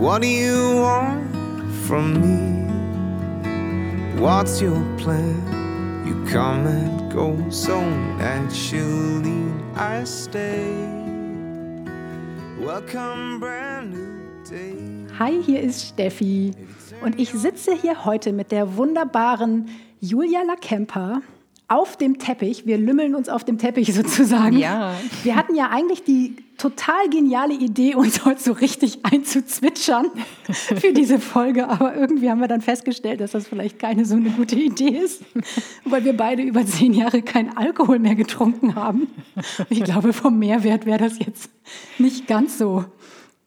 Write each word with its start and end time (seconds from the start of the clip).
What 0.00 0.22
do 0.22 0.28
you 0.28 0.76
want 0.76 1.30
from 1.86 2.14
me? 2.22 2.64
What's 4.18 4.62
your 4.62 4.80
plan? 4.96 5.36
You 6.06 6.24
come 6.24 6.66
and 6.66 7.12
go 7.12 7.36
so 7.50 7.78
naturally. 8.16 9.52
I 9.76 10.04
stay. 10.04 10.72
Welcome, 12.58 13.40
brand 13.40 13.92
new 13.92 14.42
day. 14.48 15.06
Hi, 15.18 15.42
hier 15.44 15.60
ist 15.60 15.88
Steffi 15.88 16.52
und 17.04 17.20
ich 17.20 17.32
sitze 17.32 17.74
hier 17.74 18.06
heute 18.06 18.32
mit 18.32 18.52
der 18.52 18.78
wunderbaren 18.78 19.68
Julia 20.00 20.40
Lakemper 20.44 21.20
auf 21.68 21.98
dem 21.98 22.18
Teppich. 22.18 22.64
Wir 22.64 22.78
lümmeln 22.78 23.14
uns 23.14 23.28
auf 23.28 23.44
dem 23.44 23.58
Teppich 23.58 23.92
sozusagen. 23.94 24.56
Ja. 24.56 24.94
Wir 25.24 25.36
hatten 25.36 25.54
ja 25.54 25.68
eigentlich 25.68 26.04
die 26.04 26.36
total 26.60 27.08
geniale 27.08 27.54
Idee, 27.54 27.94
uns 27.94 28.24
heute 28.24 28.42
so 28.42 28.52
richtig 28.52 29.04
einzuzwitschern 29.04 30.10
für 30.50 30.92
diese 30.92 31.18
Folge, 31.18 31.68
aber 31.68 31.96
irgendwie 31.96 32.30
haben 32.30 32.40
wir 32.40 32.48
dann 32.48 32.60
festgestellt, 32.60 33.20
dass 33.20 33.32
das 33.32 33.48
vielleicht 33.48 33.78
keine 33.78 34.04
so 34.04 34.16
eine 34.16 34.30
gute 34.30 34.56
Idee 34.56 34.98
ist, 34.98 35.22
weil 35.84 36.04
wir 36.04 36.16
beide 36.16 36.42
über 36.42 36.64
zehn 36.66 36.92
Jahre 36.92 37.22
keinen 37.22 37.56
Alkohol 37.56 37.98
mehr 37.98 38.14
getrunken 38.14 38.74
haben. 38.74 39.08
Ich 39.70 39.82
glaube, 39.82 40.12
vom 40.12 40.38
Mehrwert 40.38 40.84
wäre 40.84 40.98
das 40.98 41.18
jetzt 41.18 41.50
nicht 41.98 42.26
ganz 42.26 42.58
so 42.58 42.84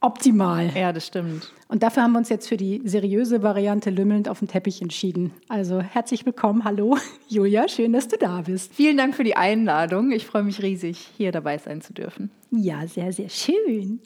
optimal. 0.03 0.69
Ja, 0.75 0.93
das 0.93 1.07
stimmt. 1.07 1.51
Und 1.69 1.81
dafür 1.81 2.03
haben 2.03 2.11
wir 2.11 2.19
uns 2.19 2.29
jetzt 2.29 2.47
für 2.47 2.57
die 2.57 2.81
seriöse 2.83 3.41
Variante 3.41 3.89
lümmelnd 3.89 4.29
auf 4.29 4.39
dem 4.39 4.47
Teppich 4.47 4.81
entschieden. 4.81 5.31
Also 5.47 5.79
herzlich 5.81 6.25
willkommen, 6.25 6.65
hallo 6.65 6.97
Julia, 7.29 7.67
schön, 7.67 7.93
dass 7.93 8.07
du 8.07 8.17
da 8.17 8.41
bist. 8.41 8.73
Vielen 8.75 8.97
Dank 8.97 9.15
für 9.15 9.23
die 9.23 9.35
Einladung. 9.35 10.11
Ich 10.11 10.25
freue 10.25 10.43
mich 10.43 10.61
riesig, 10.61 11.09
hier 11.17 11.31
dabei 11.31 11.57
sein 11.57 11.81
zu 11.81 11.93
dürfen. 11.93 12.29
Ja, 12.51 12.85
sehr, 12.85 13.11
sehr 13.13 13.29
schön. 13.29 14.01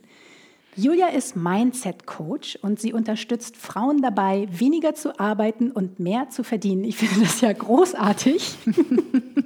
Julia 0.75 1.07
ist 1.07 1.35
Mindset-Coach 1.35 2.59
und 2.61 2.79
sie 2.79 2.93
unterstützt 2.93 3.57
Frauen 3.57 4.03
dabei, 4.03 4.47
weniger 4.51 4.93
zu 4.93 5.19
arbeiten 5.19 5.71
und 5.71 5.99
mehr 5.99 6.29
zu 6.29 6.43
verdienen. 6.43 6.83
Ich 6.83 6.97
finde 6.97 7.25
das 7.25 7.41
ja 7.41 7.51
großartig. 7.51 8.55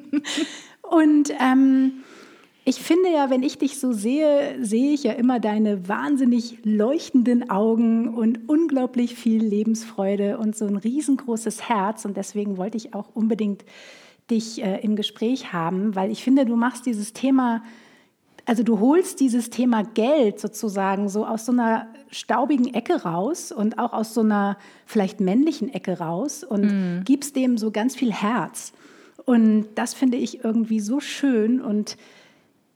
und 0.81 1.31
ähm, 1.39 2.03
ich 2.63 2.75
finde 2.77 3.09
ja, 3.11 3.29
wenn 3.29 3.41
ich 3.41 3.57
dich 3.57 3.79
so 3.79 3.91
sehe, 3.91 4.63
sehe 4.63 4.93
ich 4.93 5.03
ja 5.03 5.13
immer 5.13 5.39
deine 5.39 5.87
wahnsinnig 5.87 6.59
leuchtenden 6.63 7.49
Augen 7.49 8.09
und 8.13 8.47
unglaublich 8.47 9.15
viel 9.15 9.43
Lebensfreude 9.43 10.37
und 10.37 10.55
so 10.55 10.65
ein 10.65 10.75
riesengroßes 10.75 11.67
Herz. 11.67 12.05
Und 12.05 12.17
deswegen 12.17 12.57
wollte 12.57 12.77
ich 12.77 12.93
auch 12.93 13.09
unbedingt 13.15 13.65
dich 14.29 14.63
äh, 14.63 14.79
im 14.81 14.95
Gespräch 14.95 15.51
haben, 15.53 15.95
weil 15.95 16.11
ich 16.11 16.23
finde, 16.23 16.45
du 16.45 16.55
machst 16.55 16.85
dieses 16.85 17.13
Thema, 17.13 17.63
also 18.45 18.61
du 18.63 18.79
holst 18.79 19.19
dieses 19.19 19.49
Thema 19.49 19.83
Geld 19.83 20.39
sozusagen 20.39 21.09
so 21.09 21.25
aus 21.25 21.45
so 21.47 21.51
einer 21.51 21.87
staubigen 22.11 22.73
Ecke 22.73 23.01
raus 23.03 23.51
und 23.51 23.79
auch 23.79 23.91
aus 23.93 24.13
so 24.13 24.21
einer 24.21 24.57
vielleicht 24.85 25.19
männlichen 25.19 25.73
Ecke 25.73 25.97
raus 25.97 26.43
und 26.43 26.61
Mhm. 26.65 27.03
gibst 27.05 27.35
dem 27.35 27.57
so 27.57 27.71
ganz 27.71 27.95
viel 27.95 28.11
Herz. 28.13 28.71
Und 29.25 29.65
das 29.75 29.93
finde 29.93 30.17
ich 30.17 30.43
irgendwie 30.43 30.79
so 30.79 30.99
schön 30.99 31.59
und 31.59 31.97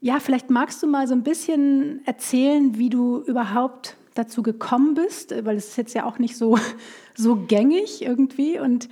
ja, 0.05 0.19
vielleicht 0.19 0.51
magst 0.51 0.83
du 0.83 0.87
mal 0.87 1.07
so 1.07 1.15
ein 1.15 1.23
bisschen 1.23 2.01
erzählen, 2.05 2.77
wie 2.77 2.91
du 2.91 3.23
überhaupt 3.25 3.97
dazu 4.13 4.43
gekommen 4.43 4.93
bist, 4.93 5.33
weil 5.45 5.55
es 5.57 5.69
ist 5.69 5.77
jetzt 5.77 5.95
ja 5.95 6.05
auch 6.05 6.19
nicht 6.19 6.37
so, 6.37 6.59
so 7.15 7.37
gängig 7.37 8.03
irgendwie 8.03 8.59
und 8.59 8.87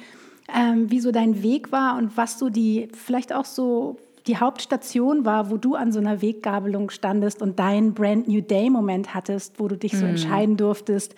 ähm, 0.52 0.90
wie 0.90 1.00
so 1.00 1.12
dein 1.12 1.44
Weg 1.44 1.72
war 1.72 2.00
und 2.00 2.18
was 2.18 2.40
so 2.40 2.50
die, 2.50 2.88
vielleicht 2.94 3.32
auch 3.32 3.46
so 3.46 3.98
die 4.26 4.38
Hauptstation 4.38 5.24
war, 5.24 5.52
wo 5.52 5.58
du 5.58 5.76
an 5.76 5.92
so 5.92 6.00
einer 6.00 6.24
Weggabelung 6.24 6.90
standest 6.90 7.44
und 7.44 7.60
deinen 7.60 7.94
Brand 7.94 8.28
New 8.28 8.42
Day-Moment 8.42 9.14
hattest, 9.14 9.60
wo 9.60 9.68
du 9.68 9.78
dich 9.78 9.96
so 9.96 10.08
entscheiden 10.08 10.58
durftest, 10.58 11.14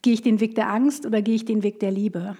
gehe 0.00 0.14
ich 0.14 0.22
den 0.22 0.40
Weg 0.40 0.54
der 0.54 0.70
Angst 0.72 1.04
oder 1.04 1.20
gehe 1.20 1.34
ich 1.34 1.44
den 1.44 1.62
Weg 1.62 1.80
der 1.80 1.90
Liebe? 1.90 2.38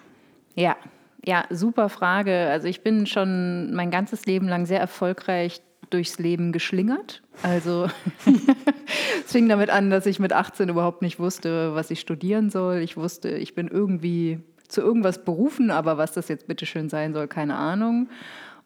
Ja, 0.54 0.74
ja, 1.22 1.44
super 1.50 1.90
Frage. 1.90 2.48
Also 2.48 2.66
ich 2.66 2.80
bin 2.80 3.04
schon 3.04 3.74
mein 3.74 3.90
ganzes 3.90 4.24
Leben 4.24 4.48
lang 4.48 4.64
sehr 4.64 4.80
erfolgreich 4.80 5.60
durchs 5.90 6.18
Leben 6.18 6.52
geschlingert. 6.52 7.22
Also 7.42 7.88
es 9.24 9.32
fing 9.32 9.48
damit 9.48 9.70
an, 9.70 9.90
dass 9.90 10.06
ich 10.06 10.18
mit 10.18 10.32
18 10.32 10.68
überhaupt 10.68 11.02
nicht 11.02 11.18
wusste, 11.18 11.74
was 11.74 11.90
ich 11.90 12.00
studieren 12.00 12.50
soll. 12.50 12.78
Ich 12.78 12.96
wusste, 12.96 13.30
ich 13.30 13.54
bin 13.54 13.68
irgendwie 13.68 14.40
zu 14.68 14.80
irgendwas 14.80 15.24
berufen, 15.24 15.70
aber 15.70 15.98
was 15.98 16.12
das 16.12 16.28
jetzt 16.28 16.46
bitteschön 16.46 16.88
sein 16.88 17.14
soll, 17.14 17.26
keine 17.26 17.56
Ahnung. 17.56 18.08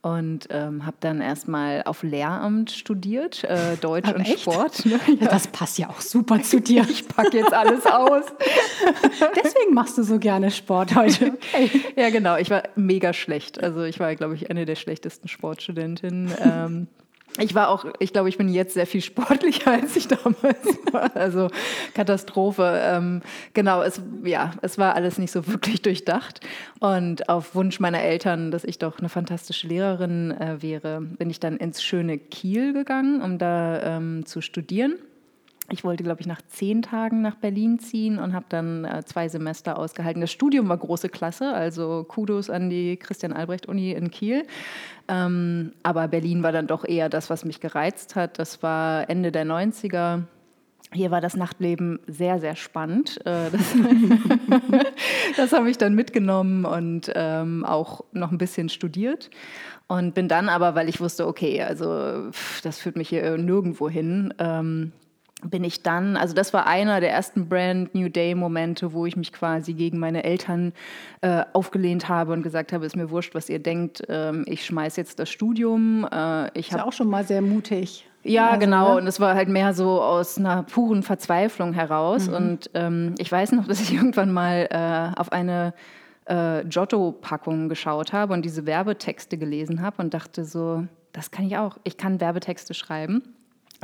Und 0.02 0.48
ähm, 0.50 0.84
habe 0.84 0.96
dann 0.98 1.20
erstmal 1.20 1.84
auf 1.84 2.02
Lehramt 2.02 2.72
studiert, 2.72 3.44
äh, 3.44 3.76
Deutsch 3.80 4.08
Aber 4.08 4.18
und 4.18 4.24
echt? 4.24 4.40
Sport. 4.40 4.84
Ne? 4.84 4.98
Ja, 5.20 5.28
das 5.28 5.46
passt 5.46 5.78
ja 5.78 5.90
auch 5.90 6.00
super 6.00 6.42
zu 6.42 6.60
dir. 6.60 6.84
Ich 6.90 7.06
packe 7.06 7.36
jetzt 7.36 7.52
alles 7.52 7.86
aus. 7.86 8.24
Deswegen 9.36 9.74
machst 9.74 9.96
du 9.98 10.02
so 10.02 10.18
gerne 10.18 10.50
Sport 10.50 10.96
heute. 10.96 11.38
Okay. 11.54 11.70
Ja, 11.94 12.10
genau. 12.10 12.36
Ich 12.36 12.50
war 12.50 12.64
mega 12.74 13.12
schlecht. 13.12 13.62
Also 13.62 13.84
ich 13.84 14.00
war, 14.00 14.12
glaube 14.16 14.34
ich, 14.34 14.50
eine 14.50 14.64
der 14.64 14.74
schlechtesten 14.74 15.28
Sportstudentinnen. 15.28 16.32
Ähm, 16.40 16.88
ich 17.38 17.54
war 17.54 17.68
auch, 17.68 17.86
ich 17.98 18.12
glaube, 18.12 18.28
ich 18.28 18.36
bin 18.36 18.48
jetzt 18.48 18.74
sehr 18.74 18.86
viel 18.86 19.00
sportlicher, 19.00 19.70
als 19.82 19.96
ich 19.96 20.08
damals 20.08 20.66
war. 20.90 21.14
Also 21.16 21.48
Katastrophe. 21.94 22.80
Ähm, 22.82 23.22
genau, 23.54 23.82
es, 23.82 24.00
ja, 24.24 24.52
es 24.62 24.78
war 24.78 24.94
alles 24.94 25.18
nicht 25.18 25.32
so 25.32 25.46
wirklich 25.46 25.82
durchdacht. 25.82 26.40
Und 26.80 27.28
auf 27.28 27.54
Wunsch 27.54 27.80
meiner 27.80 28.02
Eltern, 28.02 28.50
dass 28.50 28.64
ich 28.64 28.78
doch 28.78 28.98
eine 28.98 29.08
fantastische 29.08 29.66
Lehrerin 29.66 30.32
äh, 30.32 30.60
wäre, 30.60 31.00
bin 31.00 31.30
ich 31.30 31.40
dann 31.40 31.56
ins 31.56 31.82
schöne 31.82 32.18
Kiel 32.18 32.72
gegangen, 32.72 33.22
um 33.22 33.38
da 33.38 33.96
ähm, 33.96 34.26
zu 34.26 34.40
studieren. 34.40 34.96
Ich 35.72 35.84
wollte, 35.84 36.04
glaube 36.04 36.20
ich, 36.20 36.26
nach 36.26 36.42
zehn 36.42 36.82
Tagen 36.82 37.22
nach 37.22 37.36
Berlin 37.36 37.78
ziehen 37.78 38.18
und 38.18 38.34
habe 38.34 38.44
dann 38.50 38.84
äh, 38.84 39.02
zwei 39.06 39.28
Semester 39.28 39.78
ausgehalten. 39.78 40.20
Das 40.20 40.30
Studium 40.30 40.68
war 40.68 40.76
große 40.76 41.08
Klasse, 41.08 41.54
also 41.54 42.04
Kudos 42.06 42.50
an 42.50 42.68
die 42.68 42.98
Christian-Albrecht-Uni 42.98 43.92
in 43.92 44.10
Kiel. 44.10 44.44
Ähm, 45.08 45.72
aber 45.82 46.08
Berlin 46.08 46.42
war 46.42 46.52
dann 46.52 46.66
doch 46.66 46.84
eher 46.84 47.08
das, 47.08 47.30
was 47.30 47.46
mich 47.46 47.60
gereizt 47.60 48.16
hat. 48.16 48.38
Das 48.38 48.62
war 48.62 49.08
Ende 49.08 49.32
der 49.32 49.46
90er. 49.46 50.24
Hier 50.92 51.10
war 51.10 51.22
das 51.22 51.36
Nachtleben 51.36 52.00
sehr, 52.06 52.38
sehr 52.38 52.54
spannend. 52.54 53.18
Äh, 53.24 53.48
Das, 53.50 53.74
das 55.38 55.52
habe 55.54 55.70
ich 55.70 55.78
dann 55.78 55.94
mitgenommen 55.94 56.66
und 56.66 57.10
ähm, 57.14 57.64
auch 57.64 58.04
noch 58.12 58.30
ein 58.30 58.36
bisschen 58.36 58.68
studiert. 58.68 59.30
Und 59.88 60.14
bin 60.14 60.28
dann 60.28 60.50
aber, 60.50 60.74
weil 60.74 60.90
ich 60.90 61.00
wusste, 61.00 61.26
okay, 61.26 61.62
also 61.62 62.30
das 62.62 62.78
führt 62.78 62.96
mich 62.96 63.08
hier 63.08 63.38
nirgendwo 63.38 63.88
hin, 63.88 64.34
ähm, 64.38 64.92
bin 65.44 65.64
ich 65.64 65.82
dann, 65.82 66.16
also 66.16 66.34
das 66.34 66.52
war 66.52 66.66
einer 66.66 67.00
der 67.00 67.10
ersten 67.10 67.48
Brand 67.48 67.94
New 67.94 68.08
Day 68.08 68.34
Momente, 68.34 68.92
wo 68.92 69.06
ich 69.06 69.16
mich 69.16 69.32
quasi 69.32 69.74
gegen 69.74 69.98
meine 69.98 70.24
Eltern 70.24 70.72
äh, 71.20 71.44
aufgelehnt 71.52 72.08
habe 72.08 72.32
und 72.32 72.42
gesagt 72.42 72.72
habe, 72.72 72.86
ist 72.86 72.96
mir 72.96 73.10
wurscht, 73.10 73.34
was 73.34 73.48
ihr 73.48 73.58
denkt, 73.58 74.02
ähm, 74.08 74.44
ich 74.46 74.64
schmeiß 74.64 74.96
jetzt 74.96 75.18
das 75.18 75.30
Studium. 75.30 76.06
Äh, 76.10 76.58
ich 76.58 76.68
Ist 76.68 76.76
ja 76.76 76.84
auch 76.84 76.92
schon 76.92 77.08
mal 77.08 77.24
sehr 77.24 77.42
mutig. 77.42 78.08
ja, 78.22 78.48
Also, 78.48 78.60
genau. 78.60 78.90
ne? 78.90 79.00
Und 79.00 79.06
es 79.06 79.20
war 79.20 79.34
halt 79.34 79.48
mehr 79.48 79.74
so 79.74 80.00
aus 80.00 80.38
einer 80.38 80.62
puren 80.62 81.02
Verzweiflung 81.02 81.72
heraus. 81.72 82.28
Mhm. 82.28 82.34
Und 82.34 82.70
ähm, 82.74 83.14
ich 83.18 83.30
weiß 83.30 83.52
noch, 83.52 83.66
dass 83.68 83.80
ich 83.80 83.92
irgendwann 83.92 84.32
mal 84.32 84.68
äh, 84.70 85.18
auf 85.18 85.32
eine 85.32 85.74
äh, 86.26 86.64
Giotto-Packung 86.64 87.68
geschaut 87.68 88.12
habe 88.12 88.32
und 88.32 88.44
diese 88.44 88.64
Werbetexte 88.66 89.38
gelesen 89.38 89.82
habe 89.82 90.02
und 90.02 90.14
dachte 90.14 90.44
so, 90.44 90.86
das 91.12 91.30
kann 91.30 91.46
ich 91.46 91.56
auch. 91.56 91.78
Ich 91.84 91.96
kann 91.96 92.20
Werbetexte 92.20 92.74
schreiben. 92.74 93.22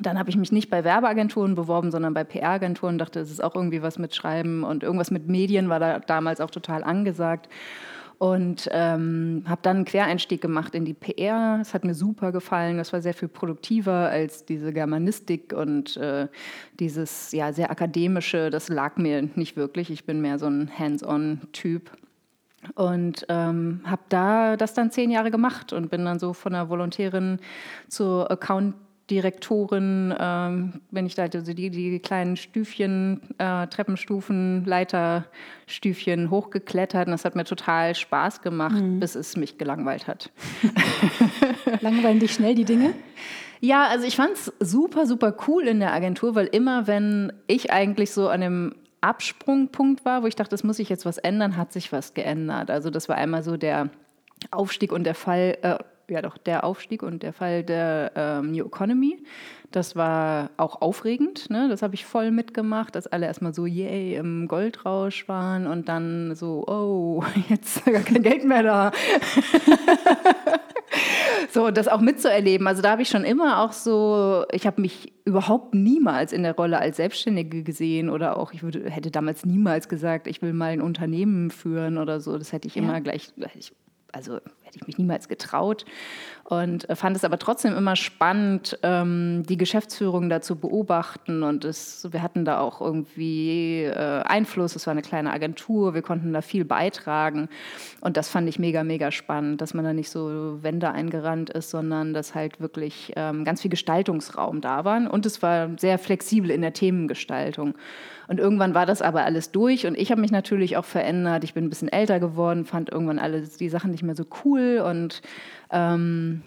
Dann 0.00 0.18
habe 0.18 0.30
ich 0.30 0.36
mich 0.36 0.52
nicht 0.52 0.70
bei 0.70 0.84
Werbeagenturen 0.84 1.54
beworben, 1.54 1.90
sondern 1.90 2.14
bei 2.14 2.24
PR-Agenturen. 2.24 2.98
Dachte, 2.98 3.20
es 3.20 3.30
ist 3.30 3.42
auch 3.42 3.54
irgendwie 3.54 3.82
was 3.82 3.98
mit 3.98 4.14
Schreiben 4.14 4.64
und 4.64 4.82
irgendwas 4.82 5.10
mit 5.10 5.28
Medien 5.28 5.68
war 5.68 5.80
da 5.80 5.98
damals 5.98 6.40
auch 6.40 6.50
total 6.50 6.84
angesagt. 6.84 7.48
Und 8.18 8.68
ähm, 8.72 9.44
habe 9.46 9.60
dann 9.62 9.76
einen 9.76 9.84
Quereinstieg 9.84 10.40
gemacht 10.40 10.74
in 10.74 10.84
die 10.84 10.94
PR. 10.94 11.58
Es 11.60 11.72
hat 11.72 11.84
mir 11.84 11.94
super 11.94 12.32
gefallen. 12.32 12.76
Das 12.76 12.92
war 12.92 13.00
sehr 13.00 13.14
viel 13.14 13.28
produktiver 13.28 14.08
als 14.08 14.44
diese 14.44 14.72
Germanistik 14.72 15.52
und 15.52 15.96
äh, 15.96 16.26
dieses 16.80 17.30
ja, 17.30 17.52
sehr 17.52 17.70
akademische. 17.70 18.50
Das 18.50 18.68
lag 18.68 18.96
mir 18.96 19.22
nicht 19.36 19.56
wirklich. 19.56 19.90
Ich 19.90 20.04
bin 20.04 20.20
mehr 20.20 20.40
so 20.40 20.46
ein 20.46 20.68
Hands-on-Typ. 20.76 21.92
Und 22.74 23.24
ähm, 23.28 23.82
habe 23.84 24.02
da 24.08 24.56
das 24.56 24.74
dann 24.74 24.90
zehn 24.90 25.12
Jahre 25.12 25.30
gemacht 25.30 25.72
und 25.72 25.88
bin 25.88 26.04
dann 26.04 26.18
so 26.18 26.32
von 26.32 26.52
der 26.52 26.68
Volontärin 26.68 27.38
zur 27.86 28.28
Account 28.32 28.74
Direktorin, 29.10 30.14
ähm, 30.18 30.80
wenn 30.90 31.06
ich 31.06 31.14
da 31.14 31.22
also 31.22 31.52
die, 31.52 31.70
die 31.70 31.98
kleinen 31.98 32.36
Stüfchen, 32.36 33.20
äh, 33.38 33.66
Treppenstufen, 33.66 34.64
Leiterstüfchen 34.64 36.30
hochgeklettert. 36.30 37.06
Und 37.06 37.12
das 37.12 37.24
hat 37.24 37.34
mir 37.34 37.44
total 37.44 37.94
Spaß 37.94 38.42
gemacht, 38.42 38.80
mhm. 38.80 39.00
bis 39.00 39.14
es 39.14 39.36
mich 39.36 39.58
gelangweilt 39.58 40.06
hat. 40.06 40.30
Langweilen 41.80 42.18
dich 42.18 42.32
schnell 42.32 42.54
die 42.54 42.64
Dinge? 42.64 42.94
Ja, 43.60 43.88
also 43.88 44.06
ich 44.06 44.16
fand 44.16 44.32
es 44.32 44.52
super, 44.60 45.06
super 45.06 45.34
cool 45.48 45.66
in 45.66 45.80
der 45.80 45.92
Agentur, 45.92 46.34
weil 46.34 46.46
immer, 46.46 46.86
wenn 46.86 47.32
ich 47.46 47.72
eigentlich 47.72 48.12
so 48.12 48.28
an 48.28 48.40
dem 48.40 48.74
Absprungpunkt 49.00 50.04
war, 50.04 50.22
wo 50.22 50.26
ich 50.26 50.36
dachte, 50.36 50.50
das 50.50 50.64
muss 50.64 50.78
ich 50.78 50.88
jetzt 50.88 51.06
was 51.06 51.18
ändern, 51.18 51.56
hat 51.56 51.72
sich 51.72 51.92
was 51.92 52.14
geändert. 52.14 52.70
Also 52.70 52.90
das 52.90 53.08
war 53.08 53.16
einmal 53.16 53.42
so 53.42 53.56
der 53.56 53.90
Aufstieg 54.50 54.92
und 54.92 55.04
der 55.04 55.14
Fall, 55.14 55.56
äh, 55.62 55.78
ja 56.08 56.22
doch, 56.22 56.38
der 56.38 56.64
Aufstieg 56.64 57.02
und 57.02 57.22
der 57.22 57.32
Fall 57.32 57.62
der 57.62 58.12
ähm, 58.14 58.52
New 58.52 58.66
Economy. 58.66 59.22
Das 59.70 59.96
war 59.96 60.50
auch 60.56 60.80
aufregend, 60.80 61.50
ne? 61.50 61.68
das 61.68 61.82
habe 61.82 61.94
ich 61.94 62.06
voll 62.06 62.30
mitgemacht, 62.30 62.94
dass 62.94 63.06
alle 63.06 63.26
erstmal 63.26 63.52
so, 63.52 63.66
yay, 63.66 64.16
im 64.16 64.48
Goldrausch 64.48 65.28
waren 65.28 65.66
und 65.66 65.90
dann 65.90 66.34
so, 66.34 66.64
oh, 66.66 67.22
jetzt 67.50 67.84
gar 67.84 68.00
kein 68.00 68.22
Geld 68.22 68.44
mehr 68.44 68.62
da. 68.62 68.92
so, 71.50 71.70
das 71.70 71.86
auch 71.86 72.00
mitzuerleben. 72.00 72.66
Also 72.66 72.80
da 72.80 72.92
habe 72.92 73.02
ich 73.02 73.10
schon 73.10 73.24
immer 73.24 73.62
auch 73.62 73.72
so, 73.72 74.46
ich 74.52 74.66
habe 74.66 74.80
mich 74.80 75.12
überhaupt 75.26 75.74
niemals 75.74 76.32
in 76.32 76.44
der 76.44 76.56
Rolle 76.56 76.78
als 76.78 76.96
Selbstständige 76.96 77.62
gesehen 77.62 78.08
oder 78.08 78.38
auch, 78.38 78.54
ich 78.54 78.62
würde, 78.62 78.88
hätte 78.88 79.10
damals 79.10 79.44
niemals 79.44 79.90
gesagt, 79.90 80.28
ich 80.28 80.40
will 80.40 80.54
mal 80.54 80.70
ein 80.70 80.80
Unternehmen 80.80 81.50
führen 81.50 81.98
oder 81.98 82.20
so. 82.20 82.38
Das 82.38 82.54
hätte 82.54 82.68
ich 82.68 82.74
ja. 82.74 82.82
immer 82.82 83.02
gleich, 83.02 83.34
ich 83.54 83.74
also 84.12 84.40
hätte 84.68 84.78
ich 84.80 84.86
mich 84.86 84.98
niemals 84.98 85.28
getraut. 85.28 85.84
Und 86.44 86.88
äh, 86.88 86.96
fand 86.96 87.14
es 87.16 87.24
aber 87.24 87.38
trotzdem 87.38 87.76
immer 87.76 87.94
spannend, 87.94 88.78
ähm, 88.82 89.42
die 89.46 89.58
Geschäftsführung 89.58 90.30
da 90.30 90.40
zu 90.40 90.56
beobachten. 90.56 91.42
Und 91.42 91.64
es, 91.64 92.08
wir 92.10 92.22
hatten 92.22 92.44
da 92.44 92.60
auch 92.60 92.80
irgendwie 92.80 93.84
äh, 93.84 94.22
Einfluss, 94.22 94.74
es 94.76 94.86
war 94.86 94.92
eine 94.92 95.02
kleine 95.02 95.32
Agentur, 95.32 95.92
wir 95.92 96.02
konnten 96.02 96.32
da 96.32 96.40
viel 96.40 96.64
beitragen. 96.64 97.48
Und 98.00 98.16
das 98.16 98.28
fand 98.30 98.48
ich 98.48 98.58
mega, 98.58 98.82
mega 98.82 99.10
spannend, 99.10 99.60
dass 99.60 99.74
man 99.74 99.84
da 99.84 99.92
nicht 99.92 100.10
so 100.10 100.62
Wände 100.62 100.90
eingerannt 100.90 101.50
ist, 101.50 101.70
sondern 101.70 102.14
dass 102.14 102.34
halt 102.34 102.60
wirklich 102.60 103.12
ähm, 103.16 103.44
ganz 103.44 103.60
viel 103.60 103.70
Gestaltungsraum 103.70 104.60
da 104.60 104.84
war 104.84 104.98
und 105.10 105.26
es 105.26 105.42
war 105.42 105.70
sehr 105.78 105.98
flexibel 105.98 106.50
in 106.50 106.62
der 106.62 106.72
Themengestaltung. 106.72 107.74
Und 108.26 108.38
irgendwann 108.38 108.74
war 108.74 108.84
das 108.84 109.00
aber 109.00 109.24
alles 109.24 109.52
durch. 109.52 109.86
Und 109.86 109.96
ich 109.96 110.10
habe 110.10 110.20
mich 110.20 110.30
natürlich 110.30 110.76
auch 110.76 110.84
verändert. 110.84 111.44
Ich 111.44 111.54
bin 111.54 111.64
ein 111.64 111.70
bisschen 111.70 111.88
älter 111.88 112.20
geworden, 112.20 112.66
fand 112.66 112.90
irgendwann 112.90 113.18
alle 113.18 113.40
die 113.40 113.68
Sachen 113.70 113.90
nicht 113.90 114.02
mehr 114.02 114.14
so 114.14 114.24
cool 114.44 114.57
und 114.80 115.22
ähm, 115.70 116.42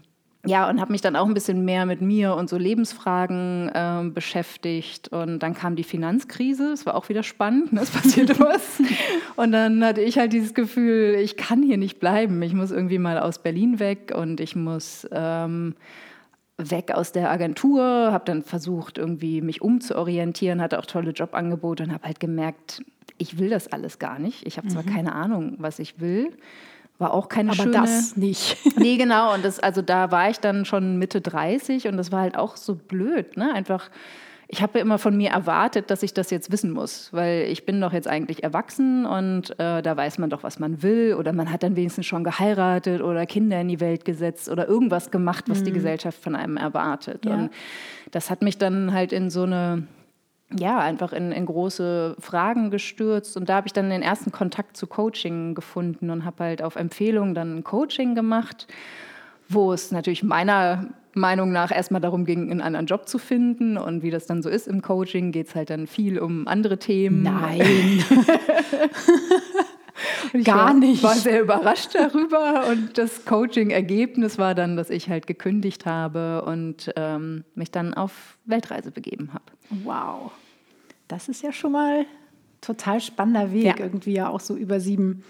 ja, 0.46 0.68
und 0.68 0.82
habe 0.82 0.92
mich 0.92 1.02
dann 1.02 1.16
auch 1.16 1.28
ein 1.28 1.36
bisschen 1.36 1.66
mehr 1.66 1.86
mit 1.86 2.02
mir 2.02 2.34
und 2.34 2.50
so 2.50 2.58
Lebensfragen 2.58 3.70
äh, 3.70 4.10
beschäftigt. 4.10 5.10
Und 5.10 5.40
dann 5.40 5.54
kam 5.54 5.76
die 5.76 5.84
Finanzkrise, 5.84 6.72
es 6.72 6.86
war 6.88 6.96
auch 6.96 7.10
wieder 7.10 7.22
spannend, 7.22 7.74
ne? 7.74 7.82
es 7.82 7.92
passierte 7.92 8.40
was. 8.40 8.82
Und 9.36 9.52
dann 9.52 9.86
hatte 9.86 10.02
ich 10.02 10.18
halt 10.18 10.34
dieses 10.34 10.56
Gefühl, 10.56 11.16
ich 11.22 11.38
kann 11.38 11.62
hier 11.62 11.78
nicht 11.78 12.00
bleiben. 12.00 12.42
Ich 12.42 12.54
muss 12.54 12.72
irgendwie 12.72 12.98
mal 12.98 13.20
aus 13.20 13.40
Berlin 13.40 13.80
weg 13.80 14.14
und 14.16 14.40
ich 14.40 14.56
muss 14.56 15.08
ähm, 15.12 15.76
weg 16.58 16.92
aus 16.92 17.12
der 17.12 17.30
Agentur, 17.30 17.84
habe 17.84 18.26
dann 18.26 18.42
versucht, 18.42 18.98
irgendwie 18.98 19.42
mich 19.42 19.62
umzuorientieren, 19.62 20.60
hatte 20.60 20.80
auch 20.80 20.88
tolle 20.88 21.12
Jobangebote 21.12 21.84
und 21.84 21.94
habe 21.94 22.06
halt 22.06 22.20
gemerkt, 22.20 22.84
ich 23.20 23.38
will 23.38 23.50
das 23.50 23.68
alles 23.68 24.00
gar 24.00 24.18
nicht. 24.18 24.48
Ich 24.48 24.58
habe 24.58 24.68
zwar 24.68 24.84
mhm. 24.84 24.90
keine 24.90 25.14
Ahnung, 25.14 25.56
was 25.60 25.78
ich 25.78 26.00
will, 26.00 26.36
war 27.02 27.14
auch 27.14 27.28
keine 27.28 27.52
Aber 27.52 27.64
schöne. 27.64 27.78
Aber 27.78 27.88
das 27.88 28.16
nicht. 28.16 28.58
nee, 28.78 28.98
genau. 28.98 29.34
Und 29.34 29.44
das, 29.44 29.60
also 29.60 29.82
da 29.82 30.12
war 30.12 30.30
ich 30.30 30.40
dann 30.40 30.64
schon 30.66 30.98
Mitte 30.98 31.20
30 31.20 31.88
und 31.88 31.98
das 31.98 32.12
war 32.12 32.22
halt 32.22 32.38
auch 32.38 32.56
so 32.56 32.76
blöd, 32.76 33.36
ne? 33.36 33.54
Einfach 33.54 33.90
ich 34.54 34.62
habe 34.62 34.80
ja 34.80 34.84
immer 34.84 34.98
von 34.98 35.16
mir 35.16 35.30
erwartet, 35.30 35.90
dass 35.90 36.04
ich 36.04 36.14
das 36.14 36.30
jetzt 36.30 36.52
wissen 36.52 36.72
muss, 36.72 37.08
weil 37.14 37.44
ich 37.44 37.66
bin 37.66 37.80
doch 37.80 37.94
jetzt 37.94 38.10
eigentlich 38.10 38.44
erwachsen 38.44 39.06
und 39.06 39.58
äh, 39.60 39.82
da 39.82 39.96
weiß 39.96 40.18
man 40.18 40.30
doch, 40.30 40.44
was 40.44 40.60
man 40.60 40.84
will 40.84 41.16
oder 41.18 41.32
man 41.32 41.50
hat 41.50 41.64
dann 41.64 41.78
wenigstens 41.78 42.06
schon 42.06 42.26
geheiratet 42.26 43.02
oder 43.02 43.26
Kinder 43.26 43.62
in 43.62 43.70
die 43.70 43.80
Welt 43.80 44.04
gesetzt 44.04 44.50
oder 44.50 44.68
irgendwas 44.68 45.10
gemacht, 45.10 45.46
was 45.48 45.62
mhm. 45.62 45.66
die 45.66 45.72
Gesellschaft 45.72 46.22
von 46.22 46.36
einem 46.36 46.58
erwartet. 46.58 47.26
Ja. 47.26 47.36
Und 47.36 47.52
das 48.12 48.30
hat 48.30 48.42
mich 48.42 48.58
dann 48.58 48.92
halt 48.92 49.14
in 49.14 49.30
so 49.30 49.44
eine 49.44 49.84
ja, 50.60 50.80
einfach 50.80 51.14
in, 51.14 51.32
in, 51.32 51.46
große 51.46 52.16
Fragen 52.20 52.72
gestürzt. 52.72 53.38
Und 53.38 53.50
da 53.50 53.56
habe 53.56 53.68
ich 53.68 53.74
dann 53.74 53.90
den 53.90 54.02
ersten 54.02 54.32
Kontakt 54.32 54.78
zu 54.78 54.88
Coaching 54.88 55.56
gefunden 55.56 56.10
und 56.10 56.26
habe 56.26 56.44
halt 56.44 56.62
auf 56.62 56.76
Empfehlung 56.76 57.34
dann 57.34 57.58
ein 57.58 57.64
Coaching 57.64 58.16
gemacht, 58.16 58.68
wo 59.48 59.74
es 59.74 59.92
natürlich 59.92 60.24
meiner 60.24 60.88
Meinung 61.14 61.52
nach 61.52 61.72
erstmal 61.72 62.02
darum 62.02 62.26
ging, 62.26 62.52
einen 62.52 62.62
anderen 62.62 62.86
Job 62.86 63.08
zu 63.08 63.18
finden. 63.18 63.78
Und 63.78 64.04
wie 64.04 64.12
das 64.12 64.26
dann 64.26 64.42
so 64.42 64.50
ist 64.50 64.68
im 64.68 64.82
Coaching, 64.82 65.32
geht 65.32 65.48
es 65.48 65.56
halt 65.56 65.70
dann 65.70 65.88
viel 65.88 66.20
um 66.20 66.48
andere 66.48 66.78
Themen. 66.78 67.24
Nein. 67.24 68.04
Gar 70.44 70.68
war, 70.68 70.74
nicht. 70.74 70.96
Ich 70.96 71.04
war 71.04 71.16
sehr 71.16 71.42
überrascht 71.42 71.94
darüber. 71.94 72.68
Und 72.70 72.98
das 72.98 73.26
Coaching-Ergebnis 73.26 74.38
war 74.38 74.56
dann, 74.56 74.76
dass 74.76 74.90
ich 74.90 75.10
halt 75.10 75.28
gekündigt 75.28 75.86
habe 75.86 76.44
und 76.46 76.92
ähm, 76.96 77.44
mich 77.56 77.72
dann 77.72 77.94
auf 77.94 78.38
Weltreise 78.46 78.92
begeben 78.92 79.32
habe. 79.34 79.44
Wow. 79.84 80.32
Das 81.12 81.28
ist 81.28 81.44
ja 81.44 81.52
schon 81.52 81.74
mal 81.74 82.06
total 82.62 83.02
spannender 83.02 83.52
Weg, 83.52 83.66
ja. 83.66 83.76
irgendwie 83.80 84.14
ja 84.14 84.30
auch 84.30 84.40
so 84.40 84.56
über 84.56 84.80
sieben 84.80 85.24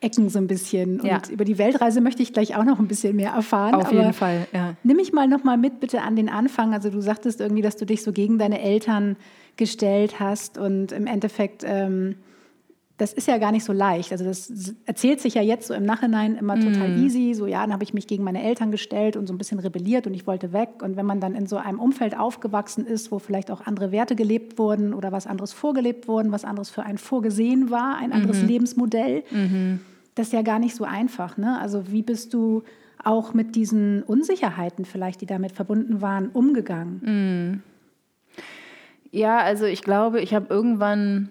Ecken 0.00 0.30
so 0.30 0.38
ein 0.38 0.46
bisschen. 0.46 1.00
Und 1.00 1.06
ja. 1.06 1.20
über 1.30 1.44
die 1.44 1.58
Weltreise 1.58 2.00
möchte 2.00 2.22
ich 2.22 2.32
gleich 2.32 2.56
auch 2.56 2.64
noch 2.64 2.78
ein 2.78 2.88
bisschen 2.88 3.16
mehr 3.16 3.32
erfahren. 3.32 3.74
Auf 3.74 3.92
jeden 3.92 4.14
Fall, 4.14 4.46
ja. 4.52 4.74
Nimm 4.82 4.96
mich 4.96 5.12
mal 5.12 5.28
noch 5.28 5.44
mal 5.44 5.58
mit 5.58 5.80
bitte 5.80 6.00
an 6.02 6.16
den 6.16 6.28
Anfang. 6.28 6.72
Also 6.72 6.88
du 6.88 7.00
sagtest 7.00 7.40
irgendwie, 7.40 7.62
dass 7.62 7.76
du 7.76 7.84
dich 7.84 8.02
so 8.02 8.12
gegen 8.12 8.38
deine 8.38 8.60
Eltern 8.62 9.16
gestellt 9.56 10.20
hast 10.20 10.56
und 10.56 10.92
im 10.92 11.06
Endeffekt, 11.06 11.64
ähm, 11.66 12.16
das 12.96 13.12
ist 13.12 13.26
ja 13.26 13.38
gar 13.38 13.50
nicht 13.50 13.64
so 13.64 13.72
leicht. 13.72 14.12
Also 14.12 14.24
das 14.24 14.74
erzählt 14.86 15.20
sich 15.20 15.34
ja 15.34 15.42
jetzt 15.42 15.66
so 15.66 15.74
im 15.74 15.84
Nachhinein 15.84 16.36
immer 16.36 16.54
total 16.54 16.90
mm. 16.90 17.04
easy. 17.04 17.34
So 17.34 17.46
ja, 17.46 17.62
dann 17.62 17.72
habe 17.72 17.82
ich 17.82 17.92
mich 17.92 18.06
gegen 18.06 18.22
meine 18.22 18.42
Eltern 18.42 18.70
gestellt 18.70 19.16
und 19.16 19.26
so 19.26 19.34
ein 19.34 19.38
bisschen 19.38 19.58
rebelliert 19.58 20.06
und 20.06 20.14
ich 20.14 20.28
wollte 20.28 20.52
weg. 20.52 20.80
Und 20.80 20.96
wenn 20.96 21.04
man 21.04 21.20
dann 21.20 21.34
in 21.34 21.46
so 21.46 21.56
einem 21.56 21.80
Umfeld 21.80 22.16
aufgewachsen 22.16 22.86
ist, 22.86 23.10
wo 23.10 23.18
vielleicht 23.18 23.50
auch 23.50 23.66
andere 23.66 23.90
Werte 23.90 24.14
gelebt 24.14 24.58
wurden 24.58 24.94
oder 24.94 25.10
was 25.10 25.26
anderes 25.26 25.52
vorgelebt 25.52 26.06
wurden, 26.06 26.30
was 26.30 26.44
anderes 26.44 26.70
für 26.70 26.84
einen 26.84 26.98
vorgesehen 26.98 27.70
war, 27.70 27.96
ein 27.96 28.12
anderes 28.12 28.38
mm 28.38 28.44
-hmm. 28.44 28.48
Lebensmodell. 28.48 29.24
Mm 29.30 29.36
-hmm 29.36 29.78
das 30.14 30.28
ist 30.28 30.32
ja 30.32 30.42
gar 30.42 30.58
nicht 30.58 30.74
so 30.74 30.84
einfach. 30.84 31.36
Ne? 31.36 31.58
Also 31.60 31.90
wie 31.90 32.02
bist 32.02 32.34
du 32.34 32.62
auch 33.02 33.34
mit 33.34 33.56
diesen 33.56 34.02
Unsicherheiten 34.02 34.84
vielleicht, 34.84 35.20
die 35.20 35.26
damit 35.26 35.52
verbunden 35.52 36.00
waren, 36.00 36.28
umgegangen? 36.28 37.60
Mm. 37.60 37.62
Ja, 39.10 39.38
also 39.38 39.64
ich 39.64 39.82
glaube, 39.82 40.20
ich 40.20 40.34
habe 40.34 40.46
irgendwann 40.52 41.28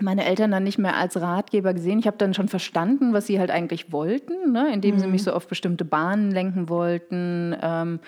meine 0.00 0.24
Eltern 0.24 0.50
dann 0.50 0.64
nicht 0.64 0.78
mehr 0.78 0.96
als 0.96 1.20
Ratgeber 1.20 1.74
gesehen. 1.74 1.98
Ich 1.98 2.06
habe 2.06 2.18
dann 2.18 2.34
schon 2.34 2.48
verstanden, 2.48 3.12
was 3.12 3.26
sie 3.26 3.38
halt 3.38 3.50
eigentlich 3.50 3.92
wollten, 3.92 4.52
ne? 4.52 4.72
indem 4.72 4.96
mhm. 4.96 5.00
sie 5.00 5.06
mich 5.06 5.22
so 5.22 5.32
auf 5.32 5.48
bestimmte 5.48 5.84
Bahnen 5.84 6.30
lenken 6.30 6.68
wollten. 6.68 7.56
Ähm, 7.62 8.00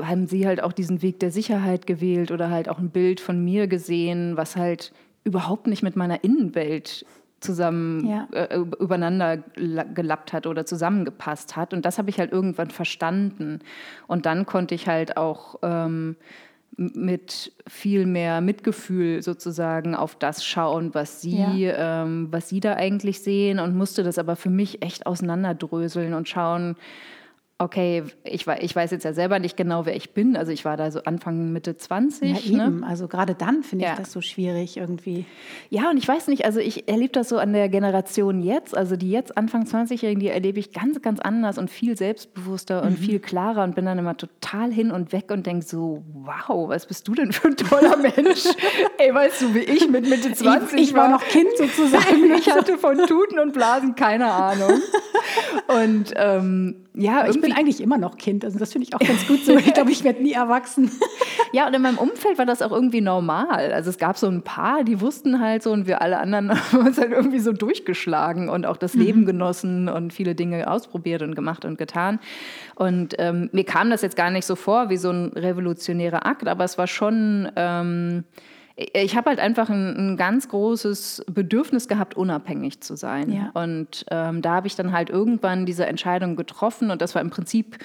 haben 0.00 0.26
sie 0.26 0.46
halt 0.46 0.62
auch 0.62 0.72
diesen 0.72 1.02
Weg 1.02 1.20
der 1.20 1.30
Sicherheit 1.30 1.86
gewählt 1.86 2.30
oder 2.30 2.50
halt 2.50 2.68
auch 2.68 2.78
ein 2.78 2.90
Bild 2.90 3.20
von 3.20 3.42
mir 3.44 3.66
gesehen, 3.66 4.36
was 4.36 4.56
halt 4.56 4.92
überhaupt 5.24 5.66
nicht 5.66 5.82
mit 5.82 5.96
meiner 5.96 6.22
Innenwelt 6.22 7.04
zusammen 7.40 8.06
ja. 8.06 8.28
äh, 8.32 8.56
übereinander 8.56 9.36
gelappt 9.36 10.32
hat 10.32 10.46
oder 10.46 10.64
zusammengepasst 10.64 11.56
hat. 11.56 11.74
Und 11.74 11.84
das 11.84 11.98
habe 11.98 12.10
ich 12.10 12.18
halt 12.18 12.32
irgendwann 12.32 12.70
verstanden. 12.70 13.60
Und 14.06 14.26
dann 14.26 14.46
konnte 14.46 14.74
ich 14.74 14.88
halt 14.88 15.16
auch 15.16 15.56
ähm, 15.62 16.16
mit 16.76 17.52
viel 17.66 18.06
mehr 18.06 18.40
Mitgefühl 18.40 19.22
sozusagen 19.22 19.94
auf 19.94 20.14
das 20.14 20.44
schauen, 20.44 20.94
was 20.94 21.22
sie, 21.22 21.38
ja. 21.38 22.02
ähm, 22.02 22.28
was 22.30 22.48
sie 22.48 22.60
da 22.60 22.74
eigentlich 22.74 23.20
sehen 23.20 23.58
und 23.58 23.74
musste 23.74 24.02
das 24.02 24.18
aber 24.18 24.36
für 24.36 24.50
mich 24.50 24.82
echt 24.82 25.06
auseinanderdröseln 25.06 26.12
und 26.12 26.28
schauen, 26.28 26.76
okay, 27.58 28.04
ich, 28.22 28.46
ich 28.46 28.76
weiß 28.76 28.90
jetzt 28.90 29.04
ja 29.04 29.14
selber 29.14 29.38
nicht 29.38 29.56
genau, 29.56 29.86
wer 29.86 29.96
ich 29.96 30.10
bin. 30.10 30.36
Also 30.36 30.52
ich 30.52 30.66
war 30.66 30.76
da 30.76 30.90
so 30.90 31.02
Anfang, 31.04 31.52
Mitte 31.52 31.76
20. 31.76 32.28
Ja, 32.28 32.34
ne? 32.34 32.64
eben. 32.64 32.80
Ne? 32.80 32.86
Also 32.86 33.08
gerade 33.08 33.34
dann 33.34 33.62
finde 33.62 33.86
ich 33.86 33.90
ja. 33.90 33.96
das 33.96 34.12
so 34.12 34.20
schwierig 34.20 34.76
irgendwie. 34.76 35.24
Ja, 35.70 35.88
und 35.88 35.96
ich 35.96 36.06
weiß 36.06 36.28
nicht, 36.28 36.44
also 36.44 36.60
ich 36.60 36.86
erlebe 36.86 37.12
das 37.12 37.30
so 37.30 37.38
an 37.38 37.54
der 37.54 37.70
Generation 37.70 38.42
jetzt. 38.42 38.76
Also 38.76 38.96
die 38.96 39.10
jetzt 39.10 39.38
Anfang 39.38 39.64
20-Jährigen, 39.64 40.20
die 40.20 40.28
erlebe 40.28 40.58
ich 40.58 40.72
ganz, 40.72 41.00
ganz 41.00 41.18
anders 41.18 41.56
und 41.56 41.70
viel 41.70 41.96
selbstbewusster 41.96 42.82
mhm. 42.82 42.88
und 42.88 42.98
viel 42.98 43.20
klarer 43.20 43.64
und 43.64 43.74
bin 43.74 43.86
dann 43.86 43.98
immer 43.98 44.18
total 44.18 44.70
hin 44.70 44.90
und 44.90 45.12
weg 45.12 45.30
und 45.30 45.46
denke 45.46 45.64
so, 45.64 46.02
wow, 46.12 46.68
was 46.68 46.84
bist 46.84 47.08
du 47.08 47.14
denn 47.14 47.32
für 47.32 47.48
ein 47.48 47.56
toller 47.56 47.96
Mensch? 48.16 48.44
Ey, 48.98 49.14
weißt 49.14 49.40
du, 49.40 49.54
wie 49.54 49.60
ich 49.60 49.88
mit 49.88 50.06
Mitte 50.10 50.30
20 50.30 50.78
ich, 50.78 50.90
ich 50.90 50.94
war, 50.94 51.04
war 51.04 51.08
noch 51.08 51.24
Kind 51.24 51.56
sozusagen. 51.56 52.34
ich 52.38 52.50
hatte 52.50 52.76
von 52.76 52.98
Tuten 53.06 53.38
und 53.38 53.54
Blasen 53.54 53.94
keine 53.94 54.30
Ahnung. 54.30 54.78
Und 55.68 56.12
ähm, 56.16 56.86
ja, 56.94 57.28
ich 57.28 57.40
bin 57.40 57.52
eigentlich 57.52 57.82
immer 57.82 57.98
noch 57.98 58.16
Kind. 58.16 58.44
Also 58.44 58.58
das 58.58 58.72
finde 58.72 58.88
ich 58.88 58.94
auch 58.94 59.06
ganz 59.06 59.26
gut 59.26 59.44
so. 59.44 59.56
Ich 59.56 59.74
glaube, 59.74 59.90
ich 59.90 60.02
werde 60.02 60.22
nie 60.22 60.32
erwachsen. 60.32 60.90
ja, 61.52 61.66
und 61.66 61.74
in 61.74 61.82
meinem 61.82 61.98
Umfeld 61.98 62.38
war 62.38 62.46
das 62.46 62.62
auch 62.62 62.72
irgendwie 62.72 63.02
normal. 63.02 63.72
Also 63.72 63.90
es 63.90 63.98
gab 63.98 64.16
so 64.16 64.28
ein 64.28 64.42
paar, 64.42 64.82
die 64.82 65.00
wussten 65.00 65.40
halt 65.40 65.62
so 65.62 65.72
und 65.72 65.86
wir 65.86 66.00
alle 66.00 66.18
anderen 66.18 66.50
haben 66.72 66.86
uns 66.86 66.98
halt 66.98 67.12
irgendwie 67.12 67.40
so 67.40 67.52
durchgeschlagen 67.52 68.48
und 68.48 68.64
auch 68.66 68.78
das 68.78 68.94
mhm. 68.94 69.02
Leben 69.02 69.26
genossen 69.26 69.88
und 69.88 70.12
viele 70.12 70.34
Dinge 70.34 70.70
ausprobiert 70.70 71.22
und 71.22 71.34
gemacht 71.34 71.64
und 71.64 71.76
getan. 71.76 72.18
Und 72.74 73.14
ähm, 73.18 73.50
mir 73.52 73.64
kam 73.64 73.90
das 73.90 74.02
jetzt 74.02 74.16
gar 74.16 74.30
nicht 74.30 74.46
so 74.46 74.56
vor 74.56 74.88
wie 74.88 74.96
so 74.96 75.10
ein 75.10 75.32
revolutionärer 75.34 76.24
Akt, 76.24 76.48
aber 76.48 76.64
es 76.64 76.78
war 76.78 76.86
schon... 76.86 77.50
Ähm, 77.56 78.24
ich 78.76 79.16
habe 79.16 79.30
halt 79.30 79.40
einfach 79.40 79.70
ein, 79.70 79.96
ein, 79.96 80.16
ganz 80.18 80.48
großes 80.48 81.24
Bedürfnis 81.30 81.88
gehabt, 81.88 82.14
unabhängig 82.14 82.82
zu 82.82 82.94
sein. 82.94 83.32
Ja. 83.32 83.50
Und 83.54 84.04
ähm, 84.10 84.42
da 84.42 84.56
habe 84.56 84.66
ich 84.66 84.76
dann 84.76 84.92
halt 84.92 85.08
irgendwann 85.08 85.64
diese 85.64 85.86
Entscheidung 85.86 86.36
getroffen 86.36 86.90
und 86.90 87.00
das 87.00 87.14
war 87.14 87.22
im 87.22 87.30
Prinzip 87.30 87.78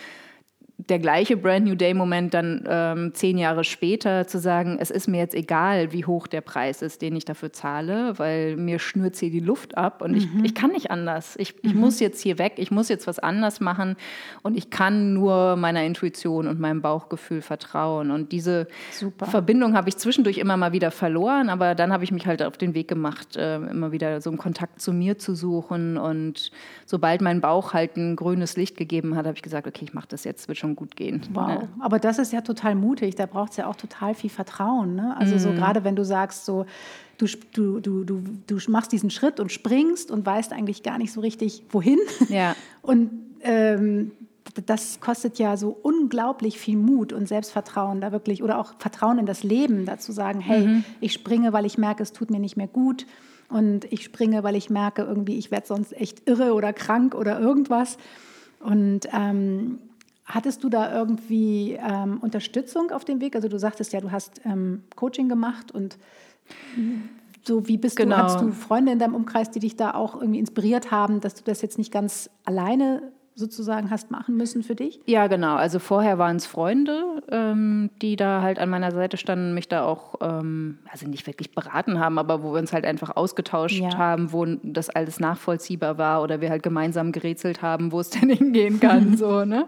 der 0.91 0.99
gleiche 0.99 1.37
Brand 1.37 1.65
New 1.65 1.75
Day-Moment 1.75 2.33
dann 2.33 2.65
ähm, 2.67 3.13
zehn 3.13 3.37
Jahre 3.37 3.63
später 3.63 4.27
zu 4.27 4.39
sagen, 4.39 4.77
es 4.77 4.91
ist 4.91 5.07
mir 5.07 5.19
jetzt 5.19 5.33
egal, 5.33 5.93
wie 5.93 6.05
hoch 6.05 6.27
der 6.27 6.41
Preis 6.41 6.81
ist, 6.81 7.01
den 7.01 7.15
ich 7.15 7.23
dafür 7.23 7.53
zahle, 7.53 8.19
weil 8.19 8.57
mir 8.57 8.77
schnürt 8.77 9.15
hier 9.15 9.31
die 9.31 9.39
Luft 9.39 9.77
ab 9.77 10.01
und 10.01 10.11
mhm. 10.11 10.17
ich, 10.17 10.27
ich 10.43 10.55
kann 10.55 10.71
nicht 10.71 10.91
anders. 10.91 11.35
Ich, 11.37 11.55
ich 11.63 11.73
mhm. 11.73 11.79
muss 11.79 12.01
jetzt 12.01 12.19
hier 12.19 12.37
weg, 12.39 12.55
ich 12.57 12.71
muss 12.71 12.89
jetzt 12.89 13.07
was 13.07 13.19
anders 13.19 13.61
machen 13.61 13.95
und 14.41 14.57
ich 14.57 14.69
kann 14.69 15.13
nur 15.13 15.55
meiner 15.55 15.85
Intuition 15.85 16.45
und 16.45 16.59
meinem 16.59 16.81
Bauchgefühl 16.81 17.41
vertrauen. 17.41 18.11
Und 18.11 18.33
diese 18.33 18.67
Super. 18.91 19.27
Verbindung 19.27 19.77
habe 19.77 19.87
ich 19.87 19.95
zwischendurch 19.95 20.39
immer 20.39 20.57
mal 20.57 20.73
wieder 20.73 20.91
verloren, 20.91 21.47
aber 21.47 21.73
dann 21.73 21.93
habe 21.93 22.03
ich 22.03 22.11
mich 22.11 22.27
halt 22.27 22.43
auf 22.43 22.57
den 22.57 22.73
Weg 22.73 22.89
gemacht, 22.89 23.37
äh, 23.37 23.55
immer 23.55 23.93
wieder 23.93 24.19
so 24.19 24.29
einen 24.29 24.37
Kontakt 24.37 24.81
zu 24.81 24.91
mir 24.91 25.17
zu 25.17 25.35
suchen 25.35 25.95
und 25.95 26.51
sobald 26.85 27.21
mein 27.21 27.39
Bauch 27.39 27.71
halt 27.71 27.95
ein 27.95 28.17
grünes 28.17 28.57
Licht 28.57 28.75
gegeben 28.75 29.15
hat, 29.15 29.25
habe 29.25 29.37
ich 29.37 29.41
gesagt, 29.41 29.67
okay, 29.67 29.85
ich 29.85 29.93
mache 29.93 30.09
das 30.09 30.25
jetzt, 30.25 30.49
wird 30.49 30.57
schon 30.57 30.75
gut 30.75 30.80
gehen. 30.85 31.21
Wow, 31.33 31.47
ne? 31.47 31.69
aber 31.79 31.99
das 31.99 32.19
ist 32.19 32.33
ja 32.33 32.41
total 32.41 32.75
mutig, 32.75 33.15
da 33.15 33.25
braucht 33.25 33.51
es 33.51 33.57
ja 33.57 33.67
auch 33.67 33.75
total 33.75 34.13
viel 34.15 34.29
Vertrauen. 34.29 34.95
Ne? 34.95 35.15
Also 35.17 35.35
mm. 35.35 35.39
so 35.39 35.49
mhm. 35.49 35.55
gerade 35.55 35.83
wenn 35.83 35.95
du 35.95 36.03
sagst, 36.03 36.45
so 36.45 36.65
du, 37.17 37.27
du, 37.53 37.79
du, 37.79 38.03
du, 38.03 38.23
du 38.47 38.71
machst 38.71 38.91
diesen 38.91 39.09
Schritt 39.09 39.39
und 39.39 39.51
springst 39.51 40.11
und 40.11 40.25
weißt 40.25 40.53
eigentlich 40.53 40.83
gar 40.83 40.97
nicht 40.97 41.11
so 41.11 41.21
richtig, 41.21 41.63
wohin. 41.69 41.99
Ja. 42.29 42.55
Und 42.81 43.11
ähm, 43.41 44.11
das 44.65 44.99
kostet 44.99 45.37
ja 45.37 45.55
so 45.55 45.77
unglaublich 45.81 46.59
viel 46.59 46.77
Mut 46.77 47.13
und 47.13 47.27
Selbstvertrauen 47.27 48.01
da 48.01 48.11
wirklich 48.11 48.41
oder 48.43 48.59
auch 48.59 48.73
Vertrauen 48.79 49.19
in 49.19 49.25
das 49.25 49.43
Leben, 49.43 49.85
dazu 49.85 50.11
sagen, 50.11 50.39
hey, 50.41 50.67
mhm. 50.67 50.83
ich 50.99 51.13
springe, 51.13 51.53
weil 51.53 51.65
ich 51.65 51.77
merke, 51.77 52.03
es 52.03 52.11
tut 52.11 52.31
mir 52.31 52.39
nicht 52.39 52.57
mehr 52.57 52.67
gut 52.67 53.05
und 53.49 53.85
ich 53.91 54.03
springe, 54.03 54.43
weil 54.43 54.55
ich 54.55 54.69
merke, 54.69 55.03
irgendwie, 55.03 55.37
ich 55.37 55.51
werde 55.51 55.67
sonst 55.67 55.93
echt 55.93 56.27
irre 56.27 56.53
oder 56.53 56.73
krank 56.73 57.15
oder 57.15 57.39
irgendwas. 57.39 57.97
Und 58.59 59.07
ähm, 59.13 59.79
hattest 60.25 60.63
du 60.63 60.69
da 60.69 60.93
irgendwie 60.93 61.73
ähm, 61.73 62.19
Unterstützung 62.21 62.91
auf 62.91 63.05
dem 63.05 63.21
Weg? 63.21 63.35
Also 63.35 63.47
du 63.47 63.57
sagtest 63.57 63.93
ja, 63.93 64.01
du 64.01 64.11
hast 64.11 64.41
ähm, 64.45 64.83
Coaching 64.95 65.29
gemacht 65.29 65.71
und 65.71 65.97
so 67.43 67.67
wie 67.67 67.77
bist 67.77 67.95
genau. 67.95 68.17
du, 68.17 68.23
hast 68.23 68.41
du 68.41 68.51
Freunde 68.51 68.91
in 68.91 68.99
deinem 68.99 69.15
Umkreis, 69.15 69.49
die 69.51 69.59
dich 69.59 69.75
da 69.75 69.93
auch 69.93 70.15
irgendwie 70.15 70.39
inspiriert 70.39 70.91
haben, 70.91 71.21
dass 71.21 71.35
du 71.35 71.43
das 71.43 71.61
jetzt 71.61 71.77
nicht 71.77 71.91
ganz 71.91 72.29
alleine 72.45 73.11
sozusagen 73.35 73.89
hast 73.89 74.11
machen 74.11 74.35
müssen 74.35 74.61
für 74.61 74.75
dich? 74.75 74.99
Ja, 75.05 75.27
genau. 75.27 75.55
Also 75.55 75.79
vorher 75.79 76.17
waren 76.17 76.35
es 76.35 76.45
Freunde, 76.45 77.23
ähm, 77.29 77.89
die 78.01 78.15
da 78.15 78.41
halt 78.41 78.59
an 78.59 78.69
meiner 78.69 78.91
Seite 78.91 79.17
standen, 79.17 79.53
mich 79.53 79.69
da 79.69 79.85
auch, 79.85 80.15
ähm, 80.21 80.79
also 80.91 81.07
nicht 81.07 81.25
wirklich 81.27 81.51
beraten 81.51 81.99
haben, 81.99 82.19
aber 82.19 82.43
wo 82.43 82.53
wir 82.53 82.59
uns 82.59 82.73
halt 82.73 82.85
einfach 82.85 83.15
ausgetauscht 83.15 83.79
ja. 83.79 83.97
haben, 83.97 84.33
wo 84.33 84.45
das 84.45 84.89
alles 84.89 85.19
nachvollziehbar 85.19 85.97
war 85.97 86.21
oder 86.21 86.41
wir 86.41 86.49
halt 86.49 86.63
gemeinsam 86.63 87.11
gerätselt 87.11 87.61
haben, 87.61 87.91
wo 87.91 87.99
es 87.99 88.09
denn 88.11 88.29
hingehen 88.29 88.79
kann. 88.79 89.15
so, 89.15 89.45
ne? 89.45 89.65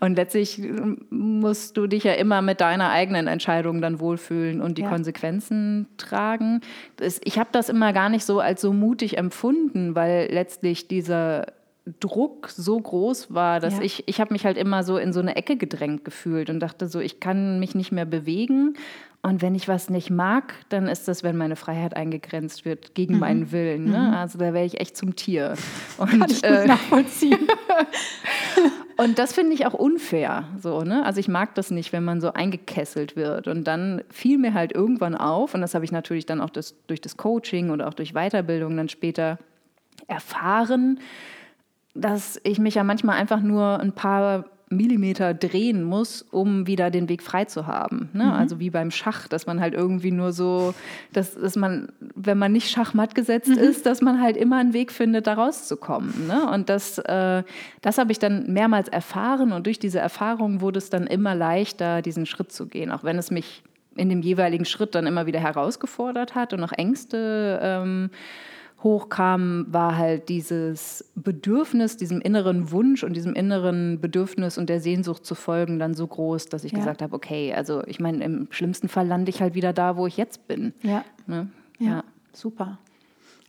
Und 0.00 0.16
letztlich 0.16 0.62
musst 1.10 1.76
du 1.76 1.86
dich 1.86 2.04
ja 2.04 2.12
immer 2.12 2.42
mit 2.42 2.60
deiner 2.60 2.90
eigenen 2.90 3.26
Entscheidung 3.26 3.80
dann 3.80 4.00
wohlfühlen 4.00 4.60
und 4.60 4.78
die 4.78 4.82
ja. 4.82 4.88
Konsequenzen 4.90 5.86
tragen. 5.96 6.60
ich 7.00 7.38
habe 7.38 7.48
das 7.52 7.68
immer 7.68 7.92
gar 7.92 8.08
nicht 8.08 8.24
so 8.24 8.40
als 8.40 8.60
so 8.60 8.72
mutig 8.72 9.16
empfunden, 9.16 9.94
weil 9.94 10.28
letztlich 10.30 10.88
dieser 10.88 11.46
Druck 12.00 12.48
so 12.48 12.78
groß 12.78 13.32
war, 13.34 13.60
dass 13.60 13.76
ja. 13.76 13.82
ich, 13.82 14.04
ich 14.06 14.20
habe 14.20 14.32
mich 14.32 14.44
halt 14.44 14.56
immer 14.56 14.82
so 14.82 14.98
in 14.98 15.12
so 15.12 15.20
eine 15.20 15.36
Ecke 15.36 15.56
gedrängt 15.56 16.04
gefühlt 16.04 16.50
und 16.50 16.60
dachte 16.60 16.88
so, 16.88 17.00
ich 17.00 17.20
kann 17.20 17.58
mich 17.60 17.74
nicht 17.74 17.92
mehr 17.92 18.04
bewegen. 18.04 18.74
Und 19.20 19.42
wenn 19.42 19.56
ich 19.56 19.66
was 19.66 19.90
nicht 19.90 20.10
mag, 20.10 20.54
dann 20.68 20.86
ist 20.86 21.08
das, 21.08 21.24
wenn 21.24 21.36
meine 21.36 21.56
Freiheit 21.56 21.96
eingegrenzt 21.96 22.64
wird, 22.64 22.94
gegen 22.94 23.14
mhm. 23.14 23.20
meinen 23.20 23.52
Willen. 23.52 23.84
Ne? 23.84 23.98
Mhm. 23.98 24.14
Also 24.14 24.38
da 24.38 24.54
wäre 24.54 24.64
ich 24.64 24.80
echt 24.80 24.96
zum 24.96 25.16
Tier. 25.16 25.54
Und, 25.98 26.08
kann 26.08 26.26
ich 26.30 26.44
äh, 26.44 26.66
nachvollziehen. 26.66 27.48
und 28.96 29.18
das 29.18 29.32
finde 29.32 29.54
ich 29.54 29.66
auch 29.66 29.74
unfair. 29.74 30.44
So, 30.60 30.82
ne? 30.82 31.04
Also 31.04 31.18
ich 31.18 31.26
mag 31.26 31.56
das 31.56 31.72
nicht, 31.72 31.92
wenn 31.92 32.04
man 32.04 32.20
so 32.20 32.32
eingekesselt 32.32 33.16
wird. 33.16 33.48
Und 33.48 33.64
dann 33.64 34.02
fiel 34.08 34.38
mir 34.38 34.54
halt 34.54 34.72
irgendwann 34.72 35.16
auf, 35.16 35.52
und 35.54 35.62
das 35.62 35.74
habe 35.74 35.84
ich 35.84 35.90
natürlich 35.90 36.24
dann 36.24 36.40
auch 36.40 36.50
das, 36.50 36.76
durch 36.86 37.00
das 37.00 37.16
Coaching 37.16 37.70
oder 37.70 37.88
auch 37.88 37.94
durch 37.94 38.12
Weiterbildung 38.12 38.76
dann 38.76 38.88
später 38.88 39.38
erfahren, 40.06 41.00
dass 42.00 42.40
ich 42.44 42.58
mich 42.58 42.74
ja 42.74 42.84
manchmal 42.84 43.16
einfach 43.16 43.40
nur 43.40 43.80
ein 43.80 43.92
paar 43.92 44.44
Millimeter 44.70 45.32
drehen 45.32 45.82
muss, 45.82 46.22
um 46.22 46.66
wieder 46.66 46.90
den 46.90 47.08
Weg 47.08 47.22
frei 47.22 47.46
zu 47.46 47.66
haben. 47.66 48.10
Ne? 48.12 48.24
Mhm. 48.24 48.32
Also 48.32 48.60
wie 48.60 48.70
beim 48.70 48.90
Schach, 48.90 49.26
dass 49.28 49.46
man 49.46 49.60
halt 49.60 49.74
irgendwie 49.74 50.10
nur 50.10 50.32
so, 50.32 50.74
dass, 51.12 51.34
dass 51.34 51.56
man, 51.56 51.88
wenn 52.00 52.36
man 52.36 52.52
nicht 52.52 52.70
schachmatt 52.70 53.14
gesetzt 53.14 53.48
mhm. 53.48 53.58
ist, 53.58 53.86
dass 53.86 54.02
man 54.02 54.20
halt 54.20 54.36
immer 54.36 54.58
einen 54.58 54.74
Weg 54.74 54.92
findet, 54.92 55.26
da 55.26 55.34
rauszukommen. 55.34 56.26
Ne? 56.26 56.50
Und 56.50 56.68
das, 56.68 56.98
äh, 56.98 57.42
das 57.80 57.98
habe 57.98 58.12
ich 58.12 58.18
dann 58.18 58.52
mehrmals 58.52 58.88
erfahren 58.88 59.52
und 59.52 59.66
durch 59.66 59.78
diese 59.78 60.00
Erfahrung 60.00 60.60
wurde 60.60 60.78
es 60.78 60.90
dann 60.90 61.06
immer 61.06 61.34
leichter, 61.34 62.02
diesen 62.02 62.26
Schritt 62.26 62.52
zu 62.52 62.66
gehen, 62.66 62.90
auch 62.90 63.04
wenn 63.04 63.16
es 63.16 63.30
mich 63.30 63.62
in 63.96 64.10
dem 64.10 64.20
jeweiligen 64.20 64.64
Schritt 64.64 64.94
dann 64.94 65.06
immer 65.06 65.26
wieder 65.26 65.40
herausgefordert 65.40 66.34
hat 66.34 66.52
und 66.52 66.62
auch 66.62 66.72
Ängste 66.72 67.58
ähm, 67.62 68.10
hochkam, 68.82 69.66
war 69.68 69.96
halt 69.96 70.28
dieses 70.28 71.10
Bedürfnis, 71.16 71.96
diesem 71.96 72.20
inneren 72.20 72.70
Wunsch 72.70 73.02
und 73.02 73.14
diesem 73.14 73.34
inneren 73.34 74.00
Bedürfnis 74.00 74.56
und 74.56 74.68
der 74.68 74.80
Sehnsucht 74.80 75.26
zu 75.26 75.34
folgen 75.34 75.78
dann 75.78 75.94
so 75.94 76.06
groß, 76.06 76.46
dass 76.46 76.62
ich 76.64 76.72
ja. 76.72 76.78
gesagt 76.78 77.02
habe, 77.02 77.14
okay, 77.14 77.52
also 77.52 77.82
ich 77.86 77.98
meine, 77.98 78.24
im 78.24 78.46
schlimmsten 78.50 78.88
Fall 78.88 79.06
lande 79.06 79.30
ich 79.30 79.42
halt 79.42 79.54
wieder 79.54 79.72
da, 79.72 79.96
wo 79.96 80.06
ich 80.06 80.16
jetzt 80.16 80.46
bin. 80.46 80.74
Ja. 80.82 81.04
Ne? 81.26 81.48
ja. 81.78 81.88
ja. 81.88 82.04
super. 82.32 82.78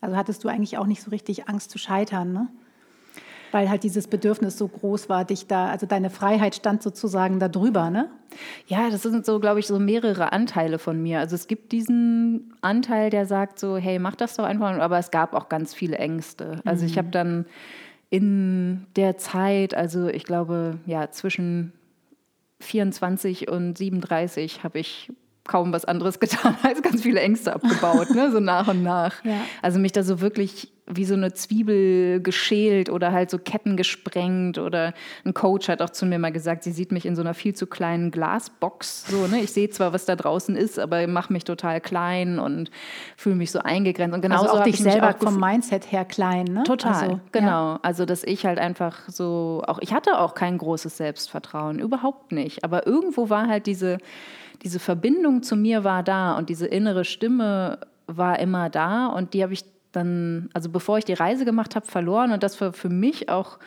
Also 0.02 0.16
hattest 0.16 0.44
du 0.44 0.48
eigentlich 0.48 0.78
auch 0.78 0.88
nicht 0.88 1.02
so 1.02 1.12
richtig 1.12 1.48
Angst 1.48 1.70
zu 1.72 1.78
scheitern, 1.78 2.34
ne? 2.34 2.48
Weil 3.52 3.70
halt 3.70 3.84
dieses 3.84 4.08
Bedürfnis 4.08 4.58
so 4.58 4.68
groß 4.68 5.10
war, 5.10 5.26
dich 5.26 5.48
da, 5.48 5.68
also 5.70 5.86
deine 5.86 6.10
Freiheit 6.10 6.56
stand 6.56 6.84
sozusagen 6.84 7.40
da 7.40 7.48
drüber, 7.48 7.90
ne? 7.90 8.10
Ja, 8.68 8.90
das 8.90 9.04
sind 9.04 9.26
so, 9.26 9.40
glaube 9.40 9.60
ich, 9.60 9.68
so 9.68 9.80
mehrere 9.80 10.32
Anteile 10.32 10.80
von 10.80 11.02
mir. 11.02 11.20
Also 11.20 11.36
es 11.36 11.48
gibt 11.48 11.72
diesen 11.72 12.54
Anteil, 12.62 13.10
der 13.10 13.26
sagt 13.26 13.60
so, 13.60 13.78
hey, 13.78 14.00
mach 14.00 14.16
das 14.16 14.36
doch 14.36 14.44
einfach, 14.44 14.78
aber 14.78 15.00
es 15.00 15.12
gab 15.12 15.34
auch 15.34 15.50
ganz 15.50 15.74
viele 15.74 15.98
Ängste. 15.98 16.62
Also 16.66 16.84
mhm. 16.84 16.90
ich 16.90 16.98
habe 16.98 17.10
dann 17.10 17.46
in 18.10 18.86
der 18.96 19.18
Zeit, 19.18 19.74
also 19.74 20.08
ich 20.08 20.24
glaube, 20.24 20.80
ja, 20.86 21.12
zwischen 21.12 21.74
24 22.60 23.50
und 23.50 23.78
37 23.78 24.64
habe 24.64 24.80
ich 24.80 25.12
kaum 25.50 25.74
was 25.74 25.84
anderes 25.84 26.20
getan, 26.20 26.56
als 26.64 26.82
ganz 26.82 27.02
viele 27.02 27.20
Ängste 27.20 27.54
abgebaut, 27.54 28.12
ne? 28.12 28.32
so 28.32 28.40
nach 28.40 28.68
und 28.68 28.84
nach. 28.84 29.24
Ja. 29.26 29.42
Also 29.62 29.80
mich 29.80 29.92
da 29.92 30.04
so 30.04 30.22
wirklich 30.22 30.72
wie 30.92 31.06
so 31.06 31.14
eine 31.14 31.34
Zwiebel 31.34 32.20
geschält 32.22 32.90
oder 32.90 33.12
halt 33.12 33.30
so 33.30 33.38
Ketten 33.38 33.78
gesprengt 33.78 34.58
oder 34.58 34.94
ein 35.24 35.36
Coach 35.36 35.70
hat 35.70 35.84
auch 35.84 35.92
zu 35.92 36.06
mir 36.08 36.18
mal 36.18 36.32
gesagt, 36.32 36.64
sie 36.64 36.72
sieht 36.72 36.92
mich 36.92 37.06
in 37.06 37.16
so 37.16 37.22
einer 37.22 37.36
viel 37.36 37.54
zu 37.54 37.68
kleinen 37.68 38.10
Glasbox. 38.10 39.06
So, 39.08 39.28
ne? 39.28 39.40
Ich 39.42 39.52
sehe 39.52 39.70
zwar, 39.70 39.94
was 39.94 40.06
da 40.06 40.16
draußen 40.16 40.56
ist, 40.56 40.80
aber 40.80 41.06
mache 41.06 41.32
mich 41.32 41.44
total 41.44 41.80
klein 41.80 42.40
und 42.40 42.72
fühle 43.18 43.36
mich 43.36 43.52
so 43.52 43.60
eingegrenzt. 43.60 44.16
Und 44.16 44.22
genauso 44.22 44.46
also 44.46 44.60
auch 44.60 44.64
dich 44.64 44.80
selber 44.80 45.10
auch 45.10 45.20
vom 45.20 45.40
Mindset 45.40 45.92
her 45.92 46.06
klein, 46.06 46.46
ne? 46.46 46.64
Total, 46.64 46.94
also, 46.94 47.20
genau. 47.32 47.74
Ja. 47.74 47.80
Also 47.84 48.06
dass 48.06 48.24
ich 48.24 48.48
halt 48.48 48.58
einfach 48.58 48.98
so, 49.08 49.62
auch 49.68 49.78
ich 49.82 49.94
hatte 49.94 50.20
auch 50.20 50.34
kein 50.34 50.58
großes 50.58 50.98
Selbstvertrauen, 50.98 51.78
überhaupt 51.78 52.32
nicht. 52.32 52.64
Aber 52.64 52.88
irgendwo 52.88 53.30
war 53.30 53.48
halt 53.48 53.68
diese 53.68 54.00
diese 54.64 54.80
Verbindung 54.80 55.44
zu 55.44 55.56
mir 55.56 55.84
war 55.84 56.04
da 56.04 56.38
und 56.38 56.50
diese 56.50 56.68
innere 56.68 57.06
Stimme 57.06 57.80
war 58.08 58.40
immer 58.40 58.70
da 58.70 59.08
und 59.08 59.34
die 59.34 59.44
habe 59.44 59.54
ich 59.54 59.64
dann, 59.92 60.50
also 60.54 60.70
bevor 60.70 60.98
ich 60.98 61.06
die 61.06 61.14
Reise 61.14 61.46
gemacht 61.46 61.76
habe, 61.76 61.86
verloren 61.86 62.32
und 62.32 62.44
das 62.44 62.60
war 62.62 62.74
für 62.74 62.90
mich 62.90 63.30
auch 63.30 63.60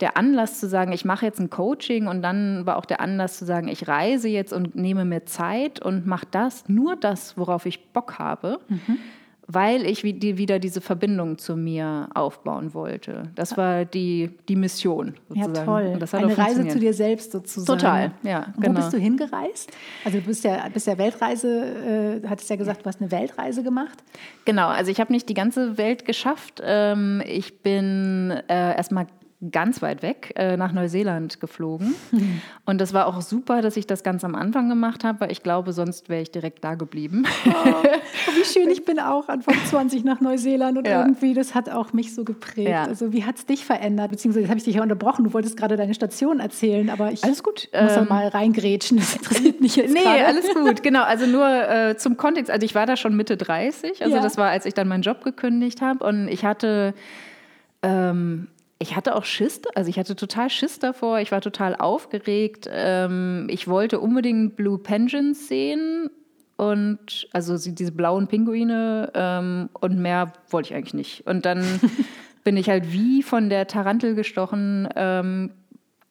der 0.00 0.16
Anlass 0.16 0.58
zu 0.58 0.68
sagen, 0.68 0.92
ich 0.92 1.04
mache 1.04 1.24
jetzt 1.24 1.38
ein 1.38 1.50
Coaching 1.50 2.08
und 2.08 2.22
dann 2.22 2.66
war 2.66 2.76
auch 2.76 2.84
der 2.84 3.00
Anlass 3.00 3.38
zu 3.38 3.44
sagen, 3.44 3.68
ich 3.68 3.86
reise 3.86 4.28
jetzt 4.28 4.52
und 4.52 4.74
nehme 4.74 5.04
mir 5.04 5.24
Zeit 5.24 5.80
und 5.80 6.06
mache 6.06 6.26
das, 6.30 6.68
nur 6.68 6.96
das, 6.96 7.38
worauf 7.38 7.66
ich 7.66 7.92
Bock 7.92 8.18
habe. 8.18 8.58
Mhm 8.68 8.98
weil 9.46 9.86
ich 9.86 10.04
wieder 10.04 10.58
diese 10.58 10.80
Verbindung 10.80 11.38
zu 11.38 11.56
mir 11.56 12.08
aufbauen 12.14 12.74
wollte. 12.74 13.24
Das 13.34 13.56
war 13.56 13.84
die, 13.84 14.30
die 14.48 14.56
Mission. 14.56 15.14
Sozusagen. 15.28 15.54
Ja, 15.54 15.64
toll. 15.64 15.98
Eine 16.12 16.38
Reise 16.38 16.68
zu 16.68 16.78
dir 16.78 16.94
selbst 16.94 17.32
sozusagen. 17.32 17.78
Total, 17.78 18.10
ja. 18.22 18.46
Und 18.56 18.62
genau. 18.62 18.74
Wo 18.74 18.82
bist 18.82 18.92
du 18.92 18.98
hingereist? 18.98 19.70
Also 20.04 20.18
du 20.18 20.24
bist 20.24 20.44
ja, 20.44 20.68
bist 20.72 20.86
ja 20.86 20.96
Weltreise, 20.96 22.20
äh, 22.24 22.28
hattest 22.28 22.48
ja 22.48 22.56
gesagt, 22.56 22.82
du 22.82 22.86
hast 22.86 23.00
eine 23.00 23.10
Weltreise 23.10 23.62
gemacht. 23.62 24.02
Genau, 24.44 24.68
also 24.68 24.90
ich 24.90 25.00
habe 25.00 25.12
nicht 25.12 25.28
die 25.28 25.34
ganze 25.34 25.76
Welt 25.76 26.04
geschafft. 26.04 26.62
Ähm, 26.64 27.22
ich 27.26 27.60
bin 27.60 28.30
äh, 28.48 28.76
erstmal 28.76 29.06
ganz 29.50 29.82
weit 29.82 30.02
weg 30.02 30.32
äh, 30.36 30.56
nach 30.56 30.72
Neuseeland 30.72 31.40
geflogen. 31.40 31.94
Und 32.64 32.80
das 32.80 32.92
war 32.92 33.06
auch 33.06 33.20
super, 33.20 33.62
dass 33.62 33.76
ich 33.76 33.86
das 33.86 34.02
ganz 34.02 34.24
am 34.24 34.34
Anfang 34.34 34.68
gemacht 34.68 35.04
habe, 35.04 35.20
weil 35.20 35.32
ich 35.32 35.42
glaube, 35.42 35.72
sonst 35.72 36.08
wäre 36.08 36.22
ich 36.22 36.30
direkt 36.30 36.64
da 36.64 36.74
geblieben. 36.74 37.24
Oh, 37.46 37.82
wie 38.34 38.44
schön, 38.44 38.68
ich 38.70 38.84
bin 38.84 38.98
auch 38.98 39.28
Anfang 39.28 39.56
20 39.66 40.04
nach 40.04 40.20
Neuseeland 40.20 40.78
und 40.78 40.86
ja. 40.86 41.02
irgendwie, 41.02 41.34
das 41.34 41.54
hat 41.54 41.68
auch 41.68 41.92
mich 41.92 42.14
so 42.14 42.24
geprägt. 42.24 42.68
Ja. 42.68 42.84
Also 42.84 43.12
wie 43.12 43.24
hat 43.24 43.36
es 43.36 43.46
dich 43.46 43.64
verändert? 43.64 44.10
Beziehungsweise 44.10 44.48
habe 44.48 44.58
ich 44.58 44.64
dich 44.64 44.76
ja 44.76 44.82
unterbrochen, 44.82 45.24
du 45.24 45.32
wolltest 45.32 45.56
gerade 45.56 45.76
deine 45.76 45.94
Station 45.94 46.40
erzählen, 46.40 46.90
aber 46.90 47.12
ich 47.12 47.24
alles 47.24 47.42
gut. 47.42 47.68
muss 47.78 47.96
ähm, 47.96 48.06
mal 48.08 48.28
reingrätschen, 48.28 48.98
das 48.98 49.16
interessiert 49.16 49.60
mich 49.60 49.76
jetzt 49.76 49.92
Nee, 49.92 50.02
grade. 50.02 50.26
alles 50.26 50.52
gut, 50.54 50.82
genau. 50.82 51.02
Also 51.02 51.26
nur 51.26 51.46
äh, 51.46 51.96
zum 51.96 52.16
Kontext, 52.16 52.50
also 52.50 52.64
ich 52.64 52.74
war 52.74 52.86
da 52.86 52.96
schon 52.96 53.16
Mitte 53.16 53.36
30, 53.36 54.02
also 54.02 54.16
ja. 54.16 54.22
das 54.22 54.36
war, 54.36 54.50
als 54.50 54.66
ich 54.66 54.74
dann 54.74 54.88
meinen 54.88 55.02
Job 55.02 55.24
gekündigt 55.24 55.80
habe 55.80 56.04
und 56.04 56.28
ich 56.28 56.44
hatte 56.44 56.94
ähm, 57.82 58.48
ich 58.84 58.94
hatte 58.94 59.16
auch 59.16 59.24
Schiss, 59.24 59.62
also 59.74 59.88
ich 59.88 59.98
hatte 59.98 60.14
total 60.14 60.50
Schiss 60.50 60.78
davor, 60.78 61.18
ich 61.18 61.32
war 61.32 61.40
total 61.40 61.74
aufgeregt. 61.74 62.68
Ähm, 62.70 63.46
ich 63.48 63.66
wollte 63.66 63.98
unbedingt 63.98 64.56
Blue 64.56 64.78
Penguins 64.78 65.48
sehen 65.48 66.10
und 66.56 67.26
also 67.32 67.56
diese 67.56 67.92
blauen 67.92 68.26
Pinguine 68.26 69.10
ähm, 69.14 69.70
und 69.72 69.98
mehr 69.98 70.34
wollte 70.50 70.68
ich 70.68 70.74
eigentlich 70.74 70.92
nicht. 70.92 71.26
Und 71.26 71.46
dann 71.46 71.64
bin 72.44 72.58
ich 72.58 72.68
halt 72.68 72.92
wie 72.92 73.22
von 73.22 73.48
der 73.48 73.66
Tarantel 73.68 74.14
gestochen, 74.14 74.86
ähm, 74.96 75.52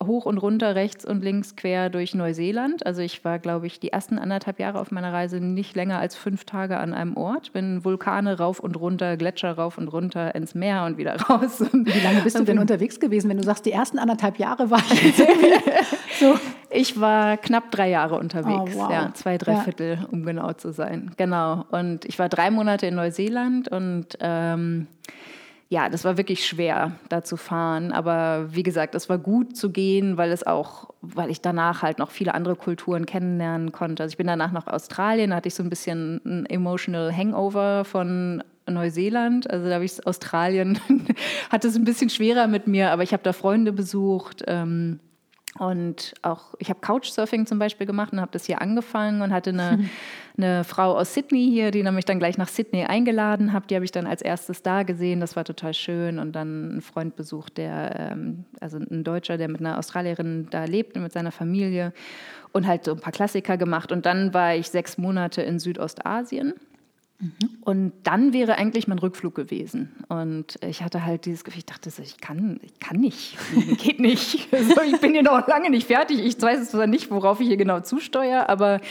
hoch 0.06 0.26
und 0.26 0.38
runter, 0.38 0.76
rechts 0.76 1.06
und 1.06 1.24
links 1.24 1.56
quer 1.56 1.90
durch 1.90 2.14
Neuseeland. 2.14 2.86
Also 2.86 3.02
ich 3.02 3.24
war, 3.24 3.40
glaube 3.40 3.68
ich, 3.68 3.80
die 3.80 3.92
ersten 3.92 4.20
anderthalb 4.20 4.60
Jahre 4.60 4.80
auf 4.80 4.92
meiner 4.92 5.14
Reise 5.14 5.40
nicht 5.40 5.76
länger 5.76 6.00
als 6.00 6.16
fünf 6.16 6.46
Tage 6.46 6.78
an 6.78 6.94
einem 6.94 7.18
Ort. 7.18 7.54
Bin 7.54 7.84
Vulkane 7.84 8.38
rauf 8.38 8.60
und 8.60 8.80
runter, 8.80 9.18
Gletscher 9.18 9.54
rauf 9.54 9.78
und 9.78 9.88
runter 9.88 10.36
ins 10.36 10.56
Meer 10.56 10.86
und 10.86 10.98
wieder 10.98 11.16
raus. 11.30 11.62
Wie 11.72 12.00
lange 12.00 12.22
bist 12.22 12.40
du 12.40 12.44
denn 12.44 12.60
unterwegs 12.60 13.00
gewesen, 13.00 13.30
wenn 13.30 13.38
du 13.38 13.44
sagst, 13.44 13.66
die 13.66 13.72
ersten 13.72 14.00
anderthalb 14.00 14.40
Jahre 14.40 14.70
war 14.70 14.84
ich 14.92 15.16
so? 16.20 16.36
Ich 16.70 17.00
war 17.00 17.38
knapp 17.38 17.70
drei 17.70 17.90
Jahre 17.90 18.18
unterwegs, 18.18 18.76
oh, 18.76 18.80
wow. 18.80 18.92
ja, 18.92 19.12
zwei, 19.14 19.38
drei 19.38 19.54
ja. 19.54 19.60
Viertel, 19.60 20.00
um 20.12 20.26
genau 20.26 20.54
zu 20.54 20.74
sein. 20.74 21.12
Genau. 21.18 21.66
Und 21.70 22.06
ich 22.06 22.18
war 22.18 22.30
drei 22.30 22.50
Monate 22.50 22.88
in 22.88 22.96
Neuseeland 22.96 23.68
und 23.68 24.18
ähm, 24.20 24.88
ja, 25.74 25.90
das 25.90 26.06
war 26.06 26.18
wirklich 26.18 26.46
schwer, 26.46 26.92
da 27.10 27.24
zu 27.24 27.36
fahren. 27.36 27.92
Aber 27.92 28.46
wie 28.54 28.62
gesagt, 28.62 28.94
es 28.94 29.10
war 29.10 29.18
gut 29.18 29.58
zu 29.58 29.72
gehen, 29.72 30.18
weil 30.18 30.32
es 30.32 30.46
auch, 30.46 30.92
weil 31.02 31.32
ich 31.32 31.42
danach 31.42 31.82
halt 31.82 31.98
noch 31.98 32.12
viele 32.12 32.36
andere 32.36 32.56
Kulturen 32.56 33.08
kennenlernen 33.08 33.72
konnte. 33.72 34.04
Also 34.04 34.14
ich 34.14 34.18
bin 34.18 34.28
danach 34.28 34.52
nach 34.52 34.68
Australien, 34.68 35.32
da 35.32 35.38
hatte 35.38 35.48
ich 35.48 35.56
so 35.56 35.64
ein 35.64 35.72
bisschen 35.72 36.22
ein 36.26 36.46
emotional 36.46 37.12
Hangover 37.12 37.86
von 37.86 38.44
Neuseeland. 38.70 39.50
Also 39.50 39.68
da 39.68 39.74
habe 39.74 39.86
ich 39.86 40.06
Australien, 40.06 40.80
hatte 41.50 41.70
es 41.70 41.76
ein 41.76 41.86
bisschen 41.86 42.12
schwerer 42.12 42.46
mit 42.46 42.68
mir, 42.68 42.92
aber 42.92 43.02
ich 43.02 43.12
habe 43.12 43.24
da 43.24 43.34
Freunde 43.34 43.74
besucht. 43.74 44.44
Ähm, 44.46 45.00
und 45.60 46.16
auch, 46.24 46.56
ich 46.58 46.70
habe 46.70 46.80
Couchsurfing 46.80 47.46
zum 47.46 47.60
Beispiel 47.60 47.86
gemacht 47.86 48.12
und 48.12 48.20
habe 48.20 48.32
das 48.32 48.46
hier 48.46 48.60
angefangen 48.60 49.22
und 49.22 49.32
hatte 49.32 49.52
eine, 49.52 49.88
eine 50.38 50.64
Frau 50.64 50.98
aus 50.98 51.14
Sydney 51.14 51.48
hier, 51.52 51.70
die 51.70 51.84
mich 51.84 52.06
dann 52.06 52.18
gleich 52.18 52.40
nach 52.40 52.48
Sydney 52.48 52.86
eingeladen 52.86 53.54
hat. 53.54 53.70
Die 53.70 53.76
habe 53.76 53.86
ich 53.86 53.92
dann 53.92 54.08
als 54.08 54.24
erstes 54.24 54.64
da 54.64 54.82
gesehen. 54.82 55.20
Das 55.20 55.36
war 55.36 55.46
total 55.46 55.76
schön. 55.76 56.18
Und 56.18 56.32
dann 56.32 56.72
einen 56.72 56.82
Freund 56.82 57.16
besucht, 57.16 57.58
der, 57.58 58.12
ähm, 58.12 58.46
also 58.62 58.78
ein 58.78 59.04
Deutscher, 59.04 59.38
der 59.38 59.48
mit 59.48 59.60
einer 59.60 59.78
Australierin 59.78 60.48
da 60.50 60.66
lebt, 60.66 60.96
mit 60.96 61.12
seiner 61.12 61.32
Familie. 61.32 61.94
Und 62.52 62.66
halt 62.66 62.86
so 62.86 62.94
ein 62.94 63.00
paar 63.00 63.14
Klassiker 63.14 63.58
gemacht. 63.58 63.92
Und 63.92 64.08
dann 64.08 64.34
war 64.34 64.56
ich 64.56 64.70
sechs 64.70 64.98
Monate 64.98 65.44
in 65.44 65.60
Südostasien 65.60 66.54
und 67.62 67.94
dann 68.04 68.34
wäre 68.34 68.58
eigentlich 68.58 68.88
mein 68.88 69.00
Rückflug 69.00 69.34
gewesen. 69.34 69.92
Und 70.10 70.60
ich 70.62 70.84
hatte 70.84 71.06
halt 71.06 71.26
dieses 71.26 71.44
Gefühl, 71.44 71.60
ich 71.60 71.66
dachte, 71.66 71.90
ich 72.02 72.18
kann, 72.18 72.60
ich 72.62 72.80
kann 72.80 72.98
nicht, 72.98 73.38
geht 73.78 74.00
nicht. 74.00 74.48
Also 74.52 74.82
ich 74.82 75.00
bin 75.00 75.14
hier 75.14 75.24
noch 75.24 75.48
lange 75.48 75.70
nicht 75.70 75.88
fertig. 75.88 76.20
Ich 76.20 76.42
weiß 76.42 76.72
zwar 76.72 76.88
nicht, 76.88 77.12
worauf 77.12 77.40
ich 77.40 77.48
hier 77.48 77.58
genau 77.58 77.80
zusteuere, 77.80 78.50
aber 78.50 78.82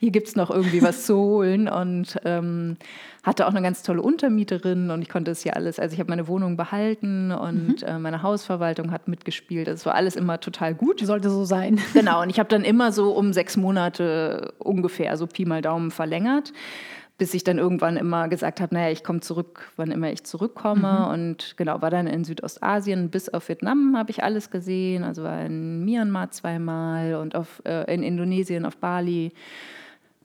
hier 0.00 0.10
gibt 0.10 0.28
es 0.28 0.36
noch 0.36 0.50
irgendwie 0.50 0.82
was 0.82 1.06
zu 1.06 1.16
holen. 1.16 1.68
Und 1.68 2.18
ähm, 2.24 2.76
hatte 3.22 3.46
auch 3.46 3.50
eine 3.50 3.62
ganz 3.62 3.82
tolle 3.82 4.00
Untermieterin 4.00 4.90
und 4.90 5.02
ich 5.02 5.08
konnte 5.08 5.30
es 5.30 5.42
hier 5.42 5.54
alles, 5.54 5.78
also 5.78 5.92
ich 5.92 6.00
habe 6.00 6.08
meine 6.08 6.28
Wohnung 6.28 6.56
behalten 6.56 7.30
und 7.32 7.82
mhm. 7.82 7.86
äh, 7.86 7.98
meine 7.98 8.22
Hausverwaltung 8.22 8.90
hat 8.90 9.08
mitgespielt. 9.08 9.68
Das 9.68 9.84
war 9.84 9.94
alles 9.94 10.16
immer 10.16 10.40
total 10.40 10.74
gut. 10.74 11.00
Sollte 11.00 11.30
so 11.30 11.44
sein. 11.44 11.80
Genau, 11.92 12.22
und 12.22 12.30
ich 12.30 12.38
habe 12.38 12.48
dann 12.48 12.64
immer 12.64 12.92
so 12.92 13.12
um 13.12 13.32
sechs 13.32 13.56
Monate 13.56 14.54
ungefähr, 14.58 15.16
so 15.16 15.26
Pi 15.26 15.44
mal 15.44 15.62
Daumen 15.62 15.90
verlängert 15.90 16.52
bis 17.18 17.34
ich 17.34 17.42
dann 17.42 17.58
irgendwann 17.58 17.96
immer 17.96 18.28
gesagt 18.28 18.60
habe, 18.60 18.74
naja, 18.74 18.92
ich 18.92 19.02
komme 19.02 19.20
zurück, 19.20 19.72
wann 19.76 19.90
immer 19.90 20.10
ich 20.12 20.22
zurückkomme. 20.22 21.06
Mhm. 21.06 21.12
Und 21.12 21.54
genau, 21.56 21.82
war 21.82 21.90
dann 21.90 22.06
in 22.06 22.22
Südostasien 22.24 23.10
bis 23.10 23.28
auf 23.28 23.48
Vietnam 23.48 23.96
habe 23.98 24.10
ich 24.12 24.22
alles 24.22 24.50
gesehen. 24.50 25.02
Also 25.02 25.24
war 25.24 25.44
in 25.44 25.84
Myanmar 25.84 26.30
zweimal 26.30 27.16
und 27.16 27.34
auf, 27.34 27.60
äh, 27.64 27.92
in 27.92 28.04
Indonesien 28.04 28.64
auf 28.64 28.76
Bali. 28.76 29.32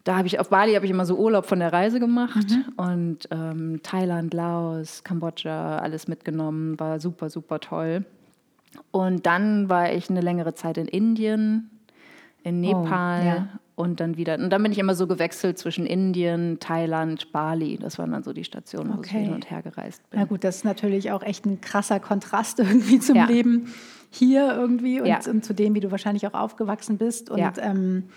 Da 0.03 0.17
habe 0.17 0.27
ich 0.27 0.39
auf 0.39 0.49
Bali 0.49 0.75
habe 0.75 0.85
ich 0.85 0.91
immer 0.91 1.05
so 1.05 1.17
Urlaub 1.17 1.45
von 1.47 1.59
der 1.59 1.73
Reise 1.73 1.99
gemacht 1.99 2.49
mhm. 2.49 2.73
und 2.75 3.17
ähm, 3.31 3.79
Thailand, 3.81 4.33
Laos, 4.33 5.03
Kambodscha, 5.03 5.79
alles 5.79 6.07
mitgenommen, 6.07 6.79
war 6.79 6.99
super, 6.99 7.29
super 7.29 7.59
toll. 7.59 8.05
Und 8.91 9.25
dann 9.25 9.69
war 9.69 9.93
ich 9.93 10.09
eine 10.09 10.21
längere 10.21 10.53
Zeit 10.53 10.77
in 10.77 10.87
Indien, 10.87 11.71
in 12.43 12.59
Nepal 12.59 13.21
oh, 13.21 13.25
ja 13.25 13.47
und 13.75 13.99
dann 13.99 14.17
wieder. 14.17 14.35
Und 14.35 14.49
dann 14.49 14.61
bin 14.61 14.71
ich 14.71 14.79
immer 14.79 14.95
so 14.95 15.07
gewechselt 15.07 15.57
zwischen 15.57 15.85
Indien, 15.85 16.59
Thailand, 16.59 17.31
Bali. 17.31 17.77
Das 17.77 17.97
waren 17.97 18.11
dann 18.11 18.23
so 18.23 18.33
die 18.33 18.43
Stationen, 18.43 18.91
okay. 18.91 18.97
wo 18.97 19.03
ich 19.03 19.25
hin 19.25 19.33
und 19.33 19.49
her 19.49 19.61
gereist 19.61 20.07
bin. 20.09 20.19
Na 20.19 20.25
gut, 20.25 20.43
das 20.43 20.57
ist 20.57 20.65
natürlich 20.65 21.11
auch 21.11 21.23
echt 21.23 21.45
ein 21.45 21.61
krasser 21.61 21.99
Kontrast 21.99 22.59
irgendwie 22.59 22.99
zum 22.99 23.15
ja. 23.15 23.25
Leben 23.25 23.73
hier 24.09 24.53
irgendwie 24.53 25.01
und, 25.01 25.07
ja. 25.07 25.19
und, 25.27 25.43
zu 25.43 25.53
dem, 25.53 25.73
wie 25.73 25.79
du 25.79 25.89
wahrscheinlich 25.89 26.27
auch 26.27 26.33
aufgewachsen 26.33 26.97
bist. 26.97 27.31
Und 27.31 27.39
ja. 27.39 27.53
ähm, 27.57 28.09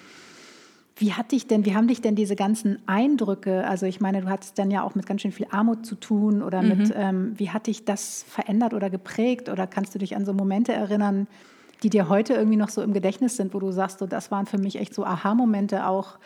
wie 0.96 1.12
hat 1.12 1.32
dich 1.32 1.46
denn, 1.46 1.64
wie 1.64 1.74
haben 1.74 1.88
dich 1.88 2.00
denn 2.00 2.16
diese 2.16 2.36
ganzen 2.36 2.78
Eindrücke, 2.86 3.66
also 3.66 3.86
ich 3.86 4.00
meine, 4.00 4.22
du 4.22 4.28
hattest 4.28 4.58
dann 4.58 4.70
ja 4.70 4.82
auch 4.82 4.94
mit 4.94 5.06
ganz 5.06 5.22
schön 5.22 5.32
viel 5.32 5.46
Armut 5.50 5.84
zu 5.84 5.94
tun 5.94 6.42
oder 6.42 6.62
mhm. 6.62 6.68
mit, 6.68 6.92
ähm, 6.94 7.32
wie 7.36 7.50
hat 7.50 7.66
dich 7.66 7.84
das 7.84 8.24
verändert 8.28 8.74
oder 8.74 8.90
geprägt 8.90 9.48
oder 9.48 9.66
kannst 9.66 9.94
du 9.94 9.98
dich 9.98 10.16
an 10.16 10.24
so 10.24 10.32
Momente 10.32 10.72
erinnern, 10.72 11.28
die 11.82 11.90
dir 11.90 12.08
heute 12.08 12.34
irgendwie 12.34 12.56
noch 12.56 12.68
so 12.68 12.82
im 12.82 12.92
Gedächtnis 12.92 13.36
sind, 13.36 13.54
wo 13.54 13.58
du 13.58 13.70
sagst, 13.70 13.98
so, 13.98 14.06
das 14.06 14.30
waren 14.30 14.46
für 14.46 14.58
mich 14.58 14.76
echt 14.76 14.94
so 14.94 15.04
Aha-Momente 15.04 15.86
auch, 15.86 16.18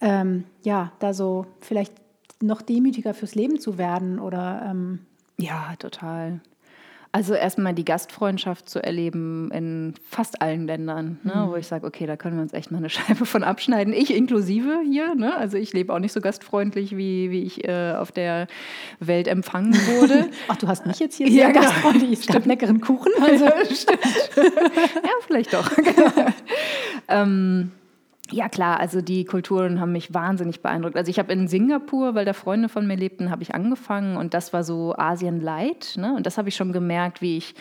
ähm, 0.00 0.44
ja, 0.62 0.92
da 0.98 1.14
so 1.14 1.46
vielleicht 1.60 1.92
noch 2.40 2.62
demütiger 2.62 3.14
fürs 3.14 3.34
Leben 3.34 3.60
zu 3.60 3.78
werden 3.78 4.18
oder 4.18 4.62
ähm 4.68 5.00
ja, 5.38 5.74
total. 5.78 6.40
Also 7.14 7.34
erstmal 7.34 7.74
die 7.74 7.84
Gastfreundschaft 7.84 8.70
zu 8.70 8.82
erleben 8.82 9.50
in 9.50 9.92
fast 10.08 10.40
allen 10.40 10.66
Ländern, 10.66 11.20
ne, 11.24 11.34
mhm. 11.34 11.50
wo 11.50 11.56
ich 11.56 11.66
sage, 11.66 11.86
okay, 11.86 12.06
da 12.06 12.16
können 12.16 12.36
wir 12.36 12.42
uns 12.42 12.54
echt 12.54 12.70
mal 12.70 12.78
eine 12.78 12.88
Scheibe 12.90 13.26
von 13.26 13.44
abschneiden. 13.44 13.92
Ich 13.92 14.14
inklusive 14.14 14.80
hier, 14.82 15.14
ne? 15.14 15.36
also 15.36 15.58
ich 15.58 15.74
lebe 15.74 15.92
auch 15.92 15.98
nicht 15.98 16.12
so 16.12 16.22
gastfreundlich, 16.22 16.96
wie, 16.96 17.30
wie 17.30 17.42
ich 17.42 17.68
äh, 17.68 17.92
auf 17.92 18.12
der 18.12 18.46
Welt 18.98 19.28
empfangen 19.28 19.74
wurde. 19.74 20.30
Ach, 20.48 20.56
du 20.56 20.68
hast 20.68 20.86
mich 20.86 21.00
jetzt 21.00 21.16
hier 21.16 21.26
sehr 21.30 21.48
ja, 21.48 21.50
genau. 21.50 21.66
gastfreundlich. 21.66 22.20
Es 22.20 22.26
gab 22.26 22.46
leckeren 22.46 22.80
Kuchen. 22.80 23.12
Also. 23.20 23.44
Ja, 23.52 23.64
stimmt. 23.66 24.00
ja, 24.36 25.10
vielleicht 25.26 25.52
doch. 25.52 25.70
Genau. 25.74 26.26
ähm, 27.08 27.72
ja 28.32 28.48
klar, 28.48 28.80
also 28.80 29.00
die 29.00 29.24
Kulturen 29.24 29.80
haben 29.80 29.92
mich 29.92 30.12
wahnsinnig 30.14 30.60
beeindruckt. 30.60 30.96
Also 30.96 31.10
ich 31.10 31.18
habe 31.18 31.32
in 31.32 31.48
Singapur, 31.48 32.14
weil 32.14 32.24
da 32.24 32.32
Freunde 32.32 32.68
von 32.68 32.86
mir 32.86 32.96
lebten, 32.96 33.30
habe 33.30 33.42
ich 33.42 33.54
angefangen 33.54 34.16
und 34.16 34.34
das 34.34 34.52
war 34.52 34.64
so 34.64 34.94
Asien 34.96 35.40
Light. 35.40 35.94
Ne? 35.96 36.14
Und 36.14 36.26
das 36.26 36.38
habe 36.38 36.48
ich 36.48 36.56
schon 36.56 36.72
gemerkt, 36.72 37.22
wie 37.22 37.36
ich 37.36 37.54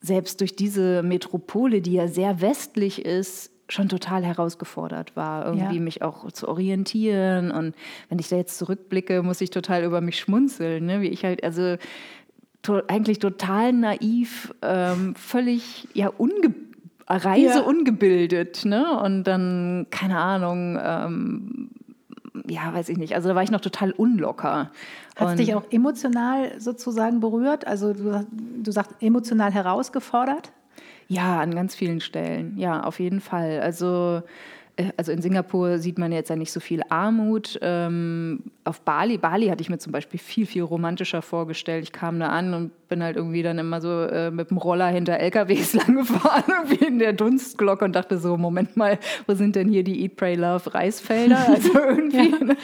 selbst 0.00 0.40
durch 0.40 0.54
diese 0.54 1.02
Metropole, 1.02 1.80
die 1.80 1.94
ja 1.94 2.08
sehr 2.08 2.40
westlich 2.40 3.04
ist, 3.04 3.50
schon 3.68 3.88
total 3.88 4.24
herausgefordert 4.24 5.16
war, 5.16 5.46
irgendwie 5.46 5.76
ja. 5.76 5.80
mich 5.80 6.02
auch 6.02 6.30
zu 6.32 6.48
orientieren. 6.48 7.50
Und 7.50 7.74
wenn 8.08 8.18
ich 8.18 8.28
da 8.28 8.36
jetzt 8.36 8.58
zurückblicke, 8.58 9.22
muss 9.22 9.40
ich 9.40 9.50
total 9.50 9.84
über 9.84 10.00
mich 10.00 10.18
schmunzeln, 10.18 10.86
ne? 10.86 11.00
wie 11.00 11.08
ich 11.08 11.24
halt, 11.24 11.42
also 11.42 11.76
to 12.62 12.82
eigentlich 12.88 13.18
total 13.18 13.72
naiv, 13.72 14.54
ähm, 14.62 15.14
völlig 15.14 15.88
ja 15.94 16.08
unge 16.08 16.54
Reise 17.06 17.58
ja. 17.58 17.60
ungebildet, 17.60 18.64
ne? 18.64 18.98
Und 19.00 19.24
dann, 19.24 19.86
keine 19.90 20.18
Ahnung, 20.18 20.78
ähm, 20.82 21.70
ja, 22.48 22.72
weiß 22.72 22.88
ich 22.88 22.98
nicht. 22.98 23.14
Also 23.14 23.28
da 23.28 23.34
war 23.34 23.42
ich 23.42 23.50
noch 23.50 23.60
total 23.60 23.92
unlocker. 23.92 24.70
Hat 25.16 25.28
es 25.30 25.36
dich 25.36 25.54
auch 25.54 25.64
emotional 25.70 26.60
sozusagen 26.60 27.20
berührt? 27.20 27.66
Also 27.66 27.92
du, 27.92 28.26
du 28.62 28.70
sagst 28.72 28.92
emotional 29.00 29.52
herausgefordert? 29.52 30.52
Ja, 31.08 31.40
an 31.40 31.54
ganz 31.54 31.74
vielen 31.74 32.00
Stellen. 32.00 32.56
Ja, 32.56 32.82
auf 32.82 32.98
jeden 32.98 33.20
Fall. 33.20 33.60
Also 33.60 34.22
äh, 34.76 34.90
also 34.96 35.12
in 35.12 35.22
Singapur 35.22 35.78
sieht 35.78 35.98
man 35.98 36.12
jetzt 36.12 36.30
ja 36.30 36.36
nicht 36.36 36.52
so 36.52 36.60
viel 36.60 36.82
Armut. 36.88 37.58
Ähm, 37.62 38.40
auf 38.64 38.80
Bali, 38.80 39.18
Bali 39.18 39.48
hatte 39.48 39.62
ich 39.62 39.70
mir 39.70 39.78
zum 39.78 39.92
Beispiel 39.92 40.18
viel, 40.20 40.46
viel 40.46 40.62
romantischer 40.62 41.22
vorgestellt. 41.22 41.84
Ich 41.84 41.92
kam 41.92 42.18
da 42.18 42.28
an 42.28 42.54
und 42.54 42.83
bin 42.94 43.02
halt 43.02 43.16
irgendwie 43.16 43.42
dann 43.42 43.58
immer 43.58 43.80
so 43.80 44.02
äh, 44.02 44.30
mit 44.30 44.50
dem 44.50 44.56
Roller 44.56 44.86
hinter 44.86 45.18
LKWs 45.18 45.72
lang 45.74 45.96
gefahren, 45.96 46.44
irgendwie 46.46 46.84
in 46.84 47.00
der 47.00 47.12
Dunstglocke 47.12 47.84
und 47.84 47.96
dachte 47.96 48.18
so, 48.18 48.36
Moment 48.36 48.76
mal, 48.76 49.00
wo 49.26 49.34
sind 49.34 49.56
denn 49.56 49.68
hier 49.68 49.82
die 49.82 50.04
Eat, 50.04 50.14
Pray, 50.14 50.36
Love 50.36 50.72
Reisfelder? 50.72 51.44
Also 51.54 51.76
irgendwie, 51.78 52.30
ja. 52.30 52.44
Ne? 52.44 52.56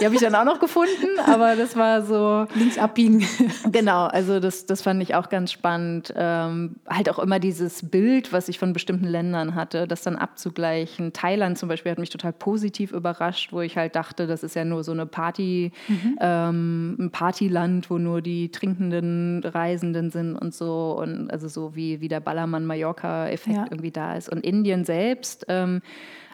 die 0.00 0.04
habe 0.04 0.14
ich 0.14 0.20
dann 0.20 0.34
auch 0.34 0.44
noch 0.44 0.60
gefunden, 0.60 1.18
aber 1.26 1.56
das 1.56 1.76
war 1.76 2.02
so... 2.02 2.46
Links 2.54 2.78
abbiegen. 2.78 3.26
Genau, 3.72 4.06
also 4.06 4.40
das, 4.40 4.66
das 4.66 4.82
fand 4.82 5.02
ich 5.02 5.14
auch 5.14 5.28
ganz 5.28 5.52
spannend. 5.52 6.12
Ähm, 6.16 6.76
halt 6.88 7.08
auch 7.08 7.18
immer 7.18 7.38
dieses 7.38 7.88
Bild, 7.90 8.32
was 8.32 8.48
ich 8.48 8.58
von 8.58 8.72
bestimmten 8.72 9.06
Ländern 9.06 9.54
hatte, 9.54 9.86
das 9.86 10.02
dann 10.02 10.16
abzugleichen. 10.16 11.12
Thailand 11.12 11.58
zum 11.58 11.68
Beispiel 11.68 11.92
hat 11.92 11.98
mich 11.98 12.10
total 12.10 12.32
positiv 12.32 12.92
überrascht, 12.92 13.52
wo 13.52 13.60
ich 13.60 13.76
halt 13.76 13.96
dachte, 13.96 14.26
das 14.26 14.42
ist 14.42 14.54
ja 14.54 14.64
nur 14.64 14.84
so 14.84 14.92
eine 14.92 15.06
Party, 15.06 15.72
mhm. 15.88 16.18
ähm, 16.20 16.96
ein 16.98 17.10
Partyland, 17.10 17.90
wo 17.90 17.98
nur 17.98 18.20
die 18.20 18.50
trinkenden 18.50 19.42
Reisenden 19.72 20.10
sind 20.10 20.36
und 20.36 20.54
so. 20.54 20.96
Und 20.98 21.30
also 21.30 21.48
so 21.48 21.74
wie, 21.74 22.00
wie 22.00 22.08
der 22.08 22.20
Ballermann-Mallorca-Effekt 22.20 23.56
ja. 23.56 23.66
irgendwie 23.70 23.90
da 23.90 24.16
ist. 24.16 24.28
Und 24.28 24.44
Indien 24.44 24.84
selbst. 24.84 25.46
Ähm, 25.48 25.80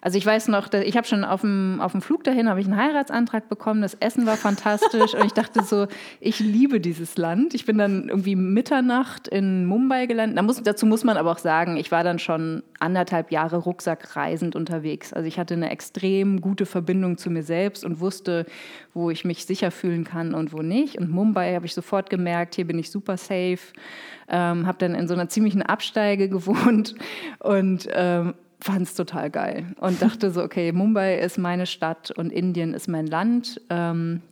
also 0.01 0.19
ich 0.19 0.25
weiß 0.25 0.49
noch, 0.49 0.73
ich 0.73 0.97
habe 0.97 1.07
schon 1.07 1.25
auf 1.25 1.41
dem, 1.43 1.81
auf 1.81 1.93
dem 1.93 2.03
Flug 2.03 2.25
dahin 2.25 2.49
habe 2.49 2.61
ich 2.61 2.67
einen 2.67 2.77
Heiratsantrag 2.77 3.49
bekommen. 3.49 3.83
Das 3.83 3.95
Essen 3.95 4.27
war 4.27 4.37
fantastisch 4.37 5.15
und 5.15 5.25
ich 5.25 5.33
dachte 5.33 5.63
so, 5.63 5.87
ich 6.21 6.41
liebe 6.41 6.81
dieses 6.81 7.17
Land. 7.17 7.55
Ich 7.55 7.65
bin 7.65 7.79
dann 7.79 8.09
irgendwie 8.09 8.37
Mitternacht 8.37 9.29
in 9.29 9.67
Mumbai 9.67 10.07
gelandet. 10.07 10.39
Da 10.39 10.43
muss, 10.43 10.63
dazu 10.63 10.87
muss 10.87 11.05
man 11.05 11.17
aber 11.17 11.33
auch 11.33 11.39
sagen, 11.39 11.77
ich 11.77 11.91
war 11.91 12.05
dann 12.05 12.19
schon 12.19 12.63
anderthalb 12.79 13.33
Jahre 13.33 13.57
rucksackreisend 13.57 14.55
unterwegs. 14.55 15.13
Also 15.13 15.27
ich 15.27 15.39
hatte 15.39 15.55
eine 15.55 15.71
extrem 15.71 16.41
gute 16.41 16.67
Verbindung 16.67 17.19
zu 17.19 17.31
mir 17.31 17.43
selbst 17.43 17.85
und 17.85 18.01
wusste, 18.01 18.47
wo 18.95 19.11
ich 19.11 19.25
mich 19.25 19.47
sicher 19.47 19.71
fühlen 19.71 20.05
kann 20.05 20.35
und 20.35 20.53
wo 20.53 20.63
nicht. 20.63 20.99
Und 20.99 21.11
Mumbai 21.11 21.55
habe 21.55 21.67
ich 21.67 21.75
sofort 21.75 22.11
gemerkt, 22.11 22.55
hier 22.55 22.67
bin 22.67 22.79
ich 22.79 22.91
super 22.91 23.17
safe. 23.17 23.59
Ähm, 24.29 24.67
habe 24.67 24.79
dann 24.79 24.95
in 24.95 25.09
so 25.09 25.15
einer 25.15 25.29
ziemlichen 25.29 25.63
Absteige 25.63 26.29
gewohnt 26.29 26.95
und 27.39 27.89
ähm, 27.93 28.35
fand 28.61 28.83
es 28.83 28.95
total 28.95 29.31
geil 29.31 29.67
und 29.81 30.03
dachte 30.03 30.31
so, 30.31 30.43
okay, 30.43 30.73
Mumbai 30.73 31.19
ist 31.19 31.39
meine 31.39 31.67
Stadt 31.67 32.11
und 32.11 32.33
Indien 32.33 32.75
ist 32.75 32.89
mein 32.89 33.07
Land. 33.07 33.61
Ähm, 33.71 34.23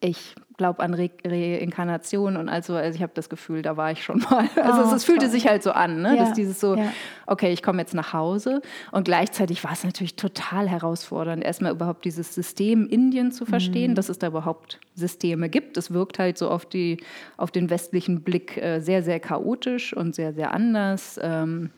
ich 0.00 0.34
glaube 0.56 0.82
an 0.82 0.94
Re 0.94 1.10
Reinkarnation 1.24 2.36
und 2.36 2.48
also, 2.48 2.74
also 2.74 2.96
ich 2.96 3.02
habe 3.02 3.12
das 3.14 3.28
Gefühl, 3.28 3.62
da 3.62 3.76
war 3.76 3.92
ich 3.92 4.02
schon 4.02 4.20
mal. 4.20 4.48
Also 4.56 4.82
oh, 4.82 4.86
es, 4.86 4.92
es 4.92 5.04
fühlte 5.04 5.28
sich 5.28 5.46
halt 5.46 5.62
so 5.62 5.72
an, 5.72 6.02
ne? 6.02 6.16
Ja, 6.16 6.24
dass 6.24 6.32
dieses 6.32 6.60
so, 6.60 6.76
ja. 6.76 6.92
okay, 7.26 7.52
ich 7.52 7.62
komme 7.62 7.80
jetzt 7.80 7.94
nach 7.94 8.12
Hause 8.12 8.62
und 8.90 9.04
gleichzeitig 9.04 9.62
war 9.64 9.72
es 9.72 9.84
natürlich 9.84 10.16
total 10.16 10.68
herausfordernd, 10.68 11.44
erstmal 11.44 11.72
überhaupt 11.72 12.04
dieses 12.04 12.34
System 12.34 12.86
Indien 12.86 13.32
zu 13.32 13.44
verstehen, 13.44 13.92
mhm. 13.92 13.94
dass 13.96 14.08
es 14.08 14.18
da 14.18 14.28
überhaupt 14.28 14.78
Systeme 14.94 15.48
gibt. 15.48 15.76
Es 15.76 15.92
wirkt 15.92 16.18
halt 16.18 16.38
so 16.38 16.50
auf, 16.50 16.66
die, 16.66 17.02
auf 17.36 17.50
den 17.50 17.68
westlichen 17.70 18.22
Blick 18.22 18.56
äh, 18.56 18.80
sehr, 18.80 19.02
sehr 19.02 19.20
chaotisch 19.20 19.94
und 19.94 20.14
sehr, 20.14 20.32
sehr 20.32 20.52
anders. 20.52 21.20
Ähm, 21.22 21.70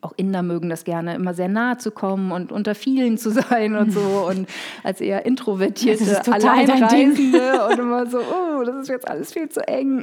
auch 0.00 0.12
Inder 0.16 0.42
mögen 0.42 0.68
das 0.70 0.84
gerne, 0.84 1.14
immer 1.14 1.34
sehr 1.34 1.48
nahe 1.48 1.76
zu 1.78 1.90
kommen 1.90 2.32
und 2.32 2.52
unter 2.52 2.74
vielen 2.74 3.18
zu 3.18 3.30
sein 3.30 3.76
und 3.76 3.92
so 3.92 4.00
und 4.28 4.48
als 4.82 5.00
eher 5.00 5.24
introvertierte 5.26 6.20
Alleinreisende 6.30 7.66
und 7.68 7.78
immer 7.78 8.06
so, 8.06 8.18
oh, 8.18 8.64
das 8.64 8.76
ist 8.82 8.88
jetzt 8.88 9.08
alles 9.08 9.32
viel 9.32 9.48
zu 9.48 9.66
eng. 9.68 10.02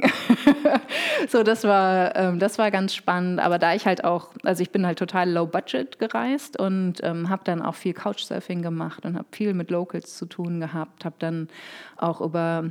so, 1.28 1.42
das 1.42 1.64
war, 1.64 2.16
ähm, 2.16 2.38
das 2.38 2.58
war 2.58 2.70
ganz 2.70 2.94
spannend, 2.94 3.40
aber 3.40 3.58
da 3.58 3.74
ich 3.74 3.86
halt 3.86 4.04
auch, 4.04 4.28
also 4.44 4.62
ich 4.62 4.70
bin 4.70 4.86
halt 4.86 4.98
total 4.98 5.30
low 5.30 5.46
budget 5.46 5.98
gereist 5.98 6.58
und 6.58 6.94
ähm, 7.02 7.28
habe 7.28 7.42
dann 7.44 7.62
auch 7.62 7.74
viel 7.74 7.92
Couchsurfing 7.92 8.62
gemacht 8.62 9.04
und 9.04 9.16
habe 9.16 9.28
viel 9.32 9.54
mit 9.54 9.70
Locals 9.70 10.16
zu 10.16 10.26
tun 10.26 10.60
gehabt, 10.60 11.04
habe 11.04 11.16
dann 11.18 11.48
auch 11.96 12.20
über 12.20 12.64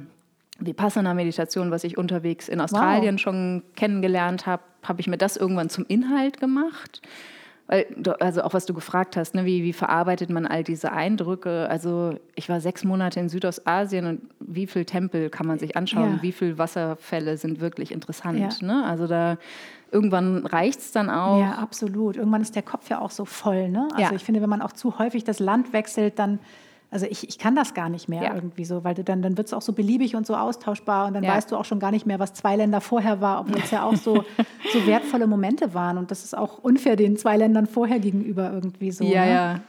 Vipassana-Meditation, 0.62 1.72
was 1.72 1.84
ich 1.84 1.98
unterwegs 1.98 2.48
in 2.48 2.62
Australien 2.62 3.16
wow. 3.16 3.22
schon 3.22 3.64
kennengelernt 3.76 4.46
habe, 4.46 4.64
habe 4.84 5.02
ich 5.02 5.08
mir 5.08 5.18
das 5.18 5.38
irgendwann 5.38 5.70
zum 5.70 5.86
Inhalt 5.88 6.40
gemacht. 6.40 7.02
Weil, 7.68 7.86
also 8.20 8.42
auch 8.44 8.54
was 8.54 8.66
du 8.66 8.74
gefragt 8.74 9.16
hast, 9.16 9.34
ne, 9.34 9.46
wie, 9.46 9.64
wie 9.64 9.74
verarbeitet 9.74 10.30
man 10.30 10.46
all 10.46 10.64
diese 10.64 10.92
Eindrücke? 10.92 11.70
Also 11.70 12.16
ich 12.36 12.50
war 12.50 12.60
sechs 12.60 12.84
Monate 12.84 13.20
in 13.20 13.30
Südostasien 13.30 14.06
und 14.06 14.22
wie 14.40 14.68
viele 14.68 14.86
Tempel 14.86 15.30
kann 15.30 15.48
man 15.48 15.58
sich 15.58 15.78
anschauen? 15.78 16.16
Ja. 16.16 16.22
Wie 16.22 16.32
viele 16.34 16.58
Wasserfälle 16.58 17.38
sind 17.38 17.62
wirklich 17.62 17.92
interessant? 17.92 18.62
Ja. 18.62 18.68
Ne? 18.68 18.84
Also 18.86 19.08
da 19.08 19.38
irgendwann 19.90 20.46
reicht 20.46 20.80
es 20.80 20.92
dann 20.92 21.10
auch. 21.10 21.40
Ja, 21.40 21.54
absolut. 21.54 22.18
Irgendwann 22.18 22.42
ist 22.42 22.56
der 22.56 22.64
Kopf 22.64 22.90
ja 22.90 23.00
auch 23.00 23.12
so 23.12 23.26
voll. 23.26 23.70
Ne? 23.70 23.88
Also 23.92 24.02
ja. 24.02 24.12
ich 24.14 24.24
finde, 24.24 24.42
wenn 24.42 24.50
man 24.50 24.62
auch 24.62 24.74
zu 24.74 25.00
häufig 25.00 25.24
das 25.24 25.40
Land 25.40 25.72
wechselt, 25.72 26.20
dann 26.20 26.40
also 26.92 27.06
ich, 27.10 27.28
ich 27.30 27.40
kann 27.40 27.56
das 27.56 27.74
gar 27.74 27.88
nicht 27.88 28.10
mehr 28.10 28.22
ja. 28.22 28.36
irgendwie 28.36 28.66
so, 28.66 28.84
weil 28.84 28.94
du 28.94 29.04
dann, 29.04 29.22
dann 29.22 29.38
wird 29.38 29.48
es 29.48 29.54
auch 29.54 29.62
so 29.62 29.72
beliebig 29.72 30.14
und 30.18 30.28
so 30.28 30.36
austauschbar 30.36 31.08
und 31.08 31.14
dann 31.14 31.24
ja. 31.24 31.34
weißt 31.34 31.50
du 31.50 31.56
auch 31.56 31.64
schon 31.64 31.80
gar 31.80 31.92
nicht 31.92 32.06
mehr, 32.06 32.20
was 32.20 32.34
zwei 32.34 32.58
Länder 32.58 32.82
vorher 32.82 33.22
war, 33.22 33.40
obwohl 33.40 33.62
es 33.64 33.72
ja 33.72 33.84
auch 33.84 33.96
so, 33.96 34.26
so 34.74 34.86
wertvolle 34.86 35.26
Momente 35.26 35.74
waren. 35.74 35.98
Und 35.98 36.12
das 36.12 36.26
ist 36.26 36.38
auch 36.38 36.58
unfair 36.58 36.98
den 36.98 37.16
zwei 37.16 37.38
Ländern 37.38 37.66
vorher 37.66 38.00
gegenüber 38.00 38.52
irgendwie 38.52 38.92
so. 38.92 39.06
Ja, 39.06 39.26
ne? 39.26 39.32
ja. 39.32 39.60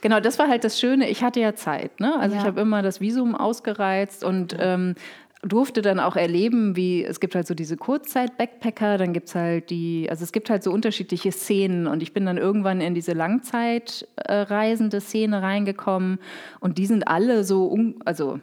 Genau, 0.00 0.20
das 0.20 0.38
war 0.38 0.48
halt 0.48 0.64
das 0.64 0.78
Schöne. 0.78 1.08
Ich 1.08 1.22
hatte 1.22 1.40
ja 1.40 1.54
Zeit. 1.54 2.00
Ne? 2.00 2.18
Also 2.18 2.34
ja. 2.34 2.42
ich 2.42 2.46
habe 2.46 2.60
immer 2.60 2.82
das 2.82 3.00
Visum 3.00 3.34
ausgereizt 3.34 4.24
und 4.24 4.56
ähm, 4.58 4.94
durfte 5.42 5.82
dann 5.82 5.98
auch 5.98 6.14
erleben, 6.14 6.76
wie 6.76 7.04
es 7.04 7.18
gibt 7.18 7.34
halt 7.34 7.46
so 7.46 7.54
diese 7.54 7.76
Kurzzeit-Backpacker, 7.76 8.96
dann 8.96 9.12
gibt 9.12 9.28
es 9.28 9.34
halt 9.34 9.70
die, 9.70 10.06
also 10.08 10.22
es 10.22 10.30
gibt 10.32 10.48
halt 10.50 10.62
so 10.62 10.70
unterschiedliche 10.70 11.32
Szenen 11.32 11.88
und 11.88 12.02
ich 12.02 12.12
bin 12.12 12.26
dann 12.26 12.38
irgendwann 12.38 12.80
in 12.80 12.94
diese 12.94 13.12
Langzeitreisende 13.12 15.00
Szene 15.00 15.42
reingekommen 15.42 16.18
und 16.60 16.78
die 16.78 16.86
sind 16.86 17.08
alle 17.08 17.42
so, 17.42 17.76
also 18.04 18.38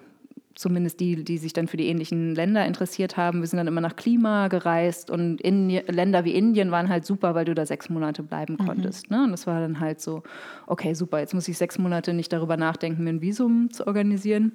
zumindest 0.55 0.99
die, 0.99 1.23
die 1.23 1.37
sich 1.37 1.53
dann 1.53 1.69
für 1.69 1.77
die 1.77 1.87
ähnlichen 1.87 2.35
Länder 2.35 2.65
interessiert 2.65 3.15
haben. 3.15 3.39
Wir 3.39 3.47
sind 3.47 3.57
dann 3.57 3.67
immer 3.67 3.79
nach 3.79 3.95
Klima 3.95 4.49
gereist 4.49 5.09
und 5.09 5.39
Indi 5.39 5.81
Länder 5.87 6.25
wie 6.25 6.35
Indien 6.35 6.69
waren 6.69 6.89
halt 6.89 7.05
super, 7.05 7.33
weil 7.33 7.45
du 7.45 7.55
da 7.55 7.65
sechs 7.65 7.89
Monate 7.89 8.23
bleiben 8.23 8.57
mhm. 8.59 8.65
konntest. 8.65 9.09
Ne? 9.09 9.23
Und 9.23 9.31
das 9.31 9.47
war 9.47 9.61
dann 9.61 9.79
halt 9.79 10.01
so, 10.01 10.21
okay, 10.67 10.95
super, 10.95 11.19
jetzt 11.19 11.33
muss 11.33 11.47
ich 11.47 11.57
sechs 11.57 11.79
Monate 11.79 12.13
nicht 12.13 12.33
darüber 12.33 12.57
nachdenken, 12.57 13.05
mir 13.05 13.11
ein 13.11 13.21
Visum 13.21 13.71
zu 13.71 13.87
organisieren. 13.87 14.51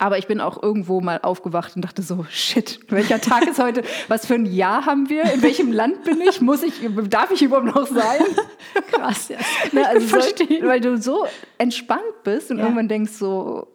Aber 0.00 0.16
ich 0.16 0.28
bin 0.28 0.40
auch 0.40 0.62
irgendwo 0.62 1.00
mal 1.00 1.18
aufgewacht 1.22 1.74
und 1.74 1.84
dachte 1.84 2.02
so, 2.02 2.24
shit, 2.30 2.78
welcher 2.88 3.20
Tag 3.20 3.48
ist 3.48 3.60
heute? 3.60 3.82
Was 4.06 4.26
für 4.26 4.34
ein 4.34 4.46
Jahr 4.46 4.86
haben 4.86 5.08
wir? 5.08 5.24
In 5.32 5.42
welchem 5.42 5.72
Land 5.72 6.04
bin 6.04 6.20
ich? 6.20 6.40
Muss 6.40 6.62
ich, 6.62 6.74
darf 7.10 7.32
ich 7.32 7.42
überhaupt 7.42 7.66
noch 7.66 7.86
sein? 7.86 8.22
Krass, 8.92 9.28
ja. 9.28 9.38
Ne, 9.72 9.88
also 9.88 10.06
Verstehen. 10.06 10.66
weil 10.68 10.80
du 10.80 10.98
so 10.98 11.26
entspannt 11.58 12.22
bist 12.22 12.52
und 12.52 12.58
ja. 12.58 12.64
irgendwann 12.64 12.86
denkst 12.86 13.12
so, 13.12 13.66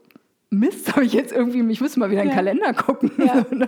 Mist, 0.50 0.96
habe 0.96 1.04
ich 1.04 1.14
jetzt 1.14 1.34
irgendwie, 1.34 1.70
ich 1.72 1.82
müsste 1.82 2.00
mal 2.00 2.10
wieder 2.10 2.22
in 2.22 2.30
den 2.30 2.32
ja. 2.32 2.36
Kalender 2.36 2.74
gucken. 2.74 3.12
Ja. 3.18 3.46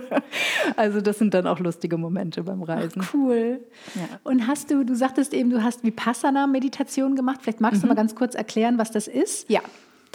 Also 0.76 1.00
das 1.00 1.18
sind 1.18 1.32
dann 1.34 1.46
auch 1.46 1.58
lustige 1.58 1.96
Momente 1.96 2.42
beim 2.42 2.62
Reisen. 2.62 3.02
Ach, 3.04 3.14
cool. 3.14 3.60
Ja. 3.94 4.02
Und 4.24 4.46
hast 4.46 4.70
du, 4.70 4.84
du 4.84 4.94
sagtest 4.94 5.32
eben, 5.32 5.50
du 5.50 5.62
hast 5.62 5.84
Vipassana-Meditation 5.84 7.16
gemacht. 7.16 7.40
Vielleicht 7.42 7.60
magst 7.60 7.78
mhm. 7.78 7.82
du 7.82 7.88
mal 7.88 7.94
ganz 7.94 8.14
kurz 8.14 8.34
erklären, 8.34 8.78
was 8.78 8.90
das 8.90 9.08
ist? 9.08 9.48
Ja, 9.48 9.60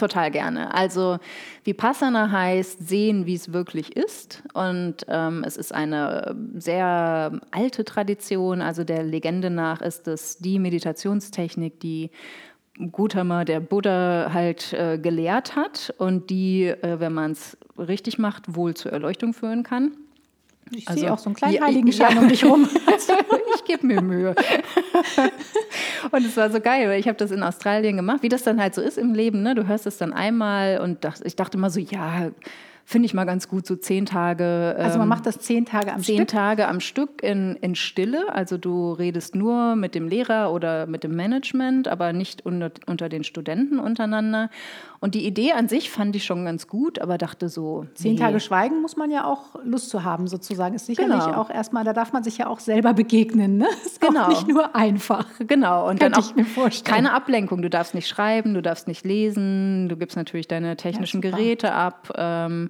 Total 0.01 0.31
gerne. 0.31 0.73
Also 0.73 1.19
Vipassana 1.63 2.31
heißt 2.31 2.87
sehen, 2.87 3.27
wie 3.27 3.35
es 3.35 3.53
wirklich 3.53 3.95
ist. 3.95 4.41
Und 4.55 5.05
ähm, 5.07 5.43
es 5.45 5.57
ist 5.57 5.75
eine 5.75 6.35
sehr 6.55 7.39
alte 7.51 7.85
Tradition. 7.85 8.63
Also 8.63 8.83
der 8.83 9.03
Legende 9.03 9.51
nach 9.51 9.79
ist 9.79 10.07
es 10.07 10.39
die 10.39 10.57
Meditationstechnik, 10.57 11.79
die 11.81 12.09
Gautama, 12.91 13.45
der 13.45 13.59
Buddha, 13.59 14.31
halt 14.33 14.73
äh, 14.73 14.97
gelehrt 14.97 15.55
hat 15.55 15.93
und 15.99 16.31
die, 16.31 16.65
äh, 16.65 16.99
wenn 16.99 17.13
man 17.13 17.33
es 17.33 17.55
richtig 17.77 18.17
macht, 18.17 18.55
wohl 18.55 18.73
zur 18.73 18.91
Erleuchtung 18.91 19.35
führen 19.35 19.61
kann. 19.61 19.91
Ich 20.73 20.87
also, 20.87 20.99
sehe 21.01 21.13
auch 21.13 21.19
so 21.19 21.25
einen 21.25 21.35
kleinen 21.35 21.55
ja, 21.55 21.63
Heiligenschein 21.63 22.15
ja. 22.15 22.21
um 22.21 22.29
dich 22.29 22.45
rum. 22.45 22.67
ich 23.55 23.63
gebe 23.65 23.85
mir 23.85 24.01
Mühe. 24.01 24.35
und 26.11 26.25
es 26.25 26.37
war 26.37 26.49
so 26.49 26.61
geil, 26.61 26.87
weil 26.87 26.99
ich 26.99 27.07
habe 27.07 27.17
das 27.17 27.31
in 27.31 27.43
Australien 27.43 27.97
gemacht, 27.97 28.23
wie 28.23 28.29
das 28.29 28.43
dann 28.43 28.59
halt 28.59 28.73
so 28.73 28.81
ist 28.81 28.97
im 28.97 29.13
Leben. 29.13 29.43
Ne? 29.43 29.55
Du 29.55 29.67
hörst 29.67 29.85
es 29.85 29.97
dann 29.97 30.13
einmal 30.13 30.79
und 30.79 31.03
dacht, 31.03 31.21
ich 31.25 31.35
dachte 31.35 31.57
immer 31.57 31.69
so, 31.69 31.79
ja, 31.79 32.31
finde 32.85 33.05
ich 33.05 33.13
mal 33.13 33.25
ganz 33.25 33.47
gut, 33.47 33.65
so 33.65 33.75
zehn 33.75 34.05
Tage. 34.05 34.75
Also 34.77 34.97
man 34.97 35.05
ähm, 35.05 35.09
macht 35.09 35.25
das 35.25 35.39
zehn 35.39 35.65
Tage 35.65 35.93
am 35.93 36.01
zehn 36.01 36.17
Stück? 36.17 36.29
Zehn 36.29 36.37
Tage 36.37 36.67
am 36.67 36.79
Stück 36.79 37.23
in, 37.23 37.55
in 37.61 37.75
Stille. 37.75 38.33
Also 38.33 38.57
du 38.57 38.93
redest 38.93 39.35
nur 39.35 39.75
mit 39.75 39.95
dem 39.95 40.07
Lehrer 40.07 40.51
oder 40.51 40.87
mit 40.87 41.03
dem 41.03 41.15
Management, 41.15 41.87
aber 41.87 42.13
nicht 42.13 42.45
unter, 42.45 42.71
unter 42.87 43.09
den 43.09 43.23
Studenten 43.23 43.79
untereinander. 43.79 44.49
Und 45.03 45.15
die 45.15 45.25
Idee 45.25 45.53
an 45.53 45.67
sich 45.67 45.89
fand 45.89 46.15
ich 46.15 46.25
schon 46.25 46.45
ganz 46.45 46.67
gut, 46.67 46.99
aber 46.99 47.17
dachte 47.17 47.49
so. 47.49 47.87
Zehn 47.95 48.13
nee. 48.13 48.19
Tage 48.19 48.39
Schweigen 48.39 48.83
muss 48.83 48.97
man 48.97 49.09
ja 49.09 49.25
auch 49.25 49.55
Lust 49.63 49.89
zu 49.89 50.03
haben, 50.03 50.27
sozusagen. 50.27 50.75
Ist 50.75 50.85
sicherlich 50.85 51.25
genau. 51.25 51.41
auch 51.41 51.49
erstmal, 51.49 51.83
da 51.83 51.91
darf 51.91 52.13
man 52.13 52.23
sich 52.23 52.37
ja 52.37 52.45
auch 52.45 52.59
selber 52.59 52.93
begegnen. 52.93 53.57
Ne? 53.57 53.67
Ist 53.85 53.99
genau. 53.99 54.25
auch 54.25 54.29
nicht 54.29 54.47
nur 54.47 54.75
einfach. 54.75 55.25
Genau. 55.39 55.89
Und 55.89 55.99
Könnte 55.99 56.11
dann 56.11 56.23
auch 56.23 56.29
ich 56.29 56.35
mir 56.35 56.45
vorstellen. 56.45 56.95
keine 56.95 57.13
Ablenkung. 57.13 57.63
Du 57.63 57.69
darfst 57.71 57.95
nicht 57.95 58.07
schreiben, 58.07 58.53
du 58.53 58.61
darfst 58.61 58.87
nicht 58.87 59.03
lesen, 59.03 59.89
du 59.89 59.97
gibst 59.97 60.15
natürlich 60.15 60.47
deine 60.47 60.77
technischen 60.77 61.23
ja, 61.23 61.31
Geräte 61.31 61.73
ab. 61.73 62.13
Ähm, 62.15 62.69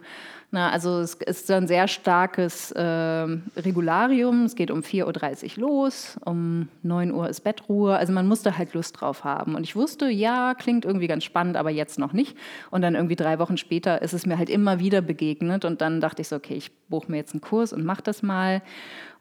na, 0.53 0.69
also 0.69 0.99
es 0.99 1.13
ist 1.13 1.49
ein 1.49 1.65
sehr 1.65 1.87
starkes 1.87 2.71
äh, 2.71 2.81
Regularium. 2.81 4.43
Es 4.43 4.55
geht 4.55 4.69
um 4.69 4.81
4.30 4.81 5.55
Uhr 5.55 5.61
los, 5.61 6.19
um 6.25 6.67
9 6.83 7.13
Uhr 7.13 7.29
ist 7.29 7.45
Bettruhe. 7.45 7.95
Also 7.95 8.11
man 8.11 8.27
musste 8.27 8.57
halt 8.57 8.73
Lust 8.73 8.99
drauf 8.99 9.23
haben. 9.23 9.55
Und 9.55 9.63
ich 9.63 9.77
wusste, 9.77 10.09
ja, 10.09 10.53
klingt 10.53 10.83
irgendwie 10.83 11.07
ganz 11.07 11.23
spannend, 11.23 11.55
aber 11.55 11.69
jetzt 11.69 11.97
noch 11.97 12.11
nicht. 12.11 12.35
Und 12.69 12.81
dann 12.81 12.95
irgendwie 12.95 13.15
drei 13.15 13.39
Wochen 13.39 13.55
später 13.55 14.01
ist 14.01 14.13
es 14.13 14.25
mir 14.25 14.37
halt 14.37 14.49
immer 14.49 14.79
wieder 14.79 15.01
begegnet. 15.01 15.63
Und 15.63 15.79
dann 15.79 16.01
dachte 16.01 16.21
ich 16.21 16.27
so, 16.27 16.35
okay, 16.35 16.55
ich 16.55 16.69
buche 16.89 17.09
mir 17.09 17.17
jetzt 17.17 17.33
einen 17.33 17.39
Kurs 17.39 17.71
und 17.71 17.85
mache 17.85 18.03
das 18.03 18.21
mal. 18.21 18.61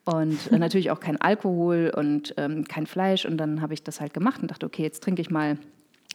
Und 0.04 0.50
äh, 0.50 0.58
natürlich 0.58 0.90
auch 0.90 0.98
kein 0.98 1.20
Alkohol 1.20 1.92
und 1.96 2.34
ähm, 2.38 2.64
kein 2.66 2.88
Fleisch. 2.88 3.24
Und 3.24 3.36
dann 3.36 3.60
habe 3.60 3.72
ich 3.72 3.84
das 3.84 4.00
halt 4.00 4.14
gemacht 4.14 4.42
und 4.42 4.50
dachte, 4.50 4.66
okay, 4.66 4.82
jetzt 4.82 5.04
trinke 5.04 5.22
ich 5.22 5.30
mal 5.30 5.58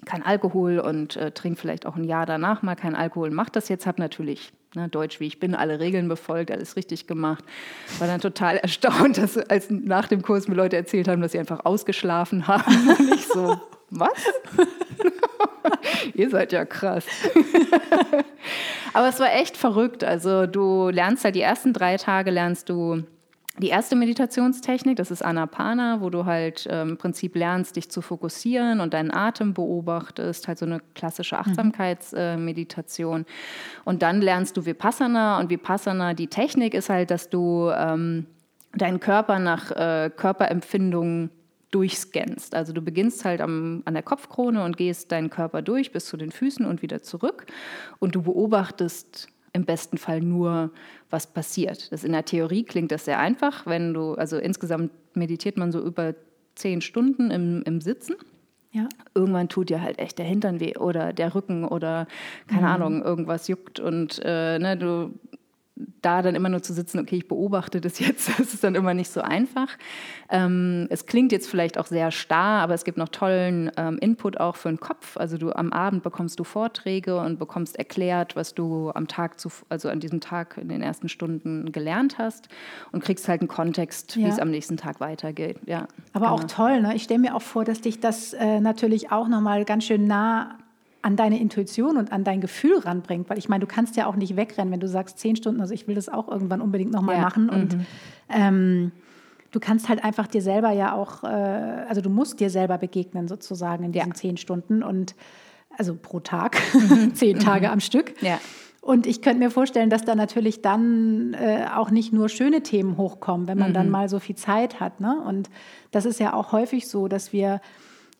kein 0.05 0.23
Alkohol 0.23 0.79
und 0.79 1.15
äh, 1.15 1.31
trinke 1.31 1.59
vielleicht 1.59 1.85
auch 1.85 1.95
ein 1.95 2.03
Jahr 2.03 2.25
danach 2.25 2.61
mal 2.61 2.75
kein 2.75 2.95
Alkohol. 2.95 3.31
Mach 3.31 3.49
das 3.49 3.69
jetzt, 3.69 3.87
habe 3.87 4.01
natürlich 4.01 4.51
ne, 4.75 4.89
deutsch 4.89 5.19
wie 5.19 5.27
ich 5.27 5.39
bin, 5.39 5.55
alle 5.55 5.79
Regeln 5.79 6.07
befolgt, 6.07 6.51
alles 6.51 6.75
richtig 6.75 7.07
gemacht. 7.07 7.43
War 7.99 8.07
dann 8.07 8.21
total 8.21 8.57
erstaunt, 8.57 9.17
dass 9.17 9.37
als 9.37 9.69
nach 9.69 10.07
dem 10.07 10.21
Kurs 10.21 10.47
mir 10.47 10.55
Leute 10.55 10.75
erzählt 10.75 11.07
haben, 11.07 11.21
dass 11.21 11.31
sie 11.31 11.39
einfach 11.39 11.65
ausgeschlafen 11.65 12.47
haben. 12.47 12.89
Und 12.89 13.13
ich 13.13 13.27
so, 13.27 13.59
was? 13.89 14.13
Ihr 16.13 16.29
seid 16.29 16.51
ja 16.51 16.65
krass. 16.65 17.05
Aber 18.93 19.07
es 19.07 19.19
war 19.19 19.33
echt 19.33 19.57
verrückt. 19.57 20.03
Also 20.03 20.45
du 20.45 20.89
lernst 20.89 21.25
halt 21.25 21.35
die 21.35 21.41
ersten 21.41 21.73
drei 21.73 21.97
Tage 21.97 22.31
lernst 22.31 22.69
du 22.69 23.03
die 23.57 23.69
erste 23.69 23.95
Meditationstechnik, 23.95 24.97
das 24.97 25.11
ist 25.11 25.23
Anapana, 25.23 26.01
wo 26.01 26.09
du 26.09 26.25
halt 26.25 26.67
ähm, 26.69 26.89
im 26.89 26.97
Prinzip 26.97 27.35
lernst, 27.35 27.77
dich 27.77 27.89
zu 27.89 28.01
fokussieren 28.01 28.81
und 28.81 28.93
deinen 28.93 29.11
Atem 29.11 29.53
beobachtest, 29.53 30.47
halt 30.47 30.57
so 30.57 30.65
eine 30.65 30.81
klassische 30.93 31.35
mhm. 31.35 31.41
Achtsamkeitsmeditation. 31.41 33.21
Äh, 33.21 33.25
und 33.85 34.01
dann 34.01 34.21
lernst 34.21 34.57
du 34.57 34.65
Vipassana 34.65 35.39
und 35.39 35.49
Vipassana, 35.49 36.13
die 36.13 36.27
Technik 36.27 36.73
ist 36.73 36.89
halt, 36.89 37.11
dass 37.11 37.29
du 37.29 37.69
ähm, 37.69 38.25
deinen 38.73 38.99
Körper 38.99 39.39
nach 39.39 39.71
äh, 39.71 40.09
Körperempfindungen 40.13 41.29
durchscannst. 41.71 42.55
Also 42.55 42.73
du 42.73 42.81
beginnst 42.81 43.25
halt 43.25 43.41
am, 43.41 43.83
an 43.85 43.93
der 43.93 44.03
Kopfkrone 44.03 44.63
und 44.63 44.77
gehst 44.77 45.11
deinen 45.11 45.29
Körper 45.29 45.61
durch 45.61 45.91
bis 45.91 46.05
zu 46.05 46.17
den 46.17 46.31
Füßen 46.31 46.65
und 46.65 46.81
wieder 46.81 47.01
zurück 47.01 47.45
und 47.99 48.15
du 48.15 48.21
beobachtest 48.21 49.27
im 49.55 49.65
besten 49.65 49.97
Fall 49.97 50.21
nur, 50.21 50.71
was 51.09 51.27
passiert. 51.27 51.91
Das 51.91 52.03
in 52.03 52.11
der 52.11 52.25
Theorie 52.25 52.63
klingt 52.63 52.91
das 52.91 53.05
sehr 53.05 53.19
einfach, 53.19 53.65
wenn 53.65 53.93
du, 53.93 54.13
also 54.13 54.37
insgesamt 54.37 54.91
meditiert 55.15 55.57
man 55.57 55.71
so 55.71 55.81
über 55.81 56.13
zehn 56.55 56.81
Stunden 56.81 57.31
im, 57.31 57.63
im 57.63 57.81
Sitzen. 57.81 58.15
Ja. 58.71 58.89
Irgendwann 59.13 59.47
tut 59.47 59.69
dir 59.69 59.81
halt 59.81 59.99
echt 59.99 60.19
der 60.19 60.25
Hintern 60.25 60.59
weh 60.59 60.75
oder 60.75 61.13
der 61.13 61.33
Rücken 61.33 61.63
oder 61.63 62.07
keine 62.47 62.63
mhm. 62.63 62.67
Ahnung, 62.67 63.01
irgendwas 63.01 63.47
juckt 63.47 63.79
und 63.79 64.21
äh, 64.25 64.59
ne, 64.59 64.75
du 64.75 65.13
da 65.75 66.21
dann 66.21 66.35
immer 66.35 66.47
nur 66.47 66.63
zu 66.63 66.73
sitzen, 66.73 66.99
okay, 66.99 67.17
ich 67.17 67.27
beobachte 67.27 67.81
das 67.81 67.99
jetzt, 67.99 68.29
das 68.39 68.53
ist 68.53 68.63
dann 68.63 68.75
immer 68.75 68.93
nicht 68.93 69.11
so 69.11 69.21
einfach. 69.21 69.67
Ähm, 70.29 70.87
es 70.89 71.05
klingt 71.05 71.31
jetzt 71.31 71.49
vielleicht 71.49 71.77
auch 71.77 71.85
sehr 71.85 72.11
starr, 72.11 72.61
aber 72.61 72.73
es 72.73 72.85
gibt 72.85 72.97
noch 72.97 73.09
tollen 73.09 73.71
ähm, 73.75 73.97
Input 73.99 74.39
auch 74.39 74.55
für 74.55 74.69
den 74.69 74.79
Kopf. 74.79 75.17
Also 75.17 75.37
du 75.37 75.51
am 75.51 75.73
Abend 75.73 76.03
bekommst 76.03 76.39
du 76.39 76.43
Vorträge 76.43 77.17
und 77.17 77.39
bekommst 77.39 77.77
erklärt, 77.77 78.35
was 78.35 78.53
du 78.53 78.91
am 78.91 79.07
Tag, 79.07 79.39
zu, 79.39 79.49
also 79.67 79.89
an 79.89 79.99
diesem 79.99 80.21
Tag 80.21 80.57
in 80.57 80.69
den 80.69 80.81
ersten 80.81 81.09
Stunden 81.09 81.71
gelernt 81.71 82.17
hast 82.17 82.47
und 82.91 83.03
kriegst 83.03 83.27
halt 83.27 83.41
einen 83.41 83.49
Kontext, 83.49 84.15
ja. 84.15 84.25
wie 84.25 84.29
es 84.29 84.39
am 84.39 84.51
nächsten 84.51 84.77
Tag 84.77 85.01
weitergeht. 85.01 85.59
Ja, 85.65 85.87
aber 86.13 86.27
genau. 86.27 86.35
auch 86.35 86.43
toll, 86.45 86.81
ne? 86.81 86.95
Ich 86.95 87.03
stelle 87.03 87.19
mir 87.19 87.35
auch 87.35 87.41
vor, 87.41 87.65
dass 87.65 87.81
dich 87.81 87.99
das 87.99 88.33
äh, 88.33 88.61
natürlich 88.61 89.11
auch 89.11 89.27
nochmal 89.27 89.65
ganz 89.65 89.83
schön 89.83 90.07
nah 90.07 90.57
an 91.05 91.15
deine 91.15 91.39
Intuition 91.39 91.97
und 91.97 92.11
an 92.11 92.23
dein 92.23 92.41
Gefühl 92.41 92.79
ranbringt. 92.79 93.29
Weil 93.29 93.37
ich 93.37 93.47
meine, 93.47 93.61
du 93.61 93.67
kannst 93.67 93.95
ja 93.95 94.07
auch 94.07 94.15
nicht 94.15 94.35
wegrennen, 94.35 94.73
wenn 94.73 94.79
du 94.79 94.87
sagst, 94.87 95.19
zehn 95.19 95.35
Stunden, 95.35 95.61
also 95.61 95.71
ich 95.71 95.87
will 95.87 95.93
das 95.93 96.09
auch 96.09 96.27
irgendwann 96.27 96.61
unbedingt 96.61 96.91
nochmal 96.91 97.17
ja. 97.17 97.21
machen. 97.21 97.47
Und 97.47 97.77
mhm. 97.77 97.85
ähm, 98.29 98.91
du 99.51 99.59
kannst 99.59 99.87
halt 99.87 100.03
einfach 100.03 100.25
dir 100.25 100.41
selber 100.41 100.71
ja 100.71 100.93
auch, 100.93 101.23
äh, 101.23 101.27
also 101.27 102.01
du 102.01 102.09
musst 102.09 102.39
dir 102.39 102.49
selber 102.49 102.79
begegnen 102.79 103.27
sozusagen 103.27 103.83
in 103.83 103.91
diesen 103.91 104.09
ja. 104.09 104.13
zehn 104.15 104.37
Stunden 104.37 104.81
und 104.81 105.13
also 105.77 105.95
pro 105.95 106.21
Tag, 106.21 106.57
mhm. 106.73 107.13
zehn 107.13 107.37
Tage 107.37 107.67
mhm. 107.67 107.73
am 107.73 107.79
Stück. 107.81 108.19
Ja. 108.23 108.39
Und 108.81 109.05
ich 109.05 109.21
könnte 109.21 109.37
mir 109.37 109.51
vorstellen, 109.51 109.91
dass 109.91 110.05
da 110.05 110.15
natürlich 110.15 110.63
dann 110.63 111.35
äh, 111.35 111.67
auch 111.75 111.91
nicht 111.91 112.13
nur 112.13 112.29
schöne 112.29 112.63
Themen 112.63 112.97
hochkommen, 112.97 113.47
wenn 113.47 113.59
man 113.59 113.69
mhm. 113.69 113.75
dann 113.75 113.89
mal 113.91 114.09
so 114.09 114.17
viel 114.17 114.35
Zeit 114.35 114.79
hat. 114.79 115.01
Ne? 115.01 115.21
Und 115.23 115.51
das 115.91 116.05
ist 116.05 116.19
ja 116.19 116.33
auch 116.33 116.51
häufig 116.51 116.87
so, 116.87 117.07
dass 117.07 117.31
wir 117.31 117.61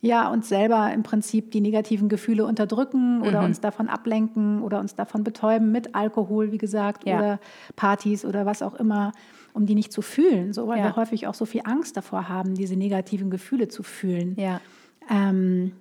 ja, 0.05 0.29
uns 0.29 0.49
selber 0.49 0.93
im 0.93 1.01
Prinzip 1.01 1.51
die 1.51 1.61
negativen 1.61 2.09
Gefühle 2.09 2.45
unterdrücken 2.45 3.21
oder 3.21 3.39
mhm. 3.39 3.47
uns 3.47 3.59
davon 3.59 3.89
ablenken 3.89 4.61
oder 4.61 4.79
uns 4.79 4.93
davon 4.93 5.23
betäuben 5.23 5.71
mit 5.71 5.95
Alkohol, 5.95 6.51
wie 6.51 6.59
gesagt, 6.59 7.07
ja. 7.07 7.17
oder 7.17 7.39
Partys 7.75 8.23
oder 8.23 8.45
was 8.45 8.61
auch 8.61 8.75
immer, 8.75 9.13
um 9.53 9.65
die 9.65 9.73
nicht 9.73 9.91
zu 9.91 10.03
fühlen. 10.03 10.53
So, 10.53 10.67
weil 10.67 10.77
ja. 10.77 10.85
wir 10.85 10.95
häufig 10.95 11.25
auch 11.25 11.33
so 11.33 11.45
viel 11.45 11.61
Angst 11.65 11.97
davor 11.97 12.29
haben, 12.29 12.53
diese 12.53 12.75
negativen 12.75 13.31
Gefühle 13.31 13.67
zu 13.67 13.81
fühlen. 13.81 14.35
Ja. 14.37 14.61
Ähm, 15.09 15.71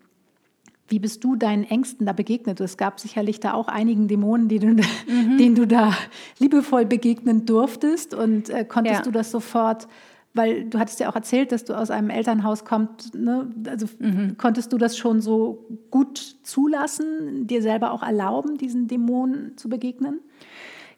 wie 0.89 0.99
bist 0.99 1.23
du 1.23 1.37
deinen 1.37 1.65
Ängsten 1.65 2.07
da 2.07 2.13
begegnet? 2.13 2.61
Es 2.61 2.79
gab 2.79 3.01
sicherlich 3.01 3.41
da 3.41 3.53
auch 3.53 3.69
einigen 3.69 4.09
Dämonen, 4.09 4.49
du, 4.49 4.67
mhm. 4.67 5.39
denen 5.39 5.55
du 5.55 5.67
da 5.67 5.93
liebevoll 6.39 6.87
begegnen 6.87 7.45
durftest. 7.45 8.15
Und 8.15 8.49
äh, 8.49 8.65
konntest 8.65 9.01
ja. 9.01 9.03
du 9.03 9.11
das 9.11 9.31
sofort 9.31 9.87
weil 10.35 10.65
du 10.65 10.79
hattest 10.79 11.01
ja 11.01 11.09
auch 11.09 11.15
erzählt, 11.15 11.53
dass 11.53 11.65
du 11.65 11.75
aus 11.75 11.91
einem 11.91 12.11
Elternhaus 12.11 12.65
kommst. 12.65 13.15
Ne? 13.15 13.51
Also 13.69 13.87
mhm. 14.01 14.37
konntest 14.37 14.73
du 14.73 14.79
das 14.79 14.99
schon 14.99 15.21
so 15.21 15.67
gut 15.91 16.19
zulassen, 16.43 17.47
dir 17.47 17.63
selber 17.63 17.93
auch 17.93 18.03
erlauben, 18.03 18.59
diesen 18.59 18.89
Dämonen 18.89 19.57
zu 19.57 19.69
begegnen? 19.69 20.21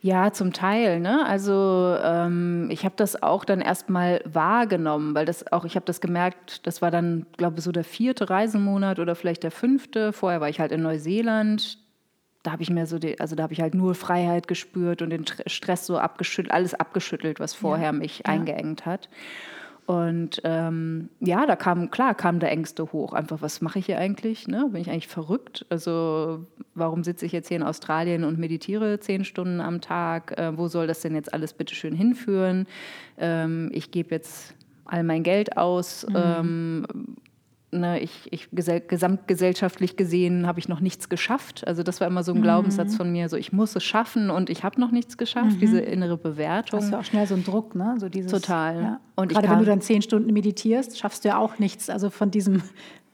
Ja, 0.00 0.32
zum 0.32 0.52
Teil. 0.52 1.00
Ne? 1.00 1.24
Also 1.26 1.96
ähm, 2.02 2.68
ich 2.70 2.84
habe 2.84 2.94
das 2.96 3.22
auch 3.22 3.44
dann 3.44 3.60
erstmal 3.60 4.22
wahrgenommen, 4.24 5.14
weil 5.14 5.26
das 5.26 5.52
auch, 5.52 5.64
ich 5.64 5.74
habe 5.76 5.86
das 5.86 6.00
gemerkt, 6.00 6.66
das 6.66 6.80
war 6.80 6.90
dann, 6.90 7.26
glaube 7.36 7.58
ich, 7.58 7.64
so 7.64 7.72
der 7.72 7.84
vierte 7.84 8.30
Reisemonat 8.30 8.98
oder 8.98 9.14
vielleicht 9.14 9.42
der 9.42 9.50
fünfte. 9.50 10.12
Vorher 10.12 10.40
war 10.40 10.48
ich 10.48 10.60
halt 10.60 10.72
in 10.72 10.82
Neuseeland 10.82 11.78
da 12.46 12.52
habe 12.52 12.62
ich 12.62 12.70
mir 12.70 12.86
so, 12.86 13.00
die, 13.00 13.18
also 13.18 13.34
da 13.34 13.42
habe 13.42 13.52
ich 13.52 13.60
halt 13.60 13.74
nur 13.74 13.96
Freiheit 13.96 14.46
gespürt 14.46 15.02
und 15.02 15.10
den 15.10 15.24
Stress 15.46 15.84
so 15.84 15.98
abgeschüttelt, 15.98 16.52
alles 16.52 16.74
abgeschüttelt, 16.74 17.40
was 17.40 17.54
vorher 17.54 17.86
ja. 17.86 17.92
mich 17.92 18.18
ja. 18.18 18.26
eingeengt 18.26 18.86
hat. 18.86 19.08
Und 19.86 20.40
ähm, 20.44 21.08
ja, 21.20 21.46
da 21.46 21.56
kam, 21.56 21.90
klar, 21.90 22.14
kamen 22.14 22.38
da 22.38 22.46
Ängste 22.46 22.92
hoch. 22.92 23.12
Einfach, 23.12 23.42
was 23.42 23.60
mache 23.60 23.80
ich 23.80 23.86
hier 23.86 23.98
eigentlich? 23.98 24.46
Ne? 24.46 24.68
Bin 24.70 24.80
ich 24.80 24.90
eigentlich 24.90 25.08
verrückt? 25.08 25.66
Also, 25.68 26.44
warum 26.74 27.02
sitze 27.02 27.26
ich 27.26 27.32
jetzt 27.32 27.48
hier 27.48 27.56
in 27.56 27.62
Australien 27.62 28.24
und 28.24 28.38
meditiere 28.38 29.00
zehn 29.00 29.24
Stunden 29.24 29.60
am 29.60 29.80
Tag? 29.80 30.36
Äh, 30.38 30.56
wo 30.56 30.68
soll 30.68 30.86
das 30.86 31.00
denn 31.00 31.14
jetzt 31.14 31.32
alles 31.34 31.52
bitte 31.52 31.74
schön 31.74 31.94
hinführen? 31.94 32.66
Ähm, 33.18 33.70
ich 33.72 33.90
gebe 33.90 34.12
jetzt 34.12 34.54
all 34.84 35.02
mein 35.02 35.22
Geld 35.24 35.56
aus. 35.56 36.06
Mhm. 36.08 36.16
Ähm, 36.16 36.86
ne, 37.70 38.00
ich, 38.00 38.32
ich 38.32 38.48
gesamtgesellschaftlich 38.52 39.96
gesehen 39.96 40.46
habe 40.46 40.58
ich 40.58 40.68
noch 40.68 40.80
nichts 40.80 41.08
geschafft. 41.08 41.66
Also 41.66 41.82
das 41.82 42.00
war 42.00 42.06
immer 42.06 42.22
so 42.22 42.32
ein 42.32 42.38
mhm. 42.38 42.42
Glaubenssatz 42.42 42.96
von 42.96 43.10
mir, 43.10 43.28
so 43.28 43.36
ich 43.36 43.52
muss 43.52 43.76
es 43.76 43.84
schaffen 43.84 44.30
und 44.30 44.50
ich 44.50 44.64
habe 44.64 44.80
noch 44.80 44.90
nichts 44.90 45.16
geschafft, 45.18 45.56
mhm. 45.56 45.60
diese 45.60 45.80
innere 45.80 46.16
Bewertung. 46.16 46.80
Hast 46.80 46.92
du 46.92 46.98
auch 46.98 47.04
schnell 47.04 47.26
so 47.26 47.34
einen 47.34 47.44
Druck, 47.44 47.74
ne? 47.74 47.96
So 47.98 48.08
dieses, 48.08 48.30
Total. 48.30 48.80
Ja. 48.80 49.00
Und 49.14 49.32
Gerade 49.32 49.48
wenn 49.48 49.58
du 49.58 49.64
dann 49.64 49.80
zehn 49.80 50.02
Stunden 50.02 50.32
meditierst, 50.32 50.98
schaffst 50.98 51.24
du 51.24 51.28
ja 51.28 51.38
auch 51.38 51.58
nichts. 51.58 51.90
Also 51.90 52.10
von 52.10 52.30
diesem 52.30 52.62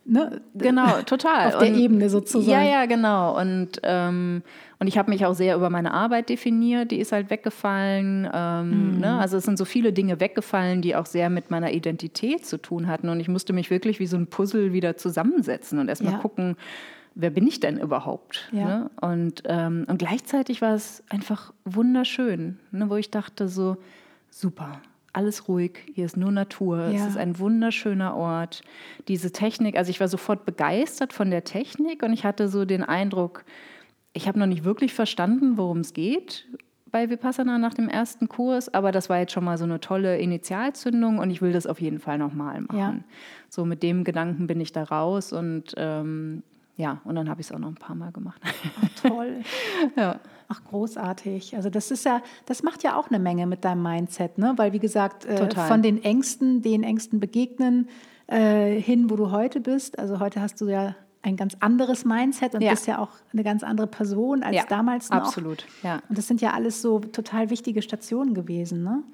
Ne? 0.05 0.41
Genau, 0.55 1.03
total. 1.07 1.49
Auf 1.49 1.59
der 1.59 1.73
und, 1.73 1.79
Ebene 1.79 2.11
sozusagen. 2.11 2.51
Ja, 2.51 2.63
ja, 2.63 2.87
genau. 2.87 3.39
Und, 3.39 3.81
ähm, 3.83 4.43
und 4.79 4.87
ich 4.89 4.99
habe 4.99 5.11
mich 5.11 5.25
auch 5.25 5.35
sehr 5.35 5.55
über 5.55 5.71
meine 5.71 5.95
Arbeit 5.95 6.29
definiert, 6.29 6.91
die 6.91 6.99
ist 6.99 7.13
halt 7.13 7.31
weggefallen. 7.31 8.29
Ähm, 8.33 8.95
mhm. 8.95 9.01
ne? 9.01 9.19
Also 9.19 9.37
es 9.37 9.45
sind 9.45 9.59
so 9.59 9.65
viele 9.65 9.93
Dinge 9.93 10.21
weggefallen, 10.21 10.83
die 10.83 10.97
auch 10.97 11.07
sehr 11.07 11.31
mit 11.31 11.51
meiner 11.51 11.73
Identität 11.73 12.45
zu 12.45 12.59
tun 12.59 12.89
hatten. 12.89 13.09
Und 13.09 13.21
ich 13.21 13.29
musste 13.29 13.53
mich 13.53 13.71
wirklich 13.71 14.01
wie 14.01 14.07
so 14.07 14.17
ein 14.17 14.27
Puzzle 14.27 14.73
wieder 14.73 14.97
zusammensetzen 14.97 15.79
und 15.79 15.89
erstmal 15.89 16.15
ja. 16.15 16.19
gucken, 16.19 16.57
wer 17.15 17.31
bin 17.31 17.47
ich 17.47 17.61
denn 17.61 17.79
überhaupt? 17.79 18.49
Ja. 18.53 18.65
Ne? 18.65 18.91
Und, 19.01 19.43
ähm, 19.47 19.87
und 19.89 19.99
gleichzeitig 19.99 20.63
war 20.63 20.75
es 20.75 21.03
einfach 21.09 21.53
wunderschön, 21.65 22.59
ne? 22.71 22.91
wo 22.91 22.97
ich 22.97 23.11
dachte 23.11 23.49
so, 23.49 23.77
super, 24.31 24.81
alles 25.13 25.49
ruhig, 25.49 25.79
hier 25.95 26.07
ist 26.07 26.17
nur 26.17 26.31
Natur, 26.31 26.89
ja. 26.89 27.01
es 27.01 27.07
ist 27.09 27.17
ein 27.17 27.39
wunderschöner 27.39 28.17
Ort. 28.17 28.63
Diese 29.09 29.31
Technik, 29.33 29.77
also 29.77 29.91
ich 29.91 30.01
war 30.01 30.09
sofort 30.09 30.45
begeistert 30.47 31.13
von 31.13 31.31
der 31.31 31.45
Technik 31.45 32.03
und 32.03 32.13
ich 32.13 32.25
hatte 32.25 32.49
so 32.49 32.65
den 32.65 32.83
Eindruck, 32.83 33.45
ich 34.15 34.29
habe 34.29 34.39
noch 34.39 34.47
nicht 34.47 34.65
wirklich 34.65 34.95
verstanden, 34.95 35.57
worum 35.57 35.79
es 35.79 35.93
geht 35.93 36.47
bei 36.93 37.09
Vipassana 37.09 37.59
nach 37.59 37.75
dem 37.75 37.89
ersten 37.89 38.29
Kurs, 38.29 38.73
aber 38.73 38.93
das 38.93 39.09
war 39.09 39.19
jetzt 39.19 39.33
schon 39.33 39.45
mal 39.45 39.57
so 39.57 39.65
eine 39.65 39.81
tolle 39.81 40.19
Initialzündung 40.19 41.19
und 41.19 41.31
ich 41.31 41.41
will 41.41 41.53
das 41.53 41.67
auf 41.67 41.81
jeden 41.81 41.99
Fall 41.99 42.19
nochmal 42.19 42.61
machen. 42.61 42.79
Ja. 42.79 42.95
So 43.49 43.65
mit 43.65 43.83
dem 43.83 44.05
Gedanken 44.05 44.47
bin 44.47 44.61
ich 44.61 44.73
da 44.73 44.85
raus 44.85 45.33
und 45.33 45.73
ähm, 45.79 46.43
ja, 46.77 47.01
und 47.05 47.15
dann 47.15 47.29
habe 47.29 47.41
ich 47.41 47.49
es 47.49 47.53
auch 47.53 47.59
noch 47.59 47.69
ein 47.69 47.75
paar 47.77 47.97
Mal 47.97 48.13
gemacht. 48.13 48.41
Ach, 48.45 49.09
toll. 49.09 49.41
ja. 49.97 50.21
Ach, 50.53 50.63
großartig. 50.65 51.57
Also 51.57 51.71
das 51.71 51.91
ist 51.91 52.05
ja, 52.05 52.21
das 52.45 52.63
macht 52.63 52.83
ja 52.83 52.99
auch 52.99 53.09
eine 53.09 53.19
Menge 53.19 53.47
mit 53.47 53.65
deinem 53.65 53.83
Mindset, 53.83 54.37
ne? 54.37 54.53
Weil 54.57 54.75
wie 54.75 54.79
gesagt, 54.79 55.25
äh, 55.25 55.49
von 55.55 55.81
den 55.81 56.05
Ängsten, 56.05 56.61
den 56.61 56.83
Ängsten 56.83 57.21
begegnen, 57.21 57.89
äh, 58.27 58.79
hin, 58.79 59.09
wo 59.09 59.17
du 59.17 59.31
heute 59.31 59.61
bist. 59.61 59.99
Also 59.99 60.21
heute 60.21 60.43
hast 60.43 60.61
du 60.61 60.69
ja 60.69 60.95
ein 61.25 61.37
ganz 61.37 61.57
anderes 61.61 62.05
Mindset 62.05 62.55
und 62.55 62.63
ja. 62.63 62.73
bist 62.73 62.89
ja 62.89 62.99
auch 62.99 63.11
eine 63.33 63.45
ganz 63.45 63.63
andere 63.63 63.87
Person 63.87 64.43
als 64.43 64.57
ja, 64.57 64.65
damals 64.69 65.09
noch. 65.09 65.19
Absolut, 65.19 65.65
ja. 65.85 66.03
Und 66.09 66.19
das 66.19 66.27
sind 66.27 66.41
ja 66.41 66.53
alles 66.53 66.83
so 66.83 66.99
total 66.99 67.49
wichtige 67.49 67.81
Stationen 67.81 68.35
gewesen, 68.35 68.83
ne? 68.83 69.05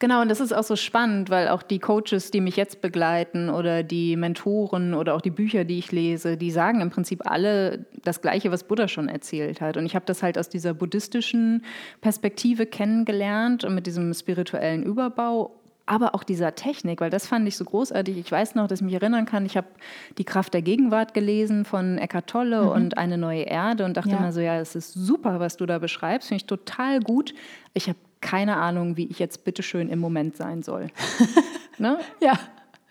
Genau, 0.00 0.22
und 0.22 0.28
das 0.28 0.40
ist 0.40 0.52
auch 0.52 0.64
so 0.64 0.74
spannend, 0.74 1.30
weil 1.30 1.48
auch 1.48 1.62
die 1.62 1.78
Coaches, 1.78 2.32
die 2.32 2.40
mich 2.40 2.56
jetzt 2.56 2.80
begleiten 2.80 3.48
oder 3.48 3.84
die 3.84 4.16
Mentoren 4.16 4.92
oder 4.92 5.14
auch 5.14 5.20
die 5.20 5.30
Bücher, 5.30 5.64
die 5.64 5.78
ich 5.78 5.92
lese, 5.92 6.36
die 6.36 6.50
sagen 6.50 6.80
im 6.80 6.90
Prinzip 6.90 7.30
alle 7.30 7.86
das 8.02 8.20
Gleiche, 8.20 8.50
was 8.50 8.64
Buddha 8.64 8.88
schon 8.88 9.08
erzählt 9.08 9.60
hat. 9.60 9.76
Und 9.76 9.86
ich 9.86 9.94
habe 9.94 10.04
das 10.04 10.24
halt 10.24 10.38
aus 10.38 10.48
dieser 10.48 10.74
buddhistischen 10.74 11.64
Perspektive 12.00 12.66
kennengelernt 12.66 13.62
und 13.62 13.76
mit 13.76 13.86
diesem 13.86 14.12
spirituellen 14.14 14.82
Überbau 14.82 15.61
aber 15.86 16.14
auch 16.14 16.22
dieser 16.22 16.54
Technik, 16.54 17.00
weil 17.00 17.10
das 17.10 17.26
fand 17.26 17.46
ich 17.48 17.56
so 17.56 17.64
großartig. 17.64 18.16
Ich 18.16 18.30
weiß 18.30 18.54
noch, 18.54 18.68
dass 18.68 18.80
ich 18.80 18.84
mich 18.84 18.94
erinnern 18.94 19.26
kann, 19.26 19.44
ich 19.46 19.56
habe 19.56 19.66
die 20.18 20.24
Kraft 20.24 20.54
der 20.54 20.62
Gegenwart 20.62 21.14
gelesen 21.14 21.64
von 21.64 21.98
Eckart 21.98 22.28
Tolle 22.28 22.62
mhm. 22.62 22.68
und 22.68 22.98
eine 22.98 23.18
neue 23.18 23.42
Erde 23.42 23.84
und 23.84 23.96
dachte 23.96 24.10
ja. 24.10 24.18
immer 24.18 24.32
so, 24.32 24.40
ja, 24.40 24.58
es 24.58 24.74
ist 24.74 24.92
super, 24.92 25.40
was 25.40 25.56
du 25.56 25.66
da 25.66 25.78
beschreibst, 25.78 26.28
finde 26.28 26.42
ich 26.42 26.46
total 26.46 27.00
gut. 27.00 27.34
Ich 27.74 27.88
habe 27.88 27.98
keine 28.20 28.56
Ahnung, 28.56 28.96
wie 28.96 29.06
ich 29.06 29.18
jetzt 29.18 29.44
bitteschön 29.44 29.88
im 29.88 29.98
Moment 29.98 30.36
sein 30.36 30.62
soll. 30.62 30.88
ne? 31.78 31.98
Ja. 32.20 32.38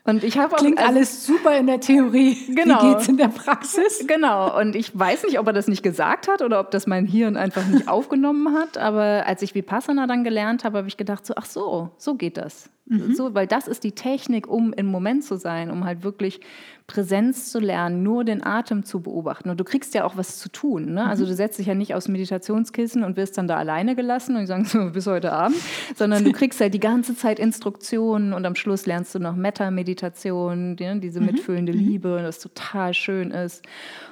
Und 0.03 0.23
ich 0.23 0.37
habe 0.37 0.55
Klingt 0.55 0.79
also, 0.79 0.89
alles 0.89 1.25
super 1.25 1.57
in 1.57 1.67
der 1.67 1.79
Theorie. 1.79 2.35
Genau. 2.55 2.81
Wie 2.81 2.93
geht's 2.93 3.07
in 3.07 3.17
der 3.17 3.27
Praxis? 3.27 4.03
Genau. 4.07 4.59
Und 4.59 4.75
ich 4.75 4.97
weiß 4.97 5.23
nicht, 5.23 5.39
ob 5.39 5.45
er 5.47 5.53
das 5.53 5.67
nicht 5.67 5.83
gesagt 5.83 6.27
hat 6.27 6.41
oder 6.41 6.59
ob 6.59 6.71
das 6.71 6.87
mein 6.87 7.05
Hirn 7.05 7.37
einfach 7.37 7.65
nicht 7.67 7.87
aufgenommen 7.87 8.57
hat. 8.57 8.77
Aber 8.77 9.25
als 9.27 9.43
ich 9.43 9.53
Vipassana 9.53 10.07
dann 10.07 10.23
gelernt 10.23 10.63
habe, 10.63 10.79
habe 10.79 10.87
ich 10.87 10.97
gedacht 10.97 11.25
so, 11.25 11.35
ach 11.37 11.45
so, 11.45 11.91
so 11.97 12.15
geht 12.15 12.37
das. 12.37 12.69
Mhm. 12.91 13.15
So, 13.15 13.33
weil 13.33 13.47
das 13.47 13.67
ist 13.69 13.85
die 13.85 13.93
Technik, 13.93 14.47
um 14.47 14.73
im 14.73 14.87
Moment 14.87 15.23
zu 15.23 15.37
sein, 15.37 15.71
um 15.71 15.85
halt 15.85 16.03
wirklich 16.03 16.41
Präsenz 16.87 17.49
zu 17.49 17.59
lernen, 17.59 18.03
nur 18.03 18.25
den 18.25 18.43
Atem 18.43 18.83
zu 18.83 18.99
beobachten. 18.99 19.49
Und 19.49 19.57
du 19.59 19.63
kriegst 19.63 19.93
ja 19.93 20.03
auch 20.03 20.17
was 20.17 20.39
zu 20.39 20.49
tun. 20.49 20.93
Ne? 20.93 21.05
Also 21.05 21.23
mhm. 21.23 21.29
du 21.29 21.35
setzt 21.35 21.57
dich 21.57 21.67
ja 21.67 21.73
nicht 21.73 21.95
aufs 21.95 22.09
Meditationskissen 22.09 23.05
und 23.05 23.15
wirst 23.15 23.37
dann 23.37 23.47
da 23.47 23.55
alleine 23.55 23.95
gelassen 23.95 24.35
und 24.35 24.41
die 24.41 24.47
sagen 24.47 24.65
so, 24.65 24.89
bis 24.93 25.07
heute 25.07 25.31
Abend, 25.31 25.57
sondern 25.95 26.25
du 26.25 26.33
kriegst 26.33 26.59
halt 26.59 26.73
die 26.73 26.81
ganze 26.81 27.15
Zeit 27.15 27.39
Instruktionen 27.39 28.33
und 28.33 28.45
am 28.45 28.55
Schluss 28.55 28.85
lernst 28.85 29.15
du 29.15 29.19
noch 29.19 29.37
Metta-Meditation, 29.37 30.75
diese 30.75 31.21
mhm. 31.21 31.27
mitfühlende 31.27 31.71
mhm. 31.71 31.79
Liebe, 31.79 32.19
das 32.21 32.39
total 32.39 32.93
schön 32.93 33.31
ist. 33.31 33.63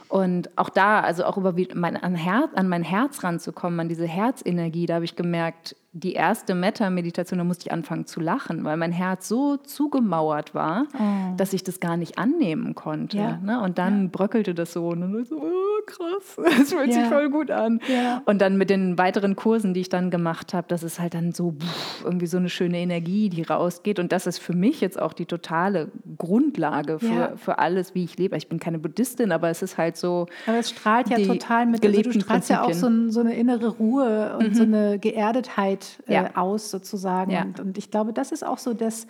Und 0.08 0.50
auch 0.58 0.70
da, 0.70 1.02
also 1.02 1.26
auch 1.26 1.38
über 1.38 1.54
mein, 1.76 1.96
an, 1.96 2.16
Herz, 2.16 2.50
an 2.56 2.68
mein 2.68 2.82
Herz 2.82 3.24
ranzukommen, 3.24 3.80
an 3.80 3.90
diese 3.90 4.08
Herzenergie, 4.08 4.88
da 4.88 4.96
habe 4.96 5.06
ich 5.06 5.16
gemerkt, 5.16 5.76
die 5.92 6.14
erste 6.14 6.54
Metta-Meditation, 6.54 7.40
da 7.40 7.44
musste 7.44 7.68
ich 7.68 7.72
anfangen 7.72 8.06
zu 8.06 8.20
lachen, 8.20 8.64
weil 8.64 8.78
mein 8.78 8.92
Herz 8.92 9.28
so 9.28 9.58
zugemauert 9.58 10.54
war, 10.54 10.86
oh. 10.94 11.36
dass 11.36 11.52
ich 11.54 11.64
das 11.64 11.80
gar 11.80 11.98
nicht 11.98 12.20
annehmen 12.20 12.76
konnte. 12.76 13.18
Ja. 13.18 13.38
Ne? 13.38 13.60
Und 13.62 13.80
dann 13.80 14.04
ja. 14.04 14.10
bröckelte 14.12 14.54
das 14.54 14.74
so 14.74 14.90
und 14.90 15.02
dann 15.02 15.26
so, 15.26 15.38
oh, 15.38 15.82
krass, 15.88 16.38
das 16.58 16.74
fühlt 16.74 16.90
ja. 16.90 17.02
sich 17.02 17.06
voll 17.06 17.30
gut 17.30 17.50
an. 17.50 17.82
Und 18.26 18.40
dann 18.40 18.58
mit 18.58 18.70
den 18.70 19.00
weiteren 19.00 19.36
Kursen, 19.36 19.74
die 19.74 19.82
ich 19.82 19.90
dann 19.90 20.12
gemacht 20.12 20.54
habe, 20.54 20.68
das 20.68 20.84
ist 20.84 21.00
halt 21.00 21.16
dann 21.16 21.32
so 21.32 21.54
pff, 21.54 22.06
irgendwie 22.06 22.28
so 22.28 22.38
eine 22.38 22.50
schöne 22.50 22.78
Energie, 22.78 23.30
die 23.30 23.42
rausgeht. 23.42 23.98
Und 23.98 24.12
das 24.12 24.28
ist 24.28 24.38
für 24.38 24.54
mich 24.54 24.82
jetzt 24.82 25.02
auch 25.02 25.14
die 25.14 25.26
totale 25.26 25.92
Grundlage 26.18 27.00
für, 27.00 27.34
für 27.36 27.58
alles, 27.58 27.96
wie 27.96 28.04
ich 28.04 28.18
lebe. 28.18 28.38
Ich 28.38 28.48
bin 28.48 28.60
keine 28.60 28.78
Buddhistin, 28.78 29.32
aber 29.32 29.50
es 29.50 29.64
ist 29.64 29.78
halt 29.80 29.98
so. 29.98 30.28
Aber 30.46 30.60
es 30.60 30.70
strahlt 30.70 31.10
ja 31.10 31.18
total 31.18 31.66
mit, 31.66 31.84
also 31.84 32.02
du 32.02 32.12
strahlst 32.12 32.50
ja 32.50 32.62
auch 32.64 32.74
so, 32.74 32.88
ein, 32.88 33.10
so, 33.10 33.22
eine 33.22 33.36
innere 33.36 33.70
Ruhe 33.70 34.38
und 34.38 34.50
mhm. 34.50 34.54
so 34.54 34.64
eine 34.64 35.00
Geerdetheit 35.00 35.80
äh, 36.08 36.14
ja. 36.16 36.36
aus 36.36 36.72
sozusagen. 36.72 37.32
Ja. 37.32 37.44
Und, 37.44 37.60
und, 37.60 37.78
ich 37.78 37.92
glaube, 37.92 38.14
das 38.14 38.32
ist 38.32 38.46
auch 38.46 38.58
so 38.58 38.74
das, 38.74 39.08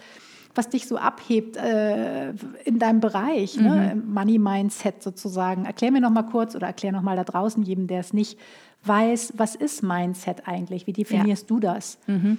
was 0.56 0.70
dich 0.70 0.88
so 0.88 0.98
abhebt 0.98 1.58
äh, 1.58 2.32
in 2.66 2.80
deinem 2.80 3.00
Bereich, 3.00 3.58
ne? 3.58 3.70
mhm. 3.70 3.76
ne? 3.76 4.04
Money 4.08 4.40
Mindset 4.40 5.04
sozusagen. 5.04 5.66
Erklär 5.66 5.92
mir 5.92 6.02
noch 6.02 6.10
mal 6.10 6.24
kurz 6.24 6.56
oder 6.56 6.68
erklär 6.68 6.92
noch 6.92 7.02
mal 7.02 7.16
da 7.16 7.24
draußen 7.24 7.64
jedem, 7.64 7.88
der 7.88 8.00
es 8.00 8.14
nicht 8.14 8.40
weiß, 8.84 9.34
was 9.36 9.56
ist 9.56 9.84
Mindset 9.84 10.48
eigentlich? 10.48 10.88
Wie 10.88 10.94
definierst 10.94 11.50
ja. 11.50 11.56
du 11.56 11.60
das? 11.60 12.00
Mhm. 12.08 12.38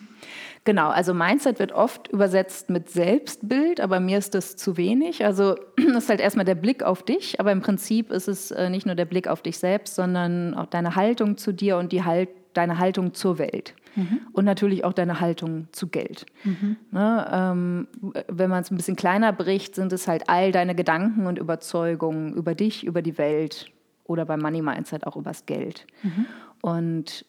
Genau, 0.65 0.89
also 0.89 1.15
Mindset 1.15 1.59
wird 1.59 1.73
oft 1.73 2.09
übersetzt 2.09 2.71
mit 2.71 2.91
Selbstbild, 2.91 3.81
aber 3.81 4.01
mir 4.01 4.19
ist 4.19 4.35
das 4.35 4.57
zu 4.57 4.77
wenig. 4.77 5.25
Also 5.25 5.57
das 5.77 5.87
ist 6.05 6.09
halt 6.09 6.21
erstmal 6.21 6.45
der 6.45 6.55
Blick 6.55 6.83
auf 6.83 7.03
dich, 7.03 7.41
aber 7.41 7.53
im 7.53 7.61
Prinzip 7.61 8.11
ist 8.11 8.29
es 8.29 8.51
äh, 8.51 8.71
nicht 8.71 8.87
nur 8.87 8.95
der 8.95 9.05
Blick 9.05 9.29
auf 9.29 9.43
dich 9.43 9.59
selbst, 9.59 9.95
sondern 9.95 10.55
auch 10.55 10.67
deine 10.67 10.97
Haltung 10.97 11.37
zu 11.37 11.53
dir 11.53 11.77
und 11.77 11.93
die 11.93 12.05
halt, 12.05 12.31
deine 12.55 12.79
Haltung 12.79 13.15
zur 13.15 13.39
Welt. 13.39 13.75
Mhm. 13.97 14.21
Und 14.33 14.45
natürlich 14.45 14.85
auch 14.85 14.93
deine 14.93 15.21
Haltung 15.21 15.69
zu 15.73 15.89
Geld. 15.89 16.27
Mhm. 16.45 16.77
Ne, 16.91 17.29
ähm, 17.33 17.89
wenn 18.29 18.51
man 18.51 18.63
es 18.63 18.71
ein 18.71 18.77
bisschen 18.77 18.97
kleiner 18.97 19.33
bricht, 19.33 19.75
sind 19.75 19.93
es 19.93 20.07
halt 20.07 20.29
all 20.29 20.53
deine 20.53 20.75
Gedanken 20.75 21.27
und 21.27 21.39
Überzeugungen 21.39 22.35
über 22.35 22.55
dich, 22.55 22.85
über 22.85 23.03
die 23.03 23.19
Welt 23.19 23.67
oder 24.05 24.25
beim 24.25 24.41
Money 24.41 24.63
Mindset 24.63 25.07
auch 25.07 25.17
übers 25.17 25.47
Geld. 25.47 25.87
Mhm. 26.03 26.27
Und 26.63 27.25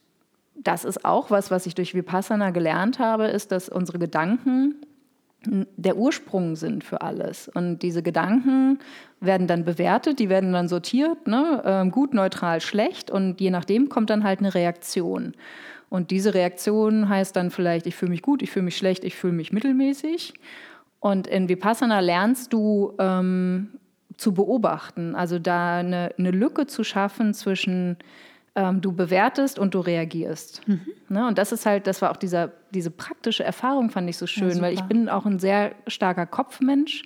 das 0.55 0.85
ist 0.85 1.05
auch 1.05 1.31
was, 1.31 1.51
was 1.51 1.65
ich 1.65 1.75
durch 1.75 1.95
Vipassana 1.95 2.51
gelernt 2.51 2.99
habe, 2.99 3.25
ist, 3.25 3.51
dass 3.51 3.69
unsere 3.69 3.99
Gedanken 3.99 4.75
der 5.43 5.97
Ursprung 5.97 6.55
sind 6.55 6.83
für 6.83 7.01
alles. 7.01 7.47
Und 7.47 7.79
diese 7.79 8.03
Gedanken 8.03 8.79
werden 9.19 9.47
dann 9.47 9.65
bewertet, 9.65 10.19
die 10.19 10.29
werden 10.29 10.53
dann 10.53 10.67
sortiert, 10.67 11.27
ne? 11.27 11.63
Ähm, 11.65 11.91
gut, 11.91 12.13
neutral, 12.13 12.61
schlecht. 12.61 13.09
Und 13.09 13.41
je 13.41 13.49
nachdem 13.49 13.89
kommt 13.89 14.11
dann 14.11 14.23
halt 14.23 14.39
eine 14.39 14.53
Reaktion. 14.53 15.33
Und 15.91 16.09
diese 16.09 16.33
Reaktion 16.33 17.09
heißt 17.09 17.35
dann 17.35 17.51
vielleicht, 17.51 17.85
ich 17.85 17.97
fühle 17.97 18.11
mich 18.11 18.21
gut, 18.21 18.41
ich 18.41 18.49
fühle 18.49 18.63
mich 18.63 18.77
schlecht, 18.77 19.03
ich 19.03 19.17
fühle 19.17 19.33
mich 19.33 19.51
mittelmäßig. 19.51 20.33
Und 21.01 21.27
in 21.27 21.49
Vipassana 21.49 21.99
lernst 21.99 22.53
du 22.53 22.93
ähm, 22.97 23.71
zu 24.15 24.33
beobachten, 24.33 25.15
also 25.15 25.37
da 25.37 25.79
eine, 25.79 26.13
eine, 26.17 26.31
Lücke 26.31 26.65
zu 26.65 26.85
schaffen 26.85 27.33
zwischen 27.33 27.97
ähm, 28.55 28.79
du 28.79 28.93
bewertest 28.93 29.59
und 29.59 29.73
du 29.73 29.81
reagierst. 29.81 30.65
Mhm. 30.65 30.79
Ne? 31.09 31.27
Und 31.27 31.37
das 31.37 31.51
ist 31.51 31.65
halt, 31.65 31.87
das 31.87 32.01
war 32.01 32.11
auch 32.11 32.17
dieser, 32.17 32.53
diese 32.73 32.89
praktische 32.89 33.43
Erfahrung, 33.43 33.89
fand 33.89 34.09
ich 34.09 34.15
so 34.15 34.27
schön, 34.27 34.55
ja, 34.55 34.61
weil 34.61 34.73
ich 34.73 34.83
bin 34.83 35.09
auch 35.09 35.25
ein 35.25 35.39
sehr 35.39 35.75
starker 35.87 36.25
Kopfmensch. 36.25 37.03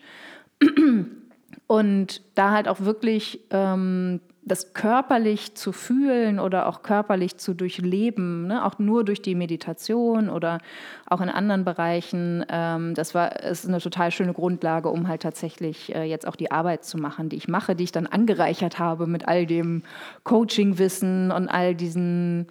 Und 1.66 2.22
da 2.36 2.52
halt 2.52 2.68
auch 2.68 2.82
wirklich 2.82 3.40
ähm, 3.50 4.22
das 4.46 4.74
körperlich 4.74 5.56
zu 5.56 5.72
fühlen 5.72 6.40
oder 6.40 6.68
auch 6.68 6.84
körperlich 6.84 7.38
zu 7.38 7.56
durchleben, 7.56 8.46
ne? 8.48 8.64
auch 8.64 8.78
nur 8.78 9.04
durch 9.04 9.24
die 9.24 9.34
Meditation 9.34 10.30
oder 10.30 10.60
auch 11.08 11.20
in 11.20 11.30
anderen 11.30 11.66
Bereichen, 11.66 12.46
ähm, 12.50 12.94
das 12.94 13.16
war 13.16 13.42
ist 13.42 13.68
eine 13.68 13.80
total 13.80 14.12
schöne 14.12 14.34
Grundlage, 14.34 14.90
um 14.90 15.08
halt 15.08 15.24
tatsächlich 15.24 15.94
äh, 15.96 16.04
jetzt 16.04 16.28
auch 16.28 16.36
die 16.36 16.52
Arbeit 16.52 16.86
zu 16.86 17.00
machen, 17.00 17.30
die 17.30 17.38
ich 17.38 17.48
mache, 17.48 17.76
die 17.76 17.86
ich 17.86 17.92
dann 17.92 18.06
angereichert 18.06 18.78
habe 18.78 19.08
mit 19.08 19.28
all 19.28 19.48
dem 19.48 19.82
Coaching-Wissen 20.24 21.32
und 21.32 21.50
all 21.50 21.74
diesen 21.74 22.46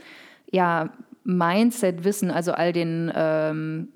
ja, 0.50 0.90
Mindset-Wissen, 1.22 2.32
also 2.32 2.52
all 2.52 2.72
den 2.72 3.12
ähm, 3.14 3.88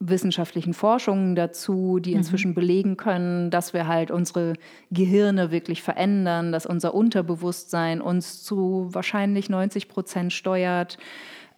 wissenschaftlichen 0.00 0.74
Forschungen 0.74 1.34
dazu, 1.34 1.98
die 1.98 2.12
mhm. 2.12 2.18
inzwischen 2.18 2.50
mhm. 2.50 2.54
belegen 2.54 2.96
können, 2.96 3.50
dass 3.50 3.72
wir 3.72 3.86
halt 3.86 4.10
unsere 4.10 4.54
Gehirne 4.90 5.50
wirklich 5.50 5.82
verändern, 5.82 6.52
dass 6.52 6.66
unser 6.66 6.94
Unterbewusstsein 6.94 8.00
uns 8.00 8.42
zu 8.42 8.88
wahrscheinlich 8.90 9.48
90 9.48 9.88
Prozent 9.88 10.32
steuert 10.32 10.98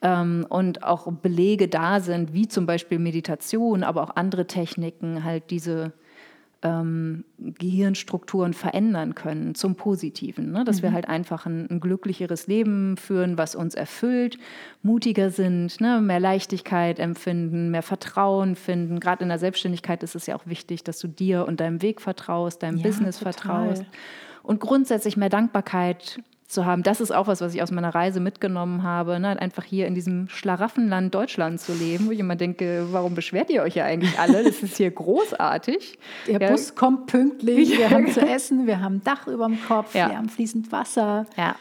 ähm, 0.02 0.46
und 0.48 0.82
auch 0.82 1.10
Belege 1.10 1.68
da 1.68 2.00
sind, 2.00 2.32
wie 2.32 2.48
zum 2.48 2.66
Beispiel 2.66 2.98
Meditation, 2.98 3.82
aber 3.82 4.02
auch 4.02 4.16
andere 4.16 4.46
Techniken, 4.46 5.24
halt 5.24 5.50
diese 5.50 5.92
ähm, 6.66 7.24
Gehirnstrukturen 7.38 8.54
verändern 8.54 9.14
können 9.14 9.54
zum 9.54 9.76
Positiven. 9.76 10.52
Ne? 10.52 10.64
Dass 10.64 10.78
mhm. 10.78 10.82
wir 10.82 10.92
halt 10.92 11.08
einfach 11.08 11.46
ein, 11.46 11.70
ein, 11.70 11.80
glücklicheres 11.80 12.46
Leben 12.46 12.96
führen, 12.96 13.38
was 13.38 13.54
uns 13.54 13.74
erfüllt, 13.74 14.38
mutiger 14.82 15.30
sind, 15.30 15.80
ne? 15.80 16.00
mehr 16.00 16.20
Leichtigkeit 16.20 16.98
empfinden, 16.98 17.70
mehr 17.70 17.82
Vertrauen 17.82 18.56
finden. 18.56 19.00
Gerade 19.00 19.22
in 19.22 19.28
der 19.28 19.38
Selbstständigkeit 19.38 20.02
ist 20.02 20.14
es 20.14 20.26
ja 20.26 20.36
auch 20.36 20.46
wichtig, 20.46 20.82
dass 20.84 20.98
du 20.98 21.08
dir 21.08 21.46
und 21.46 21.60
deinem 21.60 21.82
Weg 21.82 22.00
vertraust, 22.00 22.62
deinem 22.62 22.78
ja, 22.78 22.86
Business 22.86 23.18
total. 23.18 23.32
vertraust 23.32 23.84
und 24.42 24.60
grundsätzlich 24.60 25.16
mehr 25.16 25.28
Dankbarkeit 25.28 26.20
zu 26.48 26.64
haben. 26.64 26.82
Das 26.82 27.00
ist 27.00 27.10
auch 27.10 27.26
was, 27.26 27.40
was 27.40 27.54
ich 27.54 27.62
aus 27.62 27.70
meiner 27.70 27.94
Reise 27.94 28.20
mitgenommen 28.20 28.82
habe, 28.82 29.18
ne? 29.18 29.40
einfach 29.40 29.64
hier 29.64 29.86
in 29.86 29.94
diesem 29.94 30.28
Schlaraffenland 30.28 31.14
Deutschland 31.14 31.60
zu 31.60 31.72
leben, 31.72 32.06
wo 32.06 32.10
ich 32.12 32.20
immer 32.20 32.36
denke, 32.36 32.86
warum 32.90 33.14
beschwert 33.14 33.50
ihr 33.50 33.62
euch 33.62 33.74
ja 33.74 33.84
eigentlich 33.84 34.18
alle? 34.18 34.44
Das 34.44 34.62
ist 34.62 34.76
hier 34.76 34.90
großartig. 34.90 35.98
Der 36.26 36.40
ja. 36.40 36.50
Bus 36.50 36.74
kommt 36.74 37.06
pünktlich, 37.06 37.76
wir 37.76 37.90
haben 37.90 38.08
zu 38.08 38.20
essen, 38.20 38.66
wir 38.66 38.80
haben 38.80 39.02
Dach 39.02 39.26
über 39.26 39.46
dem 39.46 39.58
Kopf, 39.66 39.94
ja. 39.94 40.10
wir 40.10 40.18
haben 40.18 40.28
fließend 40.28 40.70
Wasser. 40.70 41.26
Ja. 41.36 41.56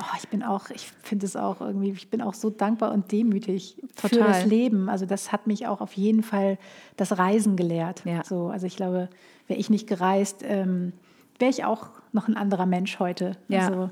Oh, 0.00 0.16
ich 0.16 0.28
bin 0.28 0.42
auch, 0.42 0.70
ich 0.70 0.90
finde 1.02 1.26
es 1.26 1.36
auch 1.36 1.60
irgendwie, 1.60 1.90
ich 1.90 2.08
bin 2.08 2.22
auch 2.22 2.34
so 2.34 2.48
dankbar 2.48 2.92
und 2.92 3.12
demütig 3.12 3.76
Total. 3.96 4.10
für 4.10 4.24
das 4.24 4.46
Leben. 4.46 4.88
Also 4.88 5.04
das 5.04 5.32
hat 5.32 5.46
mich 5.46 5.66
auch 5.66 5.80
auf 5.80 5.92
jeden 5.94 6.22
Fall 6.22 6.58
das 6.96 7.18
Reisen 7.18 7.56
gelehrt. 7.56 8.02
Ja. 8.04 8.24
So, 8.24 8.48
also 8.48 8.66
ich 8.66 8.76
glaube, 8.76 9.08
wäre 9.46 9.58
ich 9.58 9.68
nicht 9.68 9.86
gereist, 9.86 10.42
ähm, 10.42 10.92
wäre 11.38 11.50
ich 11.50 11.64
auch 11.64 11.88
noch 12.12 12.28
ein 12.28 12.36
anderer 12.36 12.66
Mensch 12.66 12.98
heute. 12.98 13.36
Ja. 13.48 13.66
Also, 13.66 13.80
ja. 13.82 13.90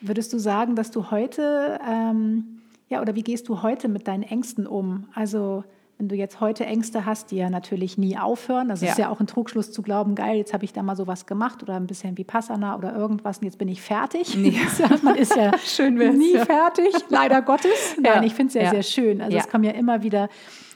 Würdest 0.00 0.32
du 0.32 0.38
sagen, 0.38 0.76
dass 0.76 0.90
du 0.90 1.10
heute, 1.10 1.78
ähm, 1.86 2.60
ja, 2.88 3.00
oder 3.00 3.14
wie 3.14 3.22
gehst 3.22 3.48
du 3.48 3.62
heute 3.62 3.88
mit 3.88 4.08
deinen 4.08 4.22
Ängsten 4.22 4.66
um? 4.66 5.08
Also, 5.14 5.64
wenn 6.00 6.08
du 6.08 6.16
jetzt 6.16 6.40
heute 6.40 6.64
Ängste 6.64 7.04
hast, 7.04 7.30
die 7.30 7.36
ja 7.36 7.50
natürlich 7.50 7.98
nie 7.98 8.16
aufhören, 8.16 8.68
das 8.68 8.80
ja. 8.80 8.88
ist 8.88 8.98
ja 8.98 9.10
auch 9.10 9.20
ein 9.20 9.26
Trugschluss 9.26 9.70
zu 9.70 9.82
glauben, 9.82 10.14
geil, 10.14 10.38
jetzt 10.38 10.54
habe 10.54 10.64
ich 10.64 10.72
da 10.72 10.82
mal 10.82 10.96
sowas 10.96 11.26
gemacht 11.26 11.62
oder 11.62 11.74
ein 11.74 11.86
bisschen 11.86 12.16
wie 12.16 12.24
Passana 12.24 12.78
oder 12.78 12.96
irgendwas 12.96 13.38
und 13.38 13.44
jetzt 13.44 13.58
bin 13.58 13.68
ich 13.68 13.82
fertig. 13.82 14.34
Ja. 14.34 14.88
Man 15.02 15.16
ist 15.16 15.36
ja 15.36 15.52
schön 15.62 15.96
nie 16.16 16.32
ja. 16.32 16.46
fertig, 16.46 16.94
leider 17.10 17.42
Gottes. 17.42 17.96
Nein, 18.00 18.22
ich 18.22 18.32
finde 18.32 18.58
es 18.58 18.64
ja, 18.64 18.70
sehr 18.70 18.82
schön. 18.82 19.20
Also 19.20 19.36
es 19.36 19.48
kommen 19.48 19.64
ja 19.64 19.72
immer 19.72 20.02
wieder 20.02 20.30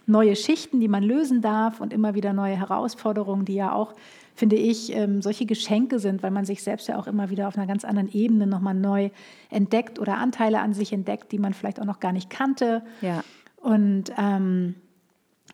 neue 0.06 0.36
Schichten, 0.36 0.80
die 0.80 0.88
man 0.88 1.02
lösen 1.02 1.40
darf 1.40 1.80
und 1.80 1.94
immer 1.94 2.14
wieder 2.14 2.34
neue 2.34 2.56
Herausforderungen, 2.56 3.46
die 3.46 3.54
ja 3.54 3.72
auch 3.72 3.94
finde 4.34 4.56
ich, 4.56 4.92
ähm, 4.94 5.22
solche 5.22 5.46
Geschenke 5.46 5.98
sind, 5.98 6.22
weil 6.22 6.30
man 6.32 6.44
sich 6.44 6.62
selbst 6.62 6.88
ja 6.88 6.98
auch 6.98 7.06
immer 7.06 7.30
wieder 7.30 7.46
auf 7.48 7.56
einer 7.56 7.66
ganz 7.66 7.84
anderen 7.84 8.12
Ebene 8.12 8.46
nochmal 8.46 8.74
neu 8.74 9.10
entdeckt 9.50 9.98
oder 9.98 10.18
Anteile 10.18 10.60
an 10.60 10.72
sich 10.74 10.92
entdeckt, 10.92 11.30
die 11.32 11.38
man 11.38 11.54
vielleicht 11.54 11.80
auch 11.80 11.84
noch 11.84 12.00
gar 12.00 12.12
nicht 12.12 12.30
kannte. 12.30 12.82
Ja. 13.00 13.22
Und 13.60 14.12
ähm, 14.18 14.74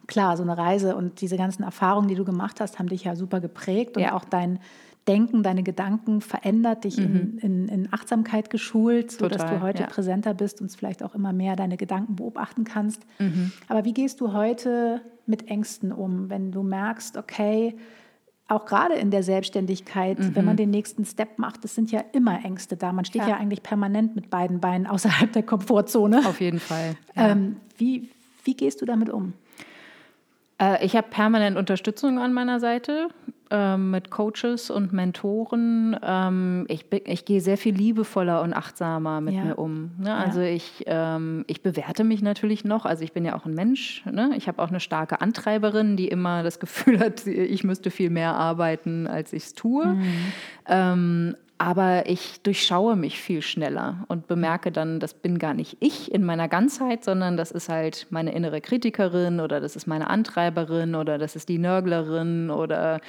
klar, 0.07 0.37
so 0.37 0.43
eine 0.43 0.57
Reise 0.57 0.97
und 0.97 1.21
diese 1.21 1.37
ganzen 1.37 1.63
Erfahrungen, 1.63 2.09
die 2.09 2.15
du 2.15 2.25
gemacht 2.25 2.61
hast, 2.61 2.79
haben 2.79 2.89
dich 2.89 3.05
ja 3.05 3.15
super 3.17 3.41
geprägt 3.41 3.97
und 3.97 4.03
Ja. 4.03 4.15
auch 4.15 4.25
dein 4.25 4.59
Denken, 5.09 5.43
deine 5.43 5.63
Gedanken 5.63 6.21
verändert, 6.21 6.85
dich 6.85 6.99
in, 6.99 7.39
in, 7.39 7.69
in 7.69 7.89
Achtsamkeit 7.93 8.51
geschult, 8.51 9.11
sodass 9.11 9.43
Mhm. 9.45 9.57
Du 9.57 9.61
heute 9.63 9.83
ja. 9.83 9.89
präsenter 9.89 10.35
bist 10.35 10.61
und 10.61 10.71
vielleicht 10.71 11.03
auch 11.03 11.15
immer 11.15 11.33
mehr 11.33 11.57
deine 11.57 11.77
Gedanken 11.79 12.17
beobachten 12.17 12.65
kannst. 12.65 13.03
Mhm. 13.19 13.51
Aber 13.69 13.85
wie 13.85 13.95
gehst 13.95 14.21
du 14.21 14.33
heute 14.35 15.01
mit 15.27 15.49
Ängsten 15.49 15.91
um, 15.91 16.29
wenn 16.29 16.53
du 16.53 16.63
merkst, 16.63 17.17
okay, 17.17 17.75
auch 18.51 18.67
gerade 18.67 18.95
in 18.95 19.11
der 19.11 19.23
Selbstständigkeit, 19.23 20.19
wenn 20.35 20.45
man 20.45 20.57
den 20.57 20.71
nächsten 20.71 21.05
Step 21.05 21.39
macht, 21.39 21.65
es 21.65 21.75
sind 21.75 21.93
ja 21.93 22.03
immer 22.13 22.45
Ängste 22.45 22.77
da. 22.77 22.93
Man 22.93 23.05
steht 23.05 23.23
ja. 23.23 23.27
Mhm. 23.27 23.31
Ja. 23.31 23.37
eigentlich 23.39 23.63
permanent 23.63 24.17
mit 24.17 24.31
beiden 24.31 24.61
Beinen 24.61 24.87
außerhalb 24.87 25.33
der 25.33 25.43
Komfortzone. 25.43 26.19
Auf 26.27 26.41
jeden 26.41 26.61
Fall. 26.61 26.97
Ja. 27.15 27.31
Ähm, 27.31 27.57
wie, 27.79 28.09
wie 28.45 28.55
gehst 28.55 28.83
du 28.83 28.87
damit 28.87 29.11
um? 29.11 29.35
Äh, 30.61 30.85
ich 30.85 30.97
habe 30.97 31.09
permanent 31.09 31.57
Unterstützung 31.57 32.19
an 32.19 32.33
meiner 32.33 32.61
Seite 32.61 33.09
ähm, 33.51 33.91
mit 33.91 34.11
Coaches 34.11 34.71
und 34.71 34.93
Mentoren. 34.93 35.97
Ähm, 36.03 36.65
ich, 36.69 36.87
ich 37.05 37.25
gehe 37.25 37.41
sehr 37.41 37.57
viel 37.59 37.75
liebevoller 37.75 38.43
und 38.43 38.53
achtsamer 38.55 39.21
mit 39.21 39.35
Ja. 39.35 39.45
mir 39.45 39.59
um. 39.59 39.91
Ne? 39.99 40.15
Also 40.15 40.41
ich, 40.41 40.85
ähm, 40.87 41.45
ich 41.49 41.63
bewerte 41.63 42.05
mich 42.05 42.23
natürlich 42.23 42.65
noch. 42.65 42.87
Also 42.87 43.03
ich 43.05 43.13
bin 43.13 43.25
ja 43.25 43.37
auch 43.37 43.47
ein 43.47 43.55
Mensch. 43.55 44.05
Ne? 44.11 44.31
Ich 44.37 44.49
habe 44.49 44.63
auch 44.63 44.69
eine 44.69 44.81
starke 44.81 45.21
Antreiberin, 45.21 45.97
die 45.97 46.09
immer 46.09 46.43
das 46.43 46.61
Gefühl 46.61 46.99
hat, 47.01 47.27
ich 47.27 47.65
müsste 47.65 47.91
viel 47.91 48.11
mehr 48.11 48.35
arbeiten, 48.35 49.07
als 49.07 49.33
ich 49.33 49.45
es 49.45 49.55
tue. 49.55 49.97
Ähm, 50.67 51.35
aber 51.61 52.09
ich 52.09 52.41
durchschaue 52.41 52.97
mich 52.97 53.21
viel 53.21 53.43
schneller 53.43 54.07
und 54.09 54.27
bemerke 54.27 54.73
dann, 54.73 54.99
das 54.99 55.13
bin 55.13 55.39
gar 55.39 55.53
nicht 55.53 55.77
ich 55.81 56.11
in 56.11 56.25
meiner 56.25 56.49
Ganzheit, 56.49 57.05
sondern 57.05 57.37
das 57.37 57.51
ist 57.51 57.69
halt 57.69 58.07
meine 58.09 58.33
innere 58.33 58.63
Kritikerin 58.63 59.41
oder 59.41 59.61
das 59.61 59.77
ist 59.77 59.87
meine 59.87 60.09
Antreiberin 60.09 60.95
oder 60.95 61.19
das 61.19 61.37
ist 61.37 61.51
die 61.51 61.59
Nörglerin 61.59 62.51
oder 62.51 63.03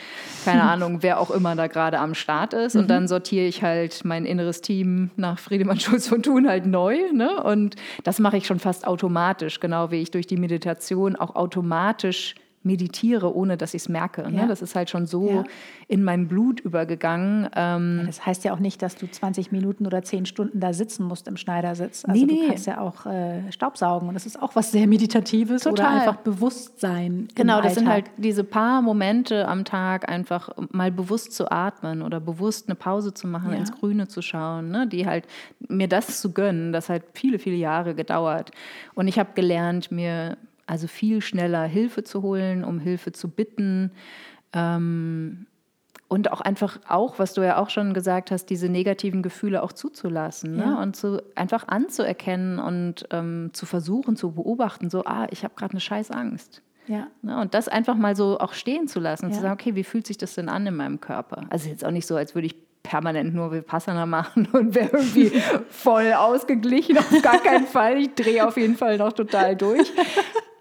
keine 0.43 0.63
Ahnung, 0.69 1.01
wer 1.01 1.21
auch 1.21 1.31
immer 1.31 1.55
da 1.55 1.67
gerade 1.67 1.97
am 1.99 2.13
Start 2.13 2.53
ist. 2.53 2.75
Und 2.75 2.89
dann 2.89 3.07
sortiere 3.07 3.45
ich 3.45 3.63
halt 3.63 4.03
mein 4.03 4.25
inneres 4.25 4.59
Team 4.59 5.11
nach 5.15 5.39
Friedemann 5.39 5.79
Schulz 5.79 6.09
von 6.09 6.21
Thun 6.21 6.49
halt 6.49 6.65
neu. 6.65 6.97
Ne? 7.13 7.41
Und 7.41 7.77
das 8.03 8.19
mache 8.19 8.35
ich 8.35 8.47
schon 8.47 8.59
fast 8.59 8.85
automatisch, 8.85 9.61
genau 9.61 9.91
wie 9.91 10.01
ich 10.01 10.11
durch 10.11 10.27
die 10.27 10.35
Meditation 10.35 11.15
auch 11.15 11.35
automatisch 11.35 12.35
meditiere, 12.63 13.35
ohne 13.35 13.57
dass 13.57 13.73
ich 13.73 13.83
es 13.83 13.89
merke. 13.89 14.29
Ne? 14.29 14.41
Ja. 14.41 14.47
Das 14.47 14.61
ist 14.61 14.75
halt 14.75 14.89
schon 14.89 15.05
so 15.07 15.29
Ja. 15.29 15.43
in 15.87 16.03
mein 16.03 16.27
Blut 16.27 16.59
übergegangen. 16.59 17.49
Ähm, 17.55 18.03
Das 18.05 18.25
heißt 18.25 18.43
ja 18.43 18.53
auch 18.53 18.59
nicht, 18.59 18.81
dass 18.81 18.95
du 18.95 19.07
20 19.09 19.51
Minuten 19.51 19.85
oder 19.87 20.03
10 20.03 20.25
Stunden 20.25 20.59
da 20.59 20.71
sitzen 20.73 21.05
musst 21.05 21.27
im 21.27 21.37
Schneidersitz. 21.37 22.05
Nee, 22.05 22.11
Also 22.13 22.25
nee. 22.25 22.41
du 22.41 22.47
kannst 22.47 22.67
ja 22.67 22.79
auch 22.81 23.05
äh, 23.05 23.51
Staubsaugen 23.51 24.07
und 24.07 24.13
das 24.13 24.25
ist 24.25 24.41
auch 24.41 24.55
was 24.55 24.71
sehr 24.71 24.87
Meditatives 24.87 25.65
oder 25.65 25.75
Total. 25.75 25.99
einfach 25.99 26.17
Bewusstsein. 26.17 27.27
Genau, 27.35 27.61
das 27.61 27.75
sind 27.75 27.87
halt 27.89 28.05
diese 28.17 28.43
paar 28.43 28.81
Momente 28.81 29.47
am 29.47 29.65
Tag, 29.65 30.09
einfach 30.09 30.49
mal 30.71 30.91
bewusst 30.91 31.33
zu 31.33 31.51
atmen 31.51 32.01
oder 32.01 32.19
bewusst 32.19 32.67
eine 32.67 32.75
Pause 32.75 33.13
zu 33.13 33.27
machen, 33.27 33.51
Ja. 33.51 33.57
ins 33.57 33.71
Grüne 33.71 34.07
zu 34.07 34.21
schauen, 34.21 34.69
ne? 34.69 34.87
die 34.87 35.05
halt 35.07 35.25
mir 35.67 35.87
das 35.87 36.21
zu 36.21 36.31
gönnen, 36.31 36.73
das 36.73 36.89
hat 36.89 37.03
viele, 37.13 37.39
viele 37.39 37.55
Jahre 37.55 37.95
gedauert. 37.95 38.51
Und 38.93 39.07
ich 39.07 39.17
habe 39.17 39.29
gelernt, 39.33 39.91
mir 39.91 40.37
also 40.67 40.87
viel 40.87 41.21
schneller 41.21 41.63
Hilfe 41.63 42.03
zu 42.03 42.21
holen, 42.21 42.63
um 42.63 42.79
Hilfe 42.79 43.11
zu 43.11 43.29
bitten. 43.29 43.91
Ähm, 44.53 45.45
und 46.07 46.29
auch 46.33 46.41
einfach 46.41 46.79
auch, 46.89 47.19
was 47.19 47.33
du 47.33 47.41
ja 47.41 47.55
auch 47.57 47.69
schon 47.69 47.93
gesagt 47.93 48.31
hast, 48.31 48.47
diese 48.47 48.67
negativen 48.67 49.23
Gefühle 49.23 49.63
auch 49.63 49.71
zuzulassen 49.71 50.57
ne? 50.57 50.63
Ja. 50.63 50.81
und 50.81 50.93
zu, 50.95 51.21
einfach 51.35 51.69
anzuerkennen 51.69 52.59
und 52.59 53.05
ähm, 53.11 53.51
zu 53.53 53.65
versuchen 53.65 54.17
zu 54.17 54.31
beobachten, 54.31 54.89
so, 54.89 55.05
ah, 55.05 55.27
ich 55.31 55.45
habe 55.45 55.53
gerade 55.55 55.71
eine 55.71 55.79
scheiß 55.79 56.11
Angst. 56.11 56.61
Ja. 56.87 57.07
Ne? 57.21 57.39
Und 57.39 57.53
das 57.53 57.69
einfach 57.69 57.95
mal 57.95 58.17
so 58.17 58.39
auch 58.39 58.51
stehen 58.51 58.89
zu 58.89 58.99
lassen 58.99 59.25
und 59.27 59.31
Ja. 59.31 59.37
zu 59.37 59.41
sagen, 59.43 59.53
okay, 59.53 59.75
wie 59.75 59.85
fühlt 59.85 60.05
sich 60.05 60.17
das 60.17 60.33
denn 60.35 60.49
an 60.49 60.67
in 60.67 60.75
meinem 60.75 60.99
Körper? 60.99 61.45
Also 61.49 61.69
jetzt 61.69 61.85
auch 61.85 61.91
nicht 61.91 62.07
so, 62.07 62.17
als 62.17 62.35
würde 62.35 62.47
ich 62.47 62.55
permanent 62.83 63.33
nur 63.33 63.53
Vipassana 63.53 64.05
machen 64.17 64.49
und 64.51 64.75
wäre 64.75 64.89
irgendwie 64.91 65.29
voll 65.69 66.11
ausgeglichen, 66.11 66.97
auf 66.97 67.21
gar 67.21 67.39
keinen 67.39 67.67
Fall. 67.67 67.97
Ich 67.99 68.15
drehe 68.15 68.45
auf 68.45 68.57
jeden 68.57 68.75
Fall 68.75 68.97
noch 68.97 69.13
total 69.13 69.55
durch. 69.55 69.89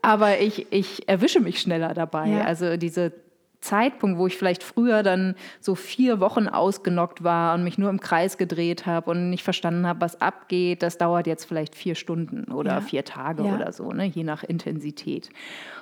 Aber 0.03 0.39
ich, 0.41 0.67
ich 0.73 1.09
erwische 1.09 1.41
mich 1.41 1.61
schneller 1.61 1.95
dabei. 1.95 2.29
Ja. 2.29 2.45
Also 2.45 2.77
diese 2.77 3.13
Zeitpunkt, 3.61 4.19
wo 4.19 4.27
ich 4.27 4.39
vielleicht 4.39 4.63
früher 4.63 5.03
dann 5.03 5.35
so 5.61 5.75
vier 5.75 6.19
Wochen 6.21 6.49
ausgenockt 6.49 7.23
war 7.23 7.55
und 7.55 7.63
mich 7.63 7.77
nur 7.77 7.91
im 7.91 8.01
Kreis 8.01 8.39
gedreht 8.39 8.87
habe 8.87 9.11
und 9.11 9.29
nicht 9.29 9.43
verstanden 9.45 9.87
habe, 9.87 10.01
was 10.01 10.19
abgeht, 10.23 10.83
das 10.83 10.97
dauert 10.97 11.27
jetzt 11.27 11.45
vielleicht 11.45 11.75
vier 11.75 11.95
Stunden 11.95 12.51
oder 12.53 12.75
Ja. 12.77 12.81
vier 12.81 13.05
Tage 13.05 13.45
Ja. 13.45 13.55
oder 13.55 13.73
so, 13.73 13.93
ne? 13.93 14.07
je 14.07 14.25
nach 14.25 14.43
Intensität. 14.45 15.29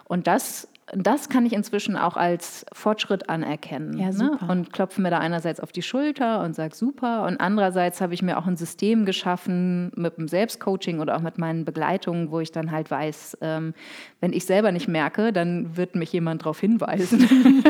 Und 0.04 0.26
das, 0.26 0.66
das 0.95 1.28
kann 1.28 1.45
ich 1.45 1.53
inzwischen 1.53 1.97
auch 1.97 2.16
als 2.16 2.64
Fortschritt 2.72 3.28
anerkennen. 3.28 3.99
Ja, 3.99 4.11
ne? 4.11 4.39
Und 4.49 4.72
klopfe 4.72 5.01
mir 5.01 5.11
da 5.11 5.18
einerseits 5.18 5.61
auf 5.61 5.72
die 5.72 5.82
Schulter 5.82 6.43
und 6.43 6.55
sage 6.55 6.74
super. 6.74 7.24
Und 7.26 7.41
andererseits 7.41 8.01
habe 8.01 8.14
ich 8.14 8.22
mir 8.22 8.39
auch 8.39 8.47
ein 8.47 8.57
System 8.57 9.05
geschaffen 9.05 9.93
mit 9.97 10.16
dem 10.16 10.28
Selbstcoaching 10.28 11.01
oder 11.01 11.16
auch 11.16 11.20
mit 11.20 11.39
meinen 11.39 11.64
Begleitungen, 11.64 12.30
wo 12.30 12.41
ich 12.41 12.53
dann 12.53 12.70
halt 12.70 12.91
weiß, 12.91 13.39
ähm, 13.41 13.74
wenn 14.20 14.32
ich 14.32 14.47
selber 14.47 14.72
nicht 14.72 14.89
merke, 14.89 15.32
dann 15.32 15.76
wird 15.76 15.95
mich 15.95 16.12
jemand 16.12 16.43
darauf 16.43 16.61
hinweisen. 16.61 17.20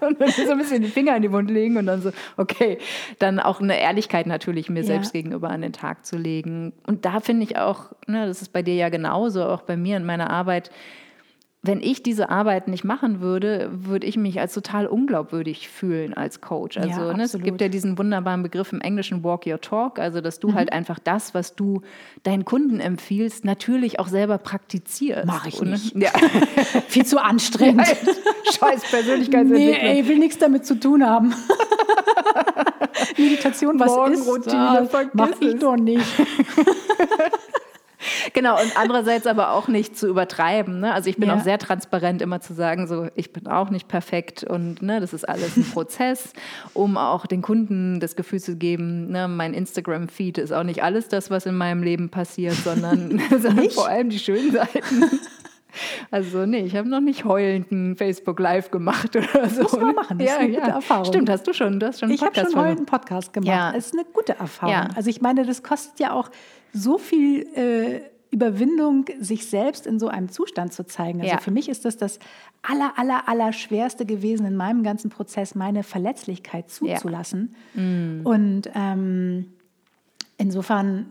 und 0.00 0.20
dann 0.20 0.30
so 0.30 0.50
ein 0.52 0.58
bisschen 0.58 0.82
die 0.82 0.88
Finger 0.88 1.16
in 1.16 1.22
die 1.22 1.28
Mund 1.28 1.50
legen 1.50 1.76
und 1.76 1.86
dann 1.86 2.02
so, 2.02 2.10
okay, 2.36 2.78
dann 3.18 3.40
auch 3.40 3.60
eine 3.60 3.80
Ehrlichkeit 3.80 4.26
natürlich 4.26 4.68
mir 4.68 4.80
Ja. 4.80 4.86
selbst 4.86 5.12
gegenüber 5.12 5.50
an 5.50 5.62
den 5.62 5.72
Tag 5.72 6.04
zu 6.04 6.16
legen. 6.16 6.72
Und 6.86 7.04
da 7.04 7.20
finde 7.20 7.44
ich 7.44 7.56
auch, 7.56 7.92
ne, 8.06 8.26
das 8.26 8.42
ist 8.42 8.52
bei 8.52 8.62
dir 8.62 8.74
ja 8.74 8.88
genauso, 8.88 9.44
auch 9.44 9.62
bei 9.62 9.76
mir 9.76 9.96
in 9.96 10.04
meiner 10.04 10.30
Arbeit, 10.30 10.70
wenn 11.66 11.80
ich 11.80 12.02
diese 12.02 12.28
Arbeit 12.28 12.68
nicht 12.68 12.84
machen 12.84 13.22
würde, 13.22 13.70
würde 13.72 14.06
ich 14.06 14.18
mich 14.18 14.38
als 14.38 14.52
total 14.52 14.86
unglaubwürdig 14.86 15.70
fühlen 15.70 16.12
als 16.12 16.42
Coach. 16.42 16.76
Also 16.76 16.88
Ja, 16.88 17.16
ne, 17.16 17.22
es 17.22 17.32
gibt 17.40 17.60
ja 17.62 17.68
diesen 17.68 17.96
wunderbaren 17.96 18.42
Begriff 18.42 18.70
im 18.72 18.82
Englischen 18.82 19.24
Walk 19.24 19.46
Your 19.46 19.58
Talk, 19.60 19.98
also 19.98 20.20
dass 20.20 20.40
du 20.40 20.52
halt 20.52 20.72
einfach 20.74 20.98
das, 20.98 21.32
was 21.32 21.56
du 21.56 21.80
deinen 22.22 22.44
Kunden 22.44 22.80
empfiehlst, 22.80 23.46
natürlich 23.46 23.98
auch 23.98 24.08
selber 24.08 24.36
praktizierst. 24.36 25.26
Mach 25.26 25.46
ich 25.46 25.60
nicht. 25.62 25.94
Ja. 26.04 26.10
Viel 26.88 27.06
zu 27.06 27.22
anstrengend. 27.22 27.86
Scheiß 27.86 28.82
nee, 28.82 28.88
Persönlichkeitsentwicklung. 28.90 29.74
ey, 29.74 30.08
will 30.08 30.18
nichts 30.18 30.38
damit 30.38 30.66
zu 30.66 30.78
tun 30.78 31.06
haben. 31.06 31.32
Meditation, 33.16 33.78
was 33.78 33.86
Morgenroutine, 33.86 34.80
ist 34.82 34.92
das? 34.92 35.06
Mach 35.14 35.30
ich 35.40 35.58
doch 35.58 35.76
nicht. 35.76 36.04
Genau, 38.32 38.60
und 38.60 38.76
andererseits 38.76 39.26
aber 39.26 39.52
auch 39.52 39.68
nicht 39.68 39.96
zu 39.96 40.08
übertreiben. 40.08 40.80
Ne? 40.80 40.92
Also 40.92 41.08
ich 41.10 41.16
bin 41.16 41.28
Ja. 41.28 41.36
auch 41.36 41.42
sehr 41.42 41.58
transparent, 41.58 42.22
immer 42.22 42.40
zu 42.40 42.54
sagen, 42.54 42.86
so 42.86 43.08
ich 43.14 43.32
bin 43.32 43.46
auch 43.46 43.70
nicht 43.70 43.88
perfekt 43.88 44.44
und 44.44 44.82
ne, 44.82 45.00
das 45.00 45.12
ist 45.12 45.28
alles 45.28 45.56
ein 45.56 45.64
Prozess, 45.64 46.32
um 46.72 46.96
auch 46.96 47.26
den 47.26 47.42
Kunden 47.42 48.00
das 48.00 48.16
Gefühl 48.16 48.40
zu 48.40 48.56
geben, 48.56 49.10
ne, 49.10 49.28
mein 49.28 49.54
Instagram-Feed 49.54 50.38
ist 50.38 50.52
auch 50.52 50.64
nicht 50.64 50.82
alles 50.82 51.08
das, 51.08 51.30
was 51.30 51.46
in 51.46 51.56
meinem 51.56 51.82
Leben 51.82 52.08
passiert, 52.10 52.54
sondern, 52.54 53.20
sondern 53.40 53.70
vor 53.70 53.88
allem 53.88 54.10
die 54.10 54.18
schönen 54.18 54.52
Seiten. 54.52 55.04
Also 56.12 56.46
nee, 56.46 56.60
ich 56.60 56.76
habe 56.76 56.88
noch 56.88 57.00
nicht 57.00 57.24
heulend 57.24 57.72
ein 57.72 57.96
Facebook 57.96 58.38
Live 58.38 58.70
gemacht 58.70 59.16
oder 59.16 59.48
so. 59.48 59.62
Muss 59.62 59.72
man 59.72 59.94
machen, 59.94 60.18
das 60.18 60.28
ist 60.30 60.38
eine 60.38 60.50
gute 60.54 60.70
Erfahrung. 60.70 61.04
Stimmt, 61.06 61.30
hast 61.30 61.46
du 61.48 61.52
schon, 61.52 61.80
du 61.80 61.86
hast 61.86 61.98
schon 61.98 62.08
einen 62.08 62.14
Ich 62.14 62.22
habe 62.22 62.30
Podcast 62.32 62.52
schon 62.52 62.64
einen 62.64 62.86
Podcast 62.86 63.32
gemacht. 63.32 63.48
Ja. 63.48 63.72
Es 63.76 63.86
ist 63.86 63.94
eine 63.94 64.04
gute 64.04 64.38
Erfahrung. 64.38 64.72
Ja. 64.72 64.88
Also 64.94 65.10
ich 65.10 65.20
meine, 65.20 65.44
das 65.44 65.64
kostet 65.64 65.98
ja 65.98 66.12
auch 66.12 66.30
so 66.74 66.98
viel 66.98 67.46
äh, 67.54 68.00
Überwindung, 68.30 69.06
sich 69.20 69.46
selbst 69.46 69.86
in 69.86 70.00
so 70.00 70.08
einem 70.08 70.28
Zustand 70.28 70.72
zu 70.72 70.84
zeigen. 70.84 71.20
Also 71.20 71.34
Ja. 71.34 71.40
für 71.40 71.52
mich 71.52 71.68
ist 71.68 71.84
das 71.84 71.96
das 71.96 72.18
aller, 72.62 72.98
aller, 72.98 73.28
aller 73.28 73.52
schwerste 73.52 74.04
gewesen 74.04 74.44
in 74.44 74.56
meinem 74.56 74.82
ganzen 74.82 75.08
Prozess, 75.08 75.54
meine 75.54 75.84
Verletzlichkeit 75.84 76.68
zuzulassen. 76.68 77.54
Mm. 77.74 78.26
Und 78.26 78.70
ähm, 78.74 79.52
insofern, 80.36 81.06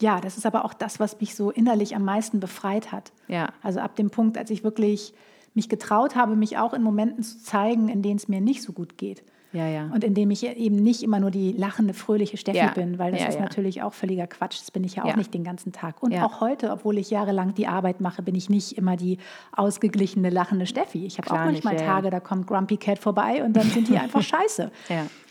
ja, 0.00 0.20
das 0.20 0.36
ist 0.36 0.44
aber 0.44 0.64
auch 0.64 0.74
das, 0.74 0.98
was 0.98 1.20
mich 1.20 1.36
so 1.36 1.52
innerlich 1.52 1.94
am 1.94 2.04
meisten 2.04 2.40
befreit 2.40 2.90
hat. 2.90 3.12
Ja. 3.28 3.52
Also 3.62 3.78
ab 3.78 3.94
dem 3.94 4.10
Punkt, 4.10 4.36
als 4.36 4.50
ich 4.50 4.64
wirklich 4.64 5.14
mich 5.54 5.68
getraut 5.68 6.16
habe, 6.16 6.34
mich 6.34 6.58
auch 6.58 6.74
in 6.74 6.82
Momenten 6.82 7.22
zu 7.22 7.42
zeigen, 7.42 7.88
in 7.88 8.02
denen 8.02 8.16
es 8.16 8.26
mir 8.26 8.40
nicht 8.40 8.62
so 8.62 8.72
gut 8.72 8.98
geht. 8.98 9.22
Ja, 9.52 9.66
ja. 9.66 9.90
Und 9.92 10.04
indem 10.04 10.30
ich 10.30 10.44
eben 10.46 10.76
nicht 10.76 11.02
immer 11.02 11.18
nur 11.18 11.32
die 11.32 11.50
lachende, 11.52 11.92
fröhliche 11.92 12.36
Steffi 12.36 12.58
Ja. 12.58 12.70
bin, 12.70 12.98
weil 12.98 13.10
das 13.10 13.22
Ja, 13.22 13.26
ist 13.28 13.34
ja. 13.34 13.40
natürlich 13.42 13.82
auch 13.82 13.92
völliger 13.92 14.28
Quatsch. 14.28 14.60
Das 14.60 14.70
bin 14.70 14.84
ich 14.84 14.94
ja 14.94 15.04
auch 15.04 15.16
nicht 15.16 15.34
den 15.34 15.42
ganzen 15.42 15.72
Tag. 15.72 16.02
Und 16.02 16.14
auch 16.20 16.40
heute, 16.40 16.70
obwohl 16.70 16.98
ich 16.98 17.10
jahrelang 17.10 17.54
die 17.54 17.66
Arbeit 17.66 18.00
mache, 18.00 18.22
bin 18.22 18.36
ich 18.36 18.48
nicht 18.48 18.78
immer 18.78 18.96
die 18.96 19.18
ausgeglichene, 19.56 20.30
lachende 20.30 20.66
Steffi. 20.66 21.04
Ich 21.04 21.18
habe 21.18 21.30
auch 21.32 21.50
nicht, 21.50 21.64
manchmal 21.64 21.74
ja. 21.84 21.94
Tage, 21.94 22.10
da 22.10 22.20
kommt 22.20 22.46
Grumpy 22.46 22.76
Cat 22.76 22.98
vorbei 22.98 23.42
und 23.44 23.54
dann 23.54 23.64
sind 23.70 23.88
die 23.88 23.98
einfach 23.98 24.22
scheiße. 24.22 24.70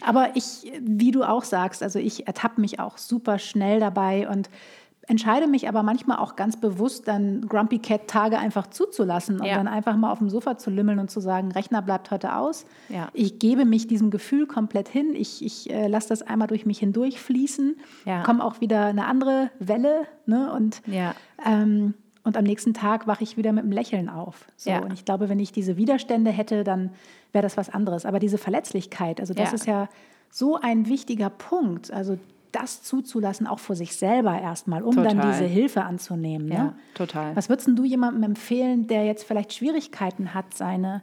Aber 0.06 0.30
ich, 0.36 0.72
wie 0.82 1.12
du 1.12 1.24
auch 1.24 1.44
sagst, 1.44 1.82
also 1.82 2.00
ich 2.00 2.28
ertappe 2.28 2.60
mich 2.60 2.80
auch 2.80 2.98
super 2.98 3.40
schnell 3.40 3.80
dabei 3.80 4.28
und 4.30 4.50
entscheide 5.10 5.48
mich 5.48 5.68
aber 5.68 5.82
manchmal 5.82 6.20
auch 6.20 6.36
ganz 6.36 6.56
bewusst, 6.56 7.08
dann 7.08 7.42
Grumpy 7.48 7.80
Cat 7.80 8.08
Tage 8.08 8.38
einfach 8.38 8.68
zuzulassen 8.68 9.40
und 9.40 9.48
Ja. 9.48 9.56
dann 9.56 9.68
einfach 9.68 9.98
mal 9.98 10.12
auf 10.12 10.20
dem 10.20 10.30
Sofa 10.30 10.58
zu 10.58 10.70
lümmeln 10.70 11.00
und 11.00 11.10
zu 11.10 11.20
sagen, 11.20 11.52
Rechner 11.52 11.82
bleibt 11.82 12.12
heute 12.12 12.36
aus. 12.36 12.66
Ja. 12.90 13.10
Ich 13.14 13.40
gebe 13.40 13.66
mich 13.66 13.88
diesem 13.88 14.12
Gefühl 14.12 14.46
komplett 14.46 14.88
hin. 14.88 15.16
Ich, 15.16 15.44
ich 15.44 15.70
äh, 15.72 15.88
lasse 15.88 16.10
das 16.10 16.22
einmal 16.22 16.48
durch 16.48 16.68
mich 16.68 16.78
hindurch 16.78 17.20
fließen. 17.20 17.78
Ja. 18.06 18.22
Kommt 18.22 18.42
auch 18.42 18.62
wieder 18.62 18.86
eine 18.86 19.08
andere 19.08 19.50
Welle. 19.58 20.06
Ne? 20.28 20.54
Und 20.54 20.82
ähm, 21.46 21.96
und 22.24 22.38
am 22.38 22.44
nächsten 22.44 22.76
Tag 22.76 23.08
wache 23.08 23.24
ich 23.24 23.38
wieder 23.38 23.52
mit 23.54 23.64
einem 23.64 23.72
Lächeln 23.72 24.10
auf. 24.10 24.46
So. 24.58 24.72
Und 24.72 24.94
ich 24.94 25.06
glaube, 25.06 25.30
wenn 25.30 25.40
ich 25.40 25.52
diese 25.52 25.78
Widerstände 25.78 26.30
hätte, 26.30 26.64
dann 26.64 26.92
wäre 27.32 27.42
das 27.42 27.58
was 27.58 27.70
anderes. 27.70 28.06
Aber 28.06 28.20
diese 28.20 28.38
Verletzlichkeit, 28.38 29.20
also 29.20 29.34
das 29.34 29.54
ist 29.54 29.66
ja 29.66 29.90
so 30.30 30.58
ein 30.58 30.88
wichtiger 30.88 31.32
Punkt. 31.32 31.92
Also 31.92 32.20
das 32.52 32.82
zuzulassen, 32.84 33.48
auch 33.48 33.60
vor 33.60 33.76
sich 33.76 33.96
selber 33.96 34.40
erstmal, 34.40 34.82
um 34.84 34.96
dann 34.96 35.18
Total. 35.18 35.32
diese 35.32 35.46
Hilfe 35.46 35.84
anzunehmen. 35.84 36.48
Ne? 36.48 36.54
Ja, 36.56 36.74
total. 36.96 37.36
Was 37.36 37.50
würdest 37.50 37.70
du 37.74 37.84
jemandem 37.84 38.24
empfehlen, 38.24 38.88
der 38.88 39.06
jetzt 39.06 39.24
vielleicht 39.24 39.54
Schwierigkeiten 39.54 40.34
hat, 40.34 40.54
seine 40.54 41.02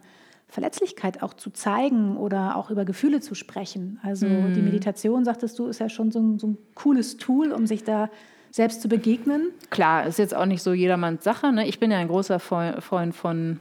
Verletzlichkeit 0.49 1.21
auch 1.23 1.33
zu 1.33 1.49
zeigen 1.49 2.15
oder 2.17 2.55
auch 2.55 2.69
über 2.69 2.85
Gefühle 2.85 3.19
zu 3.21 3.35
sprechen? 3.35 3.99
Also 4.03 4.27
Mhm. 4.27 4.53
die 4.53 4.61
Meditation, 4.61 5.25
sagtest 5.25 5.59
du, 5.59 5.67
ist 5.67 5.79
ja 5.79 5.89
schon 5.89 6.11
so 6.11 6.19
ein, 6.19 6.39
so 6.39 6.47
ein 6.47 6.57
cooles 6.73 7.17
Tool, 7.17 7.51
um 7.51 7.67
sich 7.67 7.83
da 7.83 8.09
selbst 8.51 8.81
zu 8.81 8.87
begegnen. 8.87 9.49
Klar, 9.69 10.05
ist 10.07 10.19
jetzt 10.19 10.33
auch 10.35 10.45
nicht 10.45 10.63
so 10.63 10.73
jedermanns 10.73 11.23
Sache. 11.23 11.51
Ne? 11.51 11.67
Ich 11.67 11.79
bin 11.79 11.91
ja 11.91 11.97
ein 11.97 12.07
großer 12.07 12.39
Freu- 12.39 12.79
Freund 12.81 13.13
von 13.13 13.59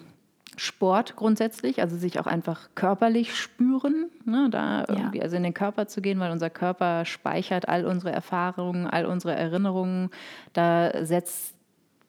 Sport 0.57 1.17
grundsätzlich, 1.17 1.81
also 1.81 1.97
sich 1.97 2.19
auch 2.19 2.27
einfach 2.27 2.69
körperlich 2.75 3.37
spüren, 3.37 4.07
ne? 4.25 4.49
da 4.51 4.85
irgendwie 4.89 5.23
also 5.23 5.37
in 5.37 5.43
den 5.43 5.55
Körper 5.55 5.87
zu 5.87 6.01
gehen, 6.01 6.19
weil 6.19 6.33
unser 6.33 6.51
Körper 6.51 7.05
speichert 7.05 7.69
all 7.69 7.85
unsere 7.85 8.13
Erfahrungen, 8.13 8.87
all 8.87 9.05
unsere 9.07 9.35
Erinnerungen. 9.35 10.11
Da 10.53 11.05
setzt 11.05 11.57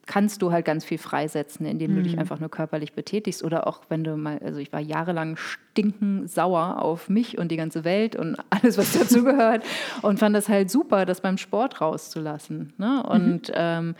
kannst 0.08 0.42
du 0.42 0.50
halt 0.50 0.64
ganz 0.64 0.84
viel 0.84 0.98
freisetzen, 0.98 1.66
indem 1.66 1.94
du 1.94 2.02
dich 2.02 2.18
einfach 2.18 2.40
nur 2.40 2.48
körperlich 2.48 2.94
betätigst 2.94 3.44
oder 3.44 3.66
auch 3.66 3.82
wenn 3.88 4.02
du 4.02 4.16
mal, 4.16 4.40
also 4.42 4.58
ich 4.58 4.72
war 4.72 4.80
jahrelang 4.80 5.36
stinken 5.36 6.26
sauer 6.26 6.82
auf 6.82 7.08
mich 7.08 7.38
und 7.38 7.52
die 7.52 7.56
ganze 7.56 7.84
Welt 7.84 8.16
und 8.16 8.36
alles, 8.50 8.78
was 8.78 8.98
dazugehört 8.98 9.64
und 10.02 10.18
fand 10.18 10.34
das 10.34 10.48
halt 10.48 10.70
super, 10.70 11.04
das 11.04 11.20
beim 11.20 11.38
Sport 11.38 11.80
rauszulassen. 11.80 12.72
Ne? 12.78 13.02
Und 13.04 13.52
ähm, 13.54 13.94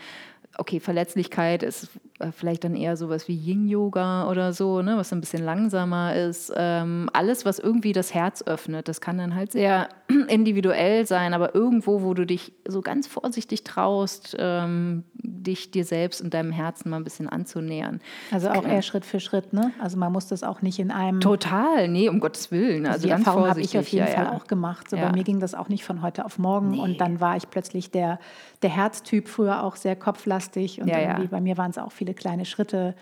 okay, 0.57 0.79
Verletzlichkeit 0.79 1.63
ist 1.63 1.89
vielleicht 2.31 2.63
dann 2.63 2.75
eher 2.75 2.97
sowas 2.97 3.27
wie 3.27 3.35
Yin-Yoga 3.35 4.29
oder 4.29 4.53
so, 4.53 4.81
ne, 4.81 4.97
was 4.97 5.13
ein 5.13 5.21
bisschen 5.21 5.43
langsamer 5.43 6.15
ist. 6.15 6.51
Ähm, 6.55 7.09
alles, 7.13 7.45
was 7.45 7.59
irgendwie 7.59 7.93
das 7.93 8.13
Herz 8.13 8.43
öffnet, 8.45 8.87
das 8.87 9.01
kann 9.01 9.17
dann 9.17 9.35
halt 9.35 9.51
sehr 9.51 9.89
individuell 10.27 11.05
sein, 11.05 11.33
aber 11.33 11.55
irgendwo, 11.55 12.01
wo 12.01 12.13
du 12.13 12.25
dich 12.25 12.53
so 12.67 12.81
ganz 12.81 13.07
vorsichtig 13.07 13.63
traust, 13.63 14.35
ähm, 14.37 15.03
dich 15.13 15.71
dir 15.71 15.85
selbst 15.85 16.21
und 16.21 16.33
deinem 16.33 16.51
Herzen 16.51 16.89
mal 16.89 16.97
ein 16.97 17.03
bisschen 17.03 17.29
anzunähern. 17.29 18.01
Also 18.31 18.49
auch 18.49 18.65
eher 18.65 18.81
Schritt 18.81 19.05
für 19.05 19.19
Schritt. 19.19 19.53
Ne? 19.53 19.71
Also 19.79 19.97
man 19.97 20.11
muss 20.11 20.27
das 20.27 20.43
auch 20.43 20.61
nicht 20.61 20.79
in 20.79 20.91
einem 20.91 21.21
Total, 21.21 21.87
nee, 21.87 22.09
um 22.09 22.19
Gottes 22.19 22.51
Willen. 22.51 22.85
Also, 22.85 22.95
Also 22.95 23.03
die 23.03 23.09
ganz 23.09 23.27
Erfahrung 23.27 23.49
habe 23.49 23.61
ich 23.61 23.77
auf 23.77 23.87
jeden 23.87 24.07
ja, 24.07 24.13
Fall 24.13 24.25
ja. 24.25 24.33
auch 24.33 24.47
gemacht. 24.47 24.89
So 24.89 24.97
Ja. 24.97 25.07
Bei 25.07 25.11
mir 25.13 25.23
ging 25.23 25.39
das 25.39 25.55
auch 25.55 25.69
nicht 25.69 25.85
von 25.85 26.01
heute 26.01 26.25
auf 26.25 26.37
morgen. 26.37 26.71
Nee. 26.71 26.79
Und 26.79 26.99
dann 26.99 27.21
war 27.21 27.37
ich 27.37 27.49
plötzlich 27.49 27.91
der, 27.91 28.19
der 28.61 28.69
Herztyp, 28.69 29.27
früher 29.27 29.63
auch 29.63 29.75
sehr 29.75 29.95
kopflastig. 29.95 30.81
Und 30.81 30.91
bei 30.91 31.41
mir 31.41 31.57
waren 31.57 31.71
es 31.71 31.77
auch 31.77 31.91
viele 31.91 32.08
kleine 32.13 32.45
Schritte. 32.45 32.95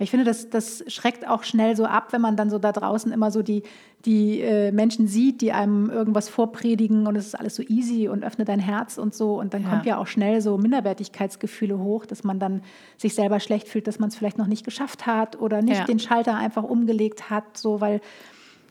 Ich 0.00 0.10
finde, 0.10 0.24
das, 0.24 0.48
das 0.48 0.84
schreckt 0.86 1.26
auch 1.26 1.42
schnell 1.42 1.74
so 1.74 1.84
ab, 1.84 2.12
wenn 2.12 2.20
man 2.20 2.36
dann 2.36 2.50
so 2.50 2.60
da 2.60 2.70
draußen 2.70 3.10
immer 3.10 3.32
so 3.32 3.42
die, 3.42 3.64
die 4.04 4.40
äh, 4.40 4.70
Menschen 4.70 5.08
sieht, 5.08 5.40
die 5.40 5.50
einem 5.50 5.90
irgendwas 5.90 6.28
vorpredigen 6.28 7.08
und 7.08 7.16
es 7.16 7.26
ist 7.26 7.34
alles 7.34 7.56
so 7.56 7.64
easy 7.64 8.06
und 8.08 8.24
öffne 8.24 8.44
dein 8.44 8.60
Herz 8.60 8.96
und 8.96 9.12
so. 9.12 9.40
Und 9.40 9.54
dann 9.54 9.64
Ja. 9.64 9.70
kommt 9.70 9.86
ja 9.86 9.96
auch 9.98 10.06
schnell 10.06 10.40
so 10.40 10.56
Minderwertigkeitsgefühle 10.56 11.80
hoch, 11.80 12.06
dass 12.06 12.22
man 12.22 12.38
dann 12.38 12.62
sich 12.96 13.14
selber 13.16 13.40
schlecht 13.40 13.66
fühlt, 13.66 13.88
dass 13.88 13.98
man 13.98 14.08
es 14.10 14.14
vielleicht 14.14 14.38
noch 14.38 14.46
nicht 14.46 14.64
geschafft 14.64 15.06
hat 15.06 15.40
oder 15.40 15.62
nicht 15.62 15.80
Ja. 15.80 15.84
den 15.84 15.98
Schalter 15.98 16.36
einfach 16.36 16.62
umgelegt 16.62 17.28
hat, 17.28 17.56
so 17.58 17.80
weil 17.80 18.00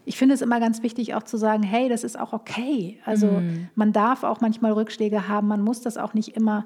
ich 0.06 0.16
finde 0.18 0.34
es 0.34 0.42
immer 0.42 0.62
ganz 0.62 0.82
wichtig, 0.82 1.14
auch 1.16 1.24
zu 1.24 1.36
sagen, 1.36 1.62
hey, 1.64 1.90
das 1.90 2.06
ist 2.06 2.18
auch 2.18 2.32
okay. 2.32 3.00
Also 3.04 3.42
Mhm. 3.42 3.68
man 3.76 3.92
darf 3.92 4.24
auch 4.24 4.40
manchmal 4.40 4.72
Rückschläge 4.72 5.28
haben, 5.28 5.50
man 5.50 5.62
muss 5.62 5.82
das 5.82 5.98
auch 5.98 6.14
nicht 6.14 6.38
immer 6.38 6.66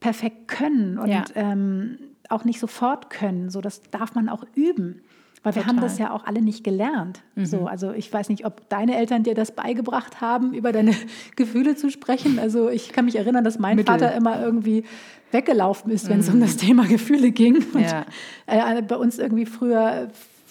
perfekt 0.00 0.48
können 0.48 0.96
und 0.98 1.10
Ja. 1.10 1.24
ähm, 1.34 1.98
auch 2.30 2.44
nicht 2.44 2.60
sofort 2.60 3.10
können. 3.10 3.50
So, 3.50 3.60
das 3.60 3.82
darf 3.90 4.14
man 4.14 4.28
auch 4.28 4.44
üben. 4.54 5.02
Weil 5.42 5.54
wir 5.54 5.62
haben 5.62 5.76
Total. 5.76 5.84
Mhm. 5.84 5.92
das 5.92 5.98
ja 5.98 6.10
auch 6.12 6.26
alle 6.26 6.42
nicht 6.42 6.64
gelernt. 6.64 7.22
So, 7.34 7.66
also 7.66 7.92
ich 7.92 8.12
weiß 8.12 8.28
nicht, 8.28 8.44
ob 8.44 8.68
deine 8.68 8.96
Eltern 8.98 9.22
dir 9.22 9.34
das 9.34 9.52
beigebracht 9.52 10.20
haben, 10.20 10.52
über 10.52 10.70
deine 10.70 10.92
Gefühle 11.36 11.76
zu 11.76 11.90
sprechen. 11.90 12.38
Also 12.38 12.68
ich 12.68 12.92
kann 12.92 13.06
mich 13.06 13.16
erinnern, 13.16 13.42
dass 13.42 13.58
mein 13.58 13.76
Mittel. 13.76 13.90
Vater 13.98 14.14
immer 14.14 14.38
irgendwie 14.42 14.84
weggelaufen 15.32 15.90
ist, 15.92 16.10
wenn 16.10 16.20
es 16.20 16.28
um 16.28 16.40
das 16.40 16.56
Thema 16.58 16.84
Gefühle 16.86 17.30
ging. 17.30 17.56
Und 17.56 17.74
Mhm. 17.74 17.80
Ja. 17.80 18.04
äh, 18.46 18.82
bei 18.82 18.96
uns 18.96 19.18
irgendwie 19.18 19.46
früher, 19.46 20.08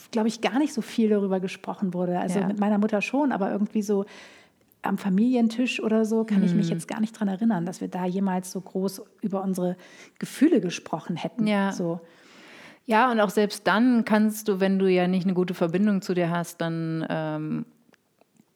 glaube 0.10 0.28
ich, 0.28 0.42
gar 0.42 0.58
nicht 0.58 0.74
so 0.74 0.82
viel 0.82 1.10
darüber 1.10 1.40
gesprochen 1.40 1.94
wurde. 1.94 2.18
Also 2.20 2.40
Ja. 2.40 2.48
mit 2.48 2.60
meiner 2.60 2.80
Mutter 2.80 3.02
schon, 3.04 3.32
aber 3.32 3.52
irgendwie 3.52 3.84
so 3.84 4.06
am 4.82 4.98
Familientisch 4.98 5.82
oder 5.82 6.06
so 6.06 6.24
kann 6.24 6.42
ich 6.44 6.56
mich 6.56 6.68
Mhm. 6.68 6.74
jetzt 6.74 6.88
gar 6.88 7.00
nicht 7.02 7.12
dran 7.20 7.28
erinnern, 7.28 7.66
dass 7.66 7.82
wir 7.82 7.88
da 7.90 8.06
jemals 8.06 8.52
so 8.52 8.62
groß 8.62 9.02
über 9.22 9.44
unsere 9.44 9.76
Gefühle 10.20 10.62
gesprochen 10.62 11.16
hätten. 11.18 11.48
Ja. 11.48 11.72
So. 11.72 12.00
Ja, 12.86 13.12
und 13.12 13.20
auch 13.20 13.30
selbst 13.30 13.68
dann 13.68 14.06
kannst 14.06 14.48
du, 14.48 14.60
wenn 14.60 14.80
du 14.80 14.88
ja 14.90 15.08
nicht 15.08 15.26
eine 15.26 15.34
gute 15.36 15.54
Verbindung 15.54 16.02
zu 16.02 16.14
dir 16.14 16.30
hast, 16.32 16.60
dann 16.62 17.06
ähm, 17.10 17.66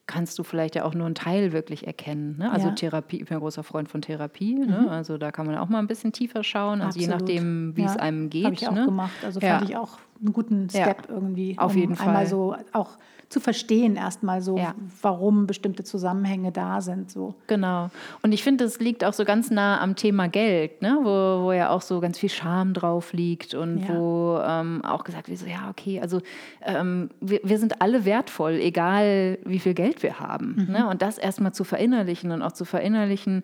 kannst 0.08 0.40
du 0.40 0.44
vielleicht 0.44 0.76
ja 0.76 0.86
auch 0.86 0.94
nur 0.96 1.06
einen 1.06 1.16
Teil 1.16 1.52
wirklich 1.54 1.88
erkennen. 1.88 2.38
Ne? 2.38 2.52
Also 2.52 2.66
Ja. 2.68 2.72
Mhm. 2.72 2.76
Therapie, 2.78 3.18
ich 3.22 3.26
bin 3.28 3.38
ein 3.38 3.42
großer 3.42 3.64
Freund 3.64 3.90
von 3.90 4.02
Therapie. 4.02 4.56
Ne? 4.56 4.90
Also 4.90 5.18
da 5.18 5.32
kann 5.32 5.46
man 5.46 5.58
auch 5.58 5.70
mal 5.70 5.80
ein 5.80 5.88
bisschen 5.88 6.14
tiefer 6.14 6.44
schauen, 6.44 6.82
also 6.82 7.00
je 7.00 7.06
Absolut. 7.08 7.22
nachdem, 7.30 7.76
wie 7.78 7.84
es 7.84 7.94
Ja, 7.96 8.00
einem 8.02 8.30
geht. 8.30 8.46
Habe 8.46 8.56
ich 8.56 8.68
auch 8.68 8.74
ne? 8.74 8.86
gemacht. 8.86 9.24
Also 9.24 9.40
Ja. 9.40 9.58
fand 9.60 9.70
ich 9.70 9.76
auch 9.78 9.98
einen 10.22 10.34
guten 10.34 10.68
Ja. 10.72 10.84
Step 10.84 11.10
irgendwie. 11.10 11.58
Auf 11.58 11.74
um 11.74 11.78
jeden 11.80 11.98
Einmal 11.98 12.16
Fall. 12.16 12.28
so 12.28 12.56
auch 12.72 12.98
zu 13.30 13.40
verstehen, 13.40 13.96
erstmal 13.96 14.44
so, 14.44 14.58
Ja. 14.60 14.76
warum 15.02 15.48
bestimmte 15.48 15.84
Zusammenhänge 15.84 16.52
da 16.52 16.82
sind. 16.82 17.10
So. 17.10 17.34
Genau. 17.48 17.90
Und 18.22 18.32
ich 18.32 18.44
finde, 18.44 18.64
das 18.64 18.80
liegt 18.80 19.04
auch 19.04 19.14
so 19.14 19.26
ganz 19.26 19.50
nah 19.50 19.82
am 19.82 19.96
Thema 19.96 20.28
Geld, 20.28 20.84
ne? 20.84 21.00
wo, 21.02 21.46
wo 21.46 21.52
ja 21.52 21.72
auch 21.72 21.82
so 21.82 22.00
ganz 22.00 22.20
viel 22.20 22.30
Scham 22.30 22.76
drauf 22.76 23.12
liegt 23.12 23.56
und 23.56 23.80
Ja. 23.80 23.96
wo 23.98 24.40
ähm, 24.46 24.86
auch 24.86 25.04
gesagt 25.04 25.30
wird, 25.30 25.40
so, 25.40 25.48
ja, 25.48 25.68
okay, 25.72 26.00
also 26.00 26.22
ähm, 26.62 27.10
wir, 27.22 27.40
wir 27.44 27.58
sind 27.58 27.82
alle 27.82 28.06
wertvoll, 28.06 28.54
egal 28.62 29.40
wie 29.46 29.58
viel 29.60 29.74
Geld 29.74 30.04
wir 30.04 30.20
haben. 30.20 30.68
Mhm. 30.68 30.72
Ne? 30.74 30.88
Und 30.88 31.02
das 31.02 31.18
erstmal 31.18 31.54
zu 31.54 31.64
verinnerlichen 31.64 32.30
und 32.30 32.44
auch 32.44 32.52
zu 32.52 32.66
verinnerlichen, 32.66 33.42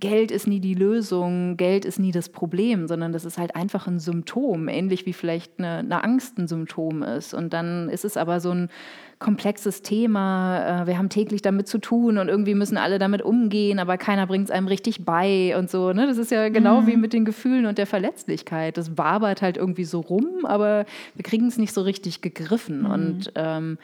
Geld 0.00 0.30
ist 0.30 0.46
nie 0.46 0.60
die 0.60 0.74
Lösung, 0.74 1.56
Geld 1.56 1.84
ist 1.84 1.98
nie 1.98 2.12
das 2.12 2.28
Problem, 2.28 2.88
sondern 2.88 3.12
das 3.12 3.24
ist 3.24 3.38
halt 3.38 3.54
einfach 3.54 3.86
ein 3.86 3.98
Symptom, 3.98 4.68
ähnlich 4.68 5.06
wie 5.06 5.12
vielleicht 5.12 5.58
eine, 5.58 5.78
eine 5.78 6.02
Angst 6.02 6.38
ein 6.38 6.48
Symptom 6.48 7.02
ist. 7.02 7.34
Und 7.34 7.52
dann 7.52 7.88
ist 7.88 8.04
es 8.04 8.16
aber 8.16 8.40
so 8.40 8.50
ein 8.50 8.70
komplexes 9.20 9.82
Thema. 9.82 10.82
äh, 10.82 10.86
Wir 10.86 10.98
haben 10.98 11.10
täglich 11.10 11.42
damit 11.42 11.68
zu 11.68 11.78
tun 11.78 12.16
und 12.16 12.28
irgendwie 12.28 12.54
müssen 12.54 12.78
alle 12.78 12.98
damit 12.98 13.20
umgehen, 13.20 13.78
aber 13.78 13.98
keiner 13.98 14.26
bringt 14.26 14.46
es 14.46 14.50
einem 14.50 14.66
richtig 14.66 15.04
bei 15.04 15.54
und 15.56 15.70
so. 15.70 15.92
Ne? 15.92 16.06
Das 16.06 16.16
ist 16.16 16.30
ja 16.30 16.48
genau 16.48 16.86
wie 16.86 16.96
mit 16.96 17.12
den 17.12 17.26
Gefühlen 17.26 17.66
und 17.66 17.76
der 17.76 17.86
Verletzlichkeit. 17.86 18.78
Das 18.78 18.96
wabert 18.96 19.42
halt 19.42 19.58
irgendwie 19.58 19.84
so 19.84 20.00
rum, 20.00 20.44
aber 20.44 20.86
wir 21.14 21.22
kriegen 21.22 21.46
es 21.46 21.58
nicht 21.58 21.74
so 21.74 21.82
richtig 21.82 22.22
gegriffen. 22.22 22.86
Und 22.86 23.30
ähm, 23.34 23.76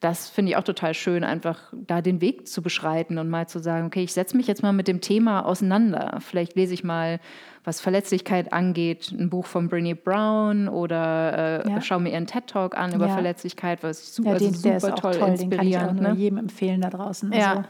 das 0.00 0.28
finde 0.28 0.52
ich 0.52 0.56
auch 0.56 0.62
total 0.62 0.94
schön, 0.94 1.24
einfach 1.24 1.72
da 1.72 2.00
den 2.02 2.20
Weg 2.20 2.46
zu 2.46 2.62
beschreiten 2.62 3.18
und 3.18 3.28
mal 3.28 3.48
zu 3.48 3.58
sagen, 3.58 3.86
okay, 3.86 4.02
ich 4.04 4.12
setze 4.12 4.36
mich 4.36 4.46
jetzt 4.46 4.62
mal 4.62 4.72
mit 4.72 4.86
dem 4.86 5.00
Thema 5.00 5.44
auseinander. 5.44 6.18
Vielleicht 6.20 6.54
lese 6.54 6.72
ich 6.74 6.84
mal, 6.84 7.18
was 7.64 7.80
Verletzlichkeit 7.80 8.52
angeht, 8.52 9.10
ein 9.10 9.28
Buch 9.28 9.44
von 9.46 9.68
Brené 9.68 9.96
Brown 9.96 10.68
oder 10.68 11.64
äh, 11.66 11.70
Ja. 11.70 11.80
schaue 11.80 12.00
mir 12.00 12.12
ihren 12.12 12.26
TED-Talk 12.28 12.78
an 12.78 12.94
über 12.94 13.08
Ja. 13.08 13.14
Verletzlichkeit, 13.14 13.82
was 13.82 14.14
super, 14.14 14.28
Ja, 14.28 14.34
also 14.34 14.46
den, 14.46 14.54
super 14.54 14.68
der 14.68 14.76
ist 14.76 15.00
toll, 15.00 15.18
toll, 15.18 15.36
den 15.36 15.50
kann 15.50 15.66
ich 15.66 15.76
auch 15.76 15.80
inspirierend. 15.82 16.00
nur 16.00 16.12
ne? 16.12 16.16
jedem 16.16 16.38
empfehlen 16.38 16.80
da 16.80 16.90
draußen. 16.90 17.32
Ja. 17.32 17.48
Also, 17.56 17.64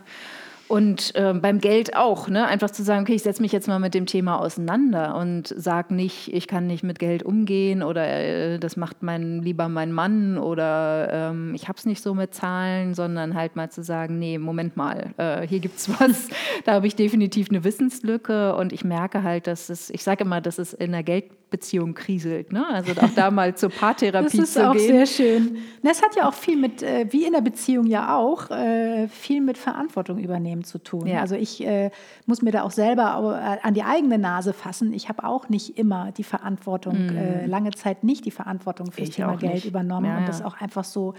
Und 0.68 1.14
äh, 1.14 1.32
beim 1.32 1.60
Geld 1.60 1.96
auch, 1.96 2.28
ne? 2.28 2.46
einfach 2.46 2.70
zu 2.70 2.82
sagen, 2.82 3.02
okay, 3.02 3.14
ich 3.14 3.22
setze 3.22 3.40
mich 3.40 3.52
jetzt 3.52 3.68
mal 3.68 3.78
mit 3.78 3.94
dem 3.94 4.04
Thema 4.04 4.38
auseinander 4.38 5.16
und 5.16 5.48
sage 5.48 5.94
nicht, 5.94 6.32
ich 6.34 6.46
kann 6.46 6.66
nicht 6.66 6.82
mit 6.82 6.98
Geld 6.98 7.22
umgehen 7.22 7.82
oder 7.82 8.06
äh, 8.06 8.58
das 8.58 8.76
macht 8.76 9.02
mein, 9.02 9.42
lieber 9.42 9.68
mein 9.70 9.92
Mann 9.92 10.36
oder 10.36 11.08
ähm, 11.30 11.54
ich 11.54 11.68
habe 11.68 11.78
es 11.78 11.86
nicht 11.86 12.02
so 12.02 12.12
mit 12.14 12.34
Zahlen, 12.34 12.92
sondern 12.92 13.34
halt 13.34 13.56
mal 13.56 13.70
zu 13.70 13.82
sagen, 13.82 14.18
nee, 14.18 14.36
Moment 14.36 14.76
mal, 14.76 15.14
äh, 15.16 15.46
hier 15.46 15.60
gibt 15.60 15.78
es 15.78 15.88
was, 16.00 16.28
da 16.64 16.74
habe 16.74 16.86
ich 16.86 16.94
definitiv 16.94 17.48
eine 17.48 17.64
Wissenslücke 17.64 18.54
und 18.54 18.74
ich 18.74 18.84
merke 18.84 19.22
halt, 19.22 19.46
dass 19.46 19.70
es, 19.70 19.88
ich 19.88 20.04
sage 20.04 20.24
immer, 20.24 20.42
dass 20.42 20.58
es 20.58 20.74
in 20.74 20.92
der 20.92 21.02
Geldbeziehung 21.02 21.94
kriselt. 21.94 22.52
Ne? 22.52 22.66
Also 22.66 22.92
auch 23.00 23.10
da 23.16 23.30
mal 23.30 23.54
zur 23.56 23.70
Paartherapie 23.70 24.36
Das 24.36 24.48
ist 24.48 24.52
zu 24.54 24.68
auch 24.68 24.74
gehen. 24.74 24.86
sehr 24.86 25.06
schön. 25.06 25.56
Na, 25.82 25.92
Es 25.92 26.02
hat 26.02 26.14
ja 26.14 26.28
auch 26.28 26.34
viel 26.34 26.58
mit, 26.58 26.82
äh, 26.82 27.06
wie 27.10 27.24
in 27.24 27.32
der 27.32 27.40
Beziehung 27.40 27.86
ja 27.86 28.14
auch, 28.14 28.50
äh, 28.50 29.08
viel 29.08 29.40
mit 29.40 29.56
Verantwortung 29.56 30.18
übernehmen 30.18 30.57
zu 30.64 30.78
tun. 30.78 31.06
Ja. 31.06 31.20
Also 31.20 31.34
ich 31.34 31.64
äh, 31.66 31.90
muss 32.26 32.42
mir 32.42 32.50
da 32.52 32.62
auch 32.62 32.70
selber 32.70 33.38
äh, 33.62 33.66
an 33.66 33.74
die 33.74 33.82
eigene 33.82 34.18
Nase 34.18 34.52
fassen. 34.52 34.92
Ich 34.92 35.09
habe 35.09 35.24
auch 35.24 35.48
nicht 35.48 35.78
immer 35.78 36.12
die 36.12 36.24
Verantwortung, 36.24 36.96
äh, 37.11 37.46
lange 37.46 37.70
Zeit 37.72 38.04
nicht 38.04 38.24
die 38.24 38.30
Verantwortung 38.30 38.86
Mhm. 38.88 39.02
Ich 39.02 39.11
Thema 39.11 39.36
Geld 39.36 39.54
nicht. 39.54 39.64
übernommen 39.66 40.06
Ja, 40.06 40.16
und 40.16 40.20
ja. 40.22 40.26
das 40.26 40.42
auch 40.42 40.61
einfach 40.61 40.84
so 40.84 41.14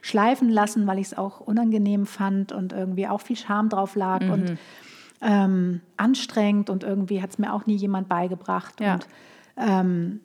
schleifen 0.00 0.48
lassen, 0.48 0.86
weil 0.86 0.98
ich 0.98 1.06
es 1.08 1.18
auch 1.18 1.40
unangenehm 1.40 2.06
fand 2.06 2.52
und 2.52 2.72
irgendwie 2.72 3.06
auch 3.08 3.20
viel 3.20 3.36
Scham 3.36 3.68
drauf 3.68 3.94
lag 3.96 4.20
Mhm. 4.22 4.30
und 4.30 4.58
ähm, 5.22 5.80
anstrengend 5.96 6.68
und 6.70 6.84
irgendwie 6.84 7.22
hat 7.22 7.30
es 7.30 7.38
mir 7.38 7.52
auch 7.54 7.66
nie 7.66 7.76
jemand 7.76 8.08
beigebracht. 8.08 8.80
Und 8.80 9.06
ähm, 9.56 10.20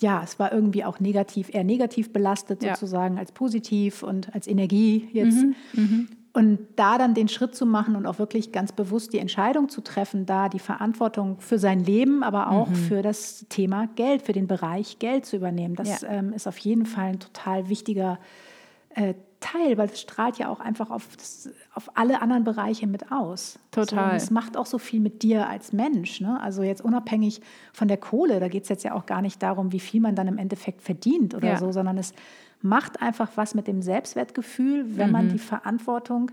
ja, 0.00 0.20
es 0.22 0.38
war 0.38 0.52
irgendwie 0.52 0.84
auch 0.84 1.00
negativ, 1.00 1.52
eher 1.52 1.64
negativ 1.64 2.12
belastet 2.12 2.62
Ja. 2.62 2.74
sozusagen 2.74 3.18
als 3.18 3.32
positiv 3.32 4.02
und 4.02 4.32
als 4.34 4.46
Energie 4.46 5.08
jetzt. 5.12 5.38
Mhm, 5.72 6.08
Und 6.34 6.66
da 6.74 6.98
dann 6.98 7.14
den 7.14 7.28
Schritt 7.28 7.54
zu 7.54 7.64
machen 7.64 7.94
und 7.94 8.06
auch 8.06 8.18
wirklich 8.18 8.50
ganz 8.50 8.72
bewusst 8.72 9.12
die 9.12 9.20
Entscheidung 9.20 9.68
zu 9.68 9.80
treffen, 9.80 10.26
da 10.26 10.48
die 10.48 10.58
Verantwortung 10.58 11.38
für 11.38 11.60
sein 11.60 11.78
Leben, 11.78 12.24
aber 12.24 12.50
auch 12.50 12.68
mhm. 12.68 12.74
für 12.74 13.02
das 13.02 13.46
Thema 13.48 13.86
Geld, 13.94 14.22
für 14.22 14.32
den 14.32 14.48
Bereich 14.48 14.98
Geld 14.98 15.26
zu 15.26 15.36
übernehmen. 15.36 15.76
Das 15.76 16.02
ja. 16.02 16.08
ähm, 16.08 16.32
ist 16.32 16.48
auf 16.48 16.58
jeden 16.58 16.86
Fall 16.86 17.10
ein 17.10 17.20
total 17.20 17.68
wichtiger 17.68 18.18
äh, 18.96 19.14
Teil, 19.44 19.76
weil 19.76 19.90
es 19.90 20.00
strahlt 20.00 20.38
ja 20.38 20.48
auch 20.48 20.58
einfach 20.58 20.90
auf, 20.90 21.16
das, 21.16 21.50
auf 21.74 21.90
alle 21.96 22.22
anderen 22.22 22.44
Bereiche 22.44 22.86
mit 22.86 23.12
aus. 23.12 23.58
Total. 23.70 24.10
So, 24.10 24.16
es 24.16 24.30
macht 24.30 24.56
auch 24.56 24.64
so 24.64 24.78
viel 24.78 25.00
mit 25.00 25.22
dir 25.22 25.48
als 25.48 25.72
Mensch. 25.72 26.20
Ne? 26.20 26.40
Also 26.40 26.62
jetzt 26.62 26.82
unabhängig 26.82 27.42
von 27.72 27.86
der 27.86 27.98
Kohle, 27.98 28.40
da 28.40 28.48
geht 28.48 28.62
es 28.62 28.70
jetzt 28.70 28.84
ja 28.84 28.94
auch 28.94 29.04
gar 29.04 29.20
nicht 29.20 29.42
darum, 29.42 29.70
wie 29.72 29.80
viel 29.80 30.00
man 30.00 30.14
dann 30.14 30.28
im 30.28 30.38
Endeffekt 30.38 30.80
verdient 30.80 31.34
oder 31.34 31.48
ja. 31.48 31.56
so, 31.58 31.72
sondern 31.72 31.98
es 31.98 32.14
macht 32.64 33.02
einfach 33.02 33.32
was 33.36 33.54
mit 33.54 33.66
dem 33.66 33.82
Selbstwertgefühl, 33.82 34.96
wenn 34.96 35.08
mhm. 35.08 35.12
man 35.12 35.28
die 35.28 35.38
Verantwortung 35.38 36.30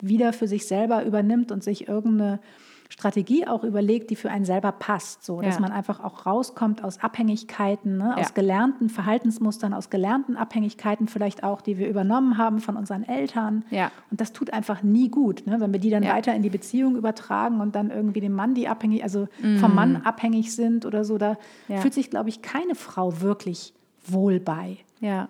wieder 0.00 0.32
für 0.32 0.48
sich 0.48 0.66
selber 0.66 1.04
übernimmt 1.04 1.52
und 1.52 1.62
sich 1.62 1.88
irgendeine 1.88 2.40
Strategie 2.88 3.46
auch 3.46 3.64
überlegt, 3.64 4.10
die 4.10 4.16
für 4.16 4.30
einen 4.30 4.44
selber 4.44 4.72
passt, 4.72 5.24
so 5.24 5.40
dass 5.40 5.56
ja. 5.56 5.60
man 5.60 5.72
einfach 5.72 6.02
auch 6.02 6.26
rauskommt 6.26 6.82
aus 6.84 7.02
Abhängigkeiten, 7.02 7.98
ne, 7.98 8.16
aus 8.16 8.34
gelernten 8.34 8.88
Verhaltensmustern, 8.88 9.74
aus 9.74 9.90
gelernten 9.90 10.36
Abhängigkeiten 10.36 11.08
vielleicht 11.08 11.44
auch, 11.44 11.60
die 11.60 11.76
wir 11.76 11.88
übernommen 11.88 12.38
haben 12.38 12.60
von 12.60 12.76
unseren 12.76 13.02
Eltern. 13.02 13.64
Ja. 13.70 13.90
Und 14.10 14.20
das 14.20 14.32
tut 14.32 14.52
einfach 14.52 14.82
nie 14.82 15.08
gut, 15.08 15.46
ne, 15.46 15.60
wenn 15.60 15.72
wir 15.72 15.80
die 15.80 15.90
dann 15.90 16.02
ja. 16.02 16.14
weiter 16.14 16.34
in 16.34 16.42
die 16.42 16.50
Beziehung 16.50 16.96
übertragen 16.96 17.60
und 17.60 17.74
dann 17.74 17.90
irgendwie 17.90 18.20
dem 18.20 18.32
Mann, 18.32 18.54
die 18.54 18.68
abhängig, 18.68 19.02
also 19.02 19.28
mhm. 19.42 19.58
vom 19.58 19.74
Mann 19.74 19.96
abhängig 19.96 20.54
sind 20.54 20.86
oder 20.86 21.04
so, 21.04 21.18
da 21.18 21.36
fühlt 21.80 21.94
sich, 21.94 22.10
glaube 22.10 22.28
ich, 22.28 22.42
keine 22.42 22.74
Frau 22.74 23.20
wirklich 23.20 23.74
wohl 24.06 24.40
bei. 24.40 24.78
Ja. 25.00 25.28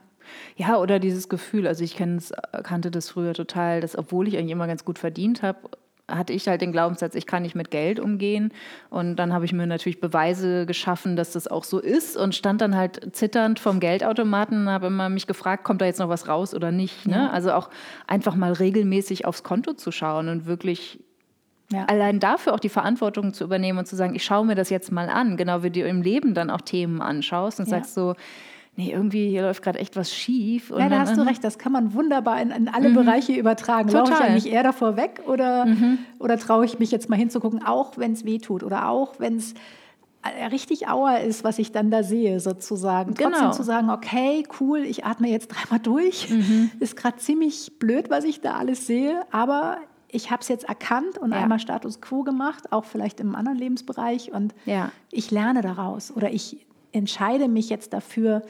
Ja, 0.56 0.78
oder 0.78 0.98
dieses 0.98 1.28
Gefühl, 1.28 1.66
also 1.66 1.84
ich 1.84 1.96
kannte 1.96 2.90
das 2.90 3.10
früher 3.10 3.34
total, 3.34 3.80
dass 3.80 3.96
obwohl 3.96 4.28
ich 4.28 4.36
eigentlich 4.36 4.52
immer 4.52 4.66
ganz 4.66 4.84
gut 4.84 4.98
verdient 4.98 5.42
habe, 5.42 5.58
hatte 6.08 6.32
ich 6.32 6.46
halt 6.48 6.60
den 6.60 6.72
Glaubenssatz, 6.72 7.14
ich 7.14 7.26
kann 7.26 7.42
nicht 7.42 7.54
mit 7.54 7.70
Geld 7.70 7.98
umgehen. 7.98 8.52
Und 8.90 9.16
dann 9.16 9.32
habe 9.32 9.44
ich 9.44 9.52
mir 9.52 9.66
natürlich 9.66 10.00
Beweise 10.00 10.66
geschaffen, 10.66 11.16
dass 11.16 11.32
das 11.32 11.48
auch 11.48 11.64
so 11.64 11.78
ist 11.78 12.16
und 12.16 12.34
stand 12.34 12.60
dann 12.60 12.76
halt 12.76 13.16
zitternd 13.16 13.58
vom 13.58 13.80
Geldautomaten 13.80 14.62
und 14.62 14.68
habe 14.68 14.88
immer 14.88 15.08
mich 15.08 15.26
gefragt, 15.26 15.64
kommt 15.64 15.80
da 15.80 15.86
jetzt 15.86 16.00
noch 16.00 16.08
was 16.08 16.28
raus 16.28 16.54
oder 16.54 16.72
nicht. 16.72 17.06
Ne? 17.06 17.16
Ja. 17.16 17.30
Also 17.30 17.52
auch 17.52 17.70
einfach 18.06 18.34
mal 18.34 18.52
regelmäßig 18.52 19.24
aufs 19.24 19.42
Konto 19.42 19.72
zu 19.72 19.92
schauen 19.92 20.28
und 20.28 20.46
wirklich 20.46 21.00
ja. 21.72 21.86
allein 21.86 22.20
dafür 22.20 22.52
auch 22.52 22.60
die 22.60 22.68
Verantwortung 22.68 23.32
zu 23.32 23.44
übernehmen 23.44 23.78
und 23.78 23.86
zu 23.86 23.96
sagen, 23.96 24.14
ich 24.14 24.24
schaue 24.24 24.44
mir 24.44 24.54
das 24.54 24.68
jetzt 24.68 24.92
mal 24.92 25.08
an, 25.08 25.38
genau 25.38 25.62
wie 25.62 25.70
du 25.70 25.80
im 25.80 26.02
Leben 26.02 26.34
dann 26.34 26.50
auch 26.50 26.60
Themen 26.60 27.00
anschaust 27.00 27.60
und 27.60 27.66
ja. 27.66 27.70
sagst 27.70 27.94
so, 27.94 28.14
nee, 28.76 28.92
irgendwie 28.92 29.28
hier 29.28 29.42
läuft 29.42 29.62
gerade 29.62 29.78
echt 29.78 29.96
was 29.96 30.12
schief. 30.12 30.70
Ja, 30.70 30.88
da 30.88 31.00
hast 31.00 31.16
du 31.16 31.22
recht, 31.22 31.44
das 31.44 31.58
kann 31.58 31.72
man 31.72 31.94
wunderbar 31.94 32.40
in, 32.40 32.50
in 32.50 32.68
alle 32.68 32.90
mhm. 32.90 32.94
Bereiche 32.94 33.32
übertragen. 33.32 33.88
Total. 33.88 34.08
Laufe 34.08 34.12
ich 34.12 34.28
eigentlich 34.28 34.52
eher 34.52 34.62
davor 34.62 34.96
weg 34.96 35.22
oder, 35.26 35.66
mhm. 35.66 35.98
oder 36.18 36.38
traue 36.38 36.64
ich 36.64 36.78
mich 36.78 36.90
jetzt 36.90 37.08
mal 37.08 37.16
hinzugucken, 37.16 37.64
auch 37.64 37.98
wenn 37.98 38.12
es 38.12 38.24
weh 38.24 38.38
tut 38.38 38.62
oder 38.62 38.88
auch 38.88 39.14
wenn 39.18 39.36
es 39.36 39.54
äh, 40.22 40.46
richtig 40.46 40.88
Auer 40.88 41.20
ist, 41.20 41.44
was 41.44 41.58
ich 41.58 41.72
dann 41.72 41.90
da 41.90 42.02
sehe, 42.02 42.40
sozusagen. 42.40 43.14
Genau. 43.14 43.30
Trotzdem 43.30 43.52
zu 43.52 43.62
sagen, 43.62 43.90
okay, 43.90 44.44
cool, 44.60 44.80
ich 44.80 45.04
atme 45.04 45.28
jetzt 45.28 45.48
dreimal 45.52 45.80
durch. 45.80 46.30
Mhm. 46.30 46.70
Ist 46.80 46.96
gerade 46.96 47.18
ziemlich 47.18 47.78
blöd, 47.78 48.10
was 48.10 48.24
ich 48.24 48.40
da 48.40 48.54
alles 48.54 48.86
sehe, 48.86 49.22
aber 49.30 49.78
ich 50.08 50.30
habe 50.30 50.42
es 50.42 50.48
jetzt 50.48 50.64
erkannt 50.64 51.18
und 51.18 51.32
ja. 51.32 51.38
einmal 51.42 51.58
Status 51.58 52.00
quo 52.00 52.22
gemacht, 52.22 52.72
auch 52.72 52.84
vielleicht 52.84 53.18
im 53.18 53.34
anderen 53.34 53.58
Lebensbereich 53.58 54.32
und 54.32 54.54
ja. 54.64 54.92
ich 55.10 55.32
lerne 55.32 55.60
daraus 55.60 56.14
oder 56.14 56.32
ich 56.32 56.64
entscheide 56.94 57.48
mich 57.48 57.68
jetzt 57.68 57.92
dafür, 57.92 58.42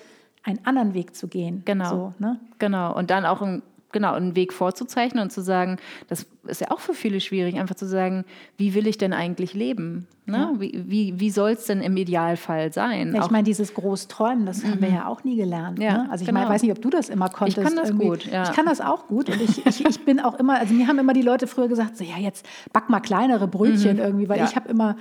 einen 0.42 0.60
anderen 0.64 0.94
Weg 0.94 1.16
zu 1.16 1.26
gehen. 1.26 1.62
Genau. 1.64 1.90
So, 1.90 2.14
ne? 2.18 2.38
Genau. 2.58 2.94
Und 2.94 3.10
dann 3.10 3.24
auch 3.24 3.40
ein, 3.40 3.62
genau, 3.92 4.12
einen 4.12 4.36
Weg 4.36 4.52
vorzuzeichnen 4.52 5.22
und 5.22 5.30
zu 5.30 5.40
sagen, 5.40 5.78
das 6.08 6.26
ist 6.46 6.60
ja 6.60 6.70
auch 6.70 6.80
für 6.80 6.92
viele 6.92 7.20
schwierig, 7.20 7.58
einfach 7.58 7.76
zu 7.76 7.86
sagen, 7.86 8.26
wie 8.58 8.74
will 8.74 8.86
ich 8.86 8.98
denn 8.98 9.14
eigentlich 9.14 9.54
leben? 9.54 10.06
Ne? 10.26 10.36
Ja. 10.36 10.60
Wie, 10.60 10.84
wie, 10.86 11.20
wie 11.20 11.30
soll 11.30 11.52
es 11.52 11.64
denn 11.64 11.80
im 11.80 11.96
Idealfall 11.96 12.72
sein? 12.72 13.14
Ja, 13.14 13.24
ich 13.24 13.30
meine, 13.30 13.44
dieses 13.44 13.72
Großträumen, 13.72 14.44
das 14.44 14.62
mhm. 14.62 14.72
haben 14.72 14.80
wir 14.82 14.88
mhm. 14.88 14.94
ja 14.94 15.06
auch 15.06 15.24
nie 15.24 15.36
gelernt. 15.36 15.78
Ja, 15.78 16.04
ne? 16.04 16.10
Also 16.10 16.22
ich 16.22 16.28
genau. 16.28 16.40
meine, 16.40 16.52
weiß 16.52 16.62
nicht, 16.62 16.72
ob 16.72 16.82
du 16.82 16.90
das 16.90 17.08
immer 17.08 17.30
konntest. 17.30 17.58
Ich 17.58 17.64
kann 17.64 17.76
das 17.76 17.88
irgendwie. 17.88 18.08
gut, 18.08 18.26
ja. 18.26 18.42
Ich 18.42 18.52
kann 18.52 18.66
das 18.66 18.82
auch 18.82 19.06
gut 19.06 19.30
und 19.30 19.40
ich, 19.40 19.64
ich, 19.64 19.86
ich 19.86 20.04
bin 20.04 20.20
auch 20.20 20.38
immer, 20.38 20.58
also 20.58 20.74
mir 20.74 20.86
haben 20.86 20.98
immer 20.98 21.14
die 21.14 21.22
Leute 21.22 21.46
früher 21.46 21.68
gesagt, 21.68 21.96
so 21.96 22.04
ja, 22.04 22.18
jetzt 22.18 22.46
back 22.74 22.90
mal 22.90 23.00
kleinere 23.00 23.48
Brötchen 23.48 23.96
mhm. 23.96 24.02
irgendwie, 24.02 24.28
weil 24.28 24.44
ich 24.44 24.56
habe 24.56 24.68
immer 24.68 24.96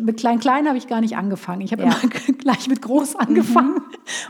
mit 0.00 0.18
klein 0.18 0.40
klein 0.40 0.66
habe 0.66 0.76
ich 0.76 0.88
gar 0.88 1.00
nicht 1.00 1.16
angefangen. 1.16 1.60
Ich 1.62 1.72
habe 1.72 1.84
ja. 1.84 1.88
immer 1.88 2.10
gleich 2.38 2.68
mit 2.68 2.82
groß 2.82 3.16
angefangen 3.16 3.74
mhm. 3.74 3.80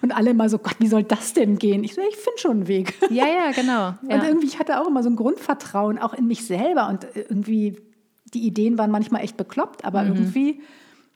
und 0.02 0.16
alle 0.16 0.30
immer 0.30 0.48
so, 0.48 0.58
Gott, 0.58 0.76
wie 0.78 0.86
soll 0.86 1.02
das 1.02 1.32
denn 1.32 1.58
gehen? 1.58 1.82
Ich 1.84 1.94
so, 1.94 2.00
ich 2.08 2.16
finde 2.16 2.38
schon 2.38 2.50
einen 2.52 2.68
Weg. 2.68 2.94
Ja, 3.10 3.26
ja, 3.26 3.50
genau. 3.52 3.88
Und 4.02 4.24
irgendwie 4.24 4.46
ich 4.46 4.58
hatte 4.58 4.80
auch 4.80 4.86
immer 4.86 5.02
so 5.02 5.10
ein 5.10 5.16
Grundvertrauen 5.16 5.98
auch 5.98 6.14
in 6.14 6.26
mich 6.26 6.46
selber 6.46 6.88
und 6.88 7.06
irgendwie 7.14 7.80
die 8.34 8.46
Ideen 8.46 8.78
waren 8.78 8.90
manchmal 8.90 9.22
echt 9.22 9.36
bekloppt, 9.36 9.84
aber 9.84 10.02
mhm. 10.02 10.14
irgendwie 10.14 10.60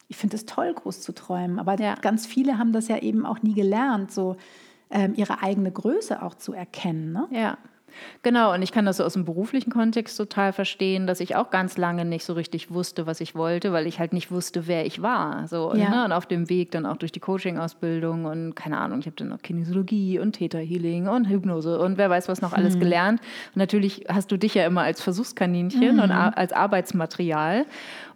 ich 0.09 0.17
finde 0.17 0.37
es 0.37 0.45
toll, 0.45 0.75
groß 0.75 1.01
zu 1.01 1.13
träumen. 1.13 1.61
Aber 1.61 1.79
ja. 1.79 1.95
ganz 1.95 2.27
viele 2.27 2.59
haben 2.59 2.73
das 2.73 2.89
ja 2.89 2.99
eben 2.99 3.25
auch 3.25 3.43
nie 3.43 3.55
gelernt, 3.55 4.11
so 4.11 4.37
ähm, 4.91 5.15
ihre 5.17 5.41
eigene 5.43 5.71
Größe 5.71 6.21
auch 6.23 6.35
zu 6.35 6.53
erkennen. 6.53 7.13
Ne? 7.13 7.29
Ja. 7.31 7.59
Genau, 8.23 8.55
und 8.55 8.63
ich 8.63 8.73
kann 8.73 8.85
das 8.85 8.99
so 8.99 9.05
aus 9.05 9.15
dem 9.15 9.25
beruflichen 9.25 9.71
Kontext 9.73 10.17
total 10.17 10.53
verstehen, 10.53 11.07
dass 11.07 11.21
ich 11.21 11.37
auch 11.37 11.51
ganz 11.51 11.77
lange 11.79 12.05
nicht 12.05 12.25
so 12.25 12.33
richtig 12.35 12.73
wusste, 12.73 13.07
was 13.07 13.21
ich 13.21 13.35
wollte, 13.35 13.73
weil 13.73 13.87
ich 13.87 13.99
halt 13.99 14.13
nicht 14.13 14.31
wusste, 14.31 14.67
wer 14.67 14.87
ich 14.87 15.03
war. 15.03 15.47
So, 15.49 15.75
ja. 15.75 15.91
ne? 15.91 16.05
Und 16.05 16.13
auf 16.13 16.27
dem 16.27 16.49
Weg 16.49 16.71
dann 16.71 16.87
auch 16.87 16.97
durch 16.97 17.13
die 17.13 17.21
Coaching-Ausbildung 17.21 18.25
und 18.25 18.55
keine 18.55 18.79
Ahnung, 18.79 19.01
ich 19.01 19.07
habe 19.07 19.17
dann 19.17 19.29
noch 19.29 19.43
Kinesiologie 19.43 20.19
und 20.19 20.33
Theta-Healing 20.33 21.09
und 21.09 21.29
Hypnose 21.29 21.79
und 21.79 21.99
wer 21.99 22.11
weiß 22.11 22.29
was 22.29 22.41
noch 22.41 22.53
alles 22.53 22.77
mhm. 22.77 22.81
gelernt. 22.81 23.21
Und 23.55 23.59
natürlich 23.59 24.07
hast 24.09 24.31
du 24.33 24.37
dich 24.37 24.55
ja 24.55 24.67
immer 24.67 24.83
als 24.83 25.01
Versuchskaninchen 25.01 25.97
mhm. 25.97 26.03
und 26.03 26.11
als 26.11 26.53
Arbeitsmaterial. 26.53 27.67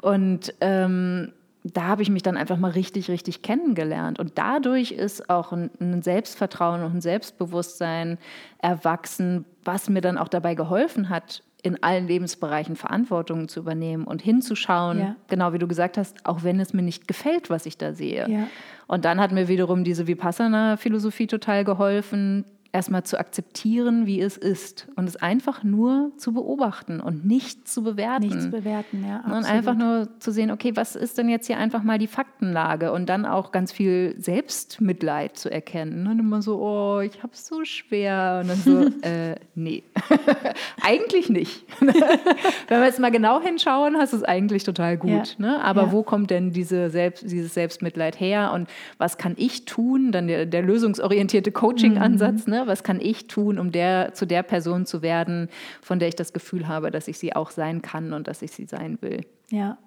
Und 0.00 0.54
ähm, 0.60 1.32
da 1.64 1.84
habe 1.84 2.02
ich 2.02 2.10
mich 2.10 2.22
dann 2.22 2.36
einfach 2.36 2.58
mal 2.58 2.70
richtig, 2.70 3.08
richtig 3.08 3.40
kennengelernt. 3.40 4.18
Und 4.18 4.32
dadurch 4.36 4.92
ist 4.92 5.30
auch 5.30 5.52
ein, 5.52 6.02
Selbstvertrauen 6.02 6.82
und 6.84 6.96
ein 6.96 7.00
Selbstbewusstsein 7.00 8.18
erwachsen, 8.58 9.46
was 9.64 9.88
mir 9.88 10.02
dann 10.02 10.18
auch 10.18 10.28
dabei 10.28 10.54
geholfen 10.54 11.08
hat, 11.08 11.42
in 11.62 11.82
allen 11.82 12.06
Lebensbereichen 12.06 12.76
Verantwortung 12.76 13.48
zu 13.48 13.60
übernehmen 13.60 14.04
und 14.04 14.20
hinzuschauen, 14.20 14.98
ja. 14.98 15.16
genau 15.28 15.54
wie 15.54 15.58
du 15.58 15.66
gesagt 15.66 15.96
hast, 15.96 16.26
auch 16.26 16.42
wenn 16.42 16.60
es 16.60 16.74
mir 16.74 16.82
nicht 16.82 17.08
gefällt, 17.08 17.48
was 17.48 17.64
ich 17.64 17.78
da 17.78 17.94
sehe. 17.94 18.28
Ja. 18.28 18.46
Und 18.86 19.06
dann 19.06 19.18
hat 19.18 19.32
mir 19.32 19.48
wiederum 19.48 19.82
diese 19.82 20.06
Vipassana-Philosophie 20.06 21.26
total 21.26 21.64
geholfen, 21.64 22.44
erstmal 22.74 23.04
zu 23.04 23.18
akzeptieren, 23.18 24.06
wie 24.06 24.20
es 24.20 24.36
ist 24.36 24.88
und 24.96 25.08
es 25.08 25.16
einfach 25.16 25.62
nur 25.62 26.10
zu 26.16 26.32
beobachten 26.32 27.00
und 27.00 27.24
nicht 27.24 27.68
zu 27.68 27.84
bewerten. 27.84 28.26
Nicht 28.26 28.42
zu 28.42 28.50
bewerten, 28.50 29.04
ja. 29.06 29.18
Absolut. 29.18 29.38
Und 29.38 29.44
einfach 29.46 29.74
nur 29.74 30.08
zu 30.18 30.32
sehen, 30.32 30.50
okay, 30.50 30.72
was 30.74 30.96
ist 30.96 31.16
denn 31.16 31.28
jetzt 31.28 31.46
hier 31.46 31.56
einfach 31.56 31.84
mal 31.84 31.98
die 31.98 32.08
Faktenlage 32.08 32.90
und 32.90 33.08
dann 33.08 33.26
auch 33.26 33.52
ganz 33.52 33.70
viel 33.70 34.16
Selbstmitleid 34.18 35.36
zu 35.36 35.50
erkennen. 35.50 36.08
Und 36.08 36.18
immer 36.18 36.42
so, 36.42 36.60
oh, 36.60 37.00
ich 37.00 37.22
habe 37.22 37.32
es 37.32 37.46
so 37.46 37.64
schwer. 37.64 38.40
Und 38.42 38.48
dann 38.48 38.58
so, 38.58 38.80
äh, 39.08 39.36
nee, 39.54 39.84
eigentlich 40.82 41.28
nicht. 41.28 41.64
Wenn 41.80 42.80
wir 42.80 42.86
jetzt 42.86 42.98
mal 42.98 43.12
genau 43.12 43.40
hinschauen, 43.40 43.96
hast 43.96 44.12
du 44.12 44.16
es 44.16 44.24
eigentlich 44.24 44.64
total 44.64 44.96
gut. 44.96 45.36
Ja. 45.38 45.46
Ne? 45.46 45.64
Aber 45.64 45.82
ja. 45.82 45.92
wo 45.92 46.02
kommt 46.02 46.30
denn 46.30 46.50
diese 46.50 46.90
Selbst, 46.90 47.22
dieses 47.22 47.54
Selbstmitleid 47.54 48.18
her 48.18 48.50
und 48.52 48.68
was 48.98 49.16
kann 49.16 49.34
ich 49.36 49.64
tun? 49.64 50.10
Dann 50.10 50.26
der, 50.26 50.44
der 50.44 50.62
lösungsorientierte 50.62 51.52
Coaching-Ansatz, 51.52 52.48
mhm. 52.48 52.52
ne? 52.52 52.63
Was 52.66 52.82
kann 52.82 53.00
ich 53.00 53.26
tun, 53.26 53.58
um 53.58 53.72
der, 53.72 54.14
zu 54.14 54.26
der 54.26 54.42
Person 54.42 54.86
zu 54.86 55.02
werden, 55.02 55.48
von 55.80 55.98
der 55.98 56.08
ich 56.08 56.16
das 56.16 56.32
Gefühl 56.32 56.68
habe, 56.68 56.90
dass 56.90 57.08
ich 57.08 57.18
sie 57.18 57.34
auch 57.34 57.50
sein 57.50 57.82
kann 57.82 58.12
und 58.12 58.28
dass 58.28 58.42
ich 58.42 58.52
sie 58.52 58.66
sein 58.66 58.98
will? 59.00 59.20
Ja. 59.50 59.78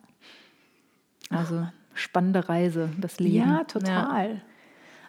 Also 1.29 1.67
spannende 1.93 2.47
Reise, 2.47 2.89
das 2.99 3.19
Leben. 3.19 3.49
Ja, 3.49 3.63
total. 3.63 4.29
Ja. 4.29 4.41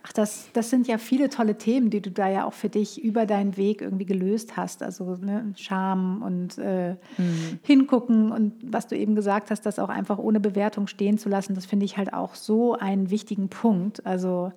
Ach, 0.03 0.13
das, 0.13 0.49
das 0.53 0.71
sind 0.71 0.87
ja 0.87 0.97
viele 0.97 1.29
tolle 1.29 1.59
Themen, 1.59 1.91
die 1.91 2.01
du 2.01 2.11
da 2.11 2.29
ja 2.29 2.45
auch 2.45 2.53
für 2.53 2.69
dich 2.69 3.03
über 3.03 3.27
deinen 3.27 3.57
Weg 3.57 3.83
irgendwie 3.83 4.07
gelöst 4.07 4.57
hast. 4.57 4.83
Also 4.83 5.17
ne, 5.17 5.53
Scham 5.57 6.23
und 6.23 6.57
äh, 6.59 6.93
mhm. 7.19 7.59
hingucken 7.63 8.33
und 8.33 8.55
was 8.63 8.87
du 8.87 8.97
eben 8.97 9.15
gesagt 9.15 9.51
hast, 9.51 9.67
das 9.67 9.79
auch 9.79 9.89
einfach 9.89 10.19
ohne 10.19 10.41
Bewertung 10.41 10.87
stehen 10.87 11.19
zu 11.19 11.29
lassen, 11.29 11.55
das 11.55 11.67
finde 11.67 11.85
ich 11.85 11.99
halt 11.99 12.15
auch 12.15 12.37
so 12.37 12.75
einen 12.75 13.11
wichtigen 13.11 13.49
Punkt. 13.49 14.07
Also 14.07 14.53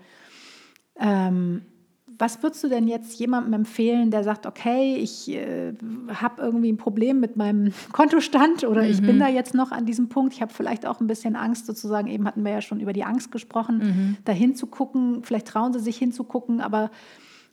ähm, 1.00 1.64
was 2.18 2.42
würdest 2.44 2.64
du 2.64 2.70
denn 2.70 2.88
jetzt 2.88 3.20
jemandem 3.20 3.54
empfehlen, 3.54 4.12
der 4.12 4.24
sagt, 4.24 4.46
okay, 4.46 4.96
ich 4.96 5.30
äh, 5.30 5.74
habe 6.14 6.42
irgendwie 6.42 6.72
ein 6.72 6.78
Problem 6.78 7.20
mit 7.20 7.36
meinem 7.36 7.74
Kontostand 7.92 8.64
oder 8.64 8.84
mhm. 8.84 8.90
ich 8.90 9.02
bin 9.02 9.16
mhm. 9.16 9.20
da 9.20 9.28
jetzt 9.28 9.54
noch 9.54 9.72
an 9.72 9.86
diesem 9.86 10.10
Punkt, 10.10 10.34
ich 10.34 10.42
habe 10.42 10.54
vielleicht 10.54 10.86
auch 10.86 11.00
ein 11.00 11.08
bisschen 11.08 11.36
Angst 11.36 11.66
sozusagen, 11.66 12.08
eben 12.08 12.26
hatten 12.26 12.44
wir 12.44 12.52
ja 12.52 12.62
schon 12.62 12.80
über 12.80 12.94
die 12.94 13.04
Angst 13.04 13.32
gesprochen, 13.32 13.78
mhm. 13.78 14.18
da 14.26 14.32
hinzugucken, 14.32 15.24
vielleicht 15.24 15.48
trauen 15.48 15.74
sie 15.74 15.80
sich 15.80 15.98
hinzugucken, 15.98 16.62
aber 16.62 16.92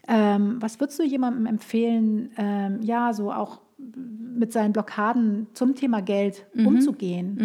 ähm, 0.06 0.56
was 0.60 0.80
würdest 0.80 0.98
du 0.98 1.02
jemandem 1.02 1.46
empfehlen, 1.46 2.30
ähm, 2.36 2.80
ja, 2.82 3.12
so 3.12 3.32
auch 3.32 3.60
mit 3.78 4.52
seinen 4.52 4.72
Blockaden 4.72 5.46
zum 5.54 5.74
Thema 5.74 6.00
Geld 6.02 6.46
umzugehen. 6.54 7.36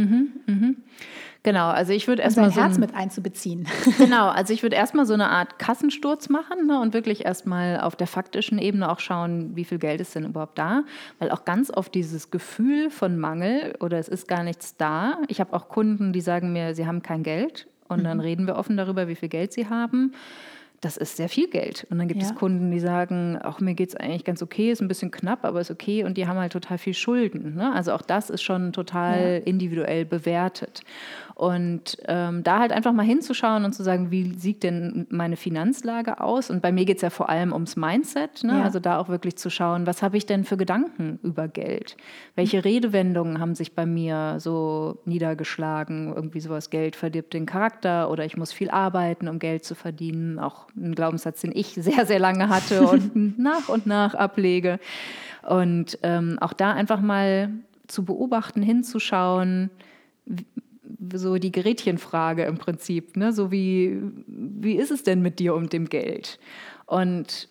Genau, 1.44 1.68
also 1.70 1.91
ich 1.91 2.08
würde 2.08 2.22
erstmal 2.22 2.46
sein 2.52 2.56
so 2.56 2.62
Herz 2.66 2.76
ein- 2.76 2.80
mit 2.80 2.96
einzubeziehen. 2.96 3.68
Genau, 3.98 4.30
also 4.30 4.54
ich 4.54 4.64
würde 4.64 4.76
erstmal 4.78 5.06
so 5.06 5.14
eine 5.14 5.30
Art 5.30 5.60
Kassensturz 5.60 6.30
machen 6.30 6.68
ne, 6.68 6.80
und 6.80 6.94
wirklich 6.94 7.26
erstmal 7.26 7.82
auf 7.82 7.96
der 7.98 8.08
faktischen 8.08 8.60
Ebene 8.60 8.89
auch 8.89 9.00
schauen, 9.02 9.52
wie 9.56 9.66
viel 9.66 9.78
Geld 9.78 10.00
ist 10.00 10.16
denn 10.16 10.24
überhaupt 10.26 10.58
da. 10.58 10.84
Weil 11.20 11.32
auch 11.32 11.44
ganz 11.44 11.70
oft 11.70 11.94
dieses 11.96 12.32
Gefühl 12.32 12.89
von 12.89 13.18
Mangel 13.18 13.76
oder 13.82 14.00
es 14.00 14.08
ist 14.08 14.28
gar 14.30 14.44
nichts 14.44 14.78
da. 14.78 15.18
Ich 15.28 15.39
habe 15.41 15.54
auch 15.54 15.68
Kunden, 15.68 16.14
die 16.14 16.22
sagen 16.22 16.54
mir, 16.54 16.76
sie 16.76 16.88
haben 16.88 17.02
kein 17.04 17.24
Geld 17.24 17.68
und 17.89 18.06
dann 18.06 18.22
reden 18.22 18.48
wir 18.48 18.56
offen 18.56 18.78
darüber, 18.78 19.08
wie 19.10 19.16
viel 19.16 19.30
Geld 19.30 19.52
sie 19.54 19.68
haben. 19.68 20.14
Das 20.82 20.98
ist 20.98 21.16
sehr 21.16 21.30
viel 21.30 21.50
Geld. 21.50 21.88
Und 21.89 21.98
dann 22.00 22.10
gibt 22.10 22.22
Ja. 22.22 22.28
es 22.28 22.36
Kunden, 22.36 22.70
die 22.70 22.82
sagen, 22.82 23.38
auch 23.41 23.62
mir 23.62 23.74
geht 23.74 23.89
es 23.89 23.96
eigentlich 23.96 24.26
ganz 24.26 24.41
okay, 24.44 24.70
ist 24.70 24.82
ein 24.82 24.89
bisschen 24.89 25.12
knapp, 25.12 25.46
aber 25.46 25.62
ist 25.62 25.72
okay. 25.72 26.04
Und 26.04 26.18
die 26.18 26.28
haben 26.28 26.38
halt 26.38 26.52
total 26.52 26.78
viel 26.78 26.94
Schulden. 26.94 27.56
Ne? 27.56 27.72
Also 27.74 27.94
auch 27.94 28.02
das 28.02 28.30
ist 28.30 28.41
schon 28.41 28.74
total 28.74 29.41
individuell 29.46 30.04
bewertet. 30.04 30.82
Und 31.36 31.98
ähm, 32.08 32.44
da 32.44 32.60
halt 32.60 32.72
einfach 32.72 32.94
mal 32.94 33.06
hinzuschauen 33.06 33.66
und 33.66 33.74
zu 33.74 33.84
sagen, 33.84 34.12
wie 34.12 34.38
sieht 34.38 34.62
denn 34.62 35.08
meine 35.10 35.36
Finanzlage 35.36 36.22
aus? 36.22 36.52
Und 36.52 36.62
bei 36.62 36.72
mir 36.72 36.86
geht 36.86 36.98
es 36.98 37.02
ja 37.02 37.10
vor 37.10 37.30
allem 37.30 37.54
ums 37.54 37.76
Mindset. 37.76 38.44
Ne? 38.44 38.60
Ja. 38.60 38.64
Also 38.64 38.80
da 38.80 39.00
auch 39.00 39.10
wirklich 39.10 39.36
zu 39.38 39.50
schauen, 39.50 39.88
was 39.88 40.04
habe 40.04 40.16
ich 40.16 40.28
denn 40.28 40.44
für 40.44 40.58
Gedanken 40.58 41.20
über 41.24 41.48
Geld? 41.48 41.98
Welche 42.36 42.64
Redewendungen 42.64 43.40
haben 43.40 43.56
sich 43.56 43.74
bei 43.74 43.88
mir 43.88 44.36
so 44.40 45.00
niedergeschlagen? 45.06 46.14
Irgendwie 46.16 46.40
sowas, 46.40 46.70
Geld 46.70 46.96
verdirbt 46.96 47.34
den 47.34 47.48
Charakter 47.48 48.12
oder 48.12 48.26
ich 48.26 48.38
muss 48.38 48.54
viel 48.54 48.70
arbeiten, 48.70 49.28
um 49.28 49.40
Geld 49.40 49.66
zu 49.66 49.74
verdienen. 49.74 50.38
Auch 50.38 50.68
ein 50.78 50.94
Glaubenssatz, 50.94 51.42
den 51.42 51.52
ich 51.56 51.70
sehr, 51.74 52.06
sehr 52.06 52.20
lange 52.20 52.50
hatte 52.50 52.88
und 52.88 53.40
nach 53.40 53.70
und 53.70 53.88
nach 53.88 54.14
ablege. 54.14 54.80
Und 55.42 55.98
ähm, 56.04 56.38
auch 56.40 56.54
da 56.54 56.74
einfach 56.74 57.02
mal 57.02 57.50
zu 57.88 58.06
beobachten, 58.06 58.62
hinzuschauen, 58.62 59.72
so 61.14 61.38
die 61.38 61.51
Gerätchenfrage 61.51 62.43
im 62.43 62.58
Prinzip, 62.58 63.18
ne? 63.18 63.34
so 63.34 63.51
wie, 63.51 63.99
wie 64.28 64.76
ist 64.76 64.91
es 64.91 65.04
denn 65.04 65.22
mit 65.22 65.39
dir 65.39 65.54
und 65.56 65.74
dem 65.74 65.89
Geld? 65.89 66.39
Und 66.86 67.49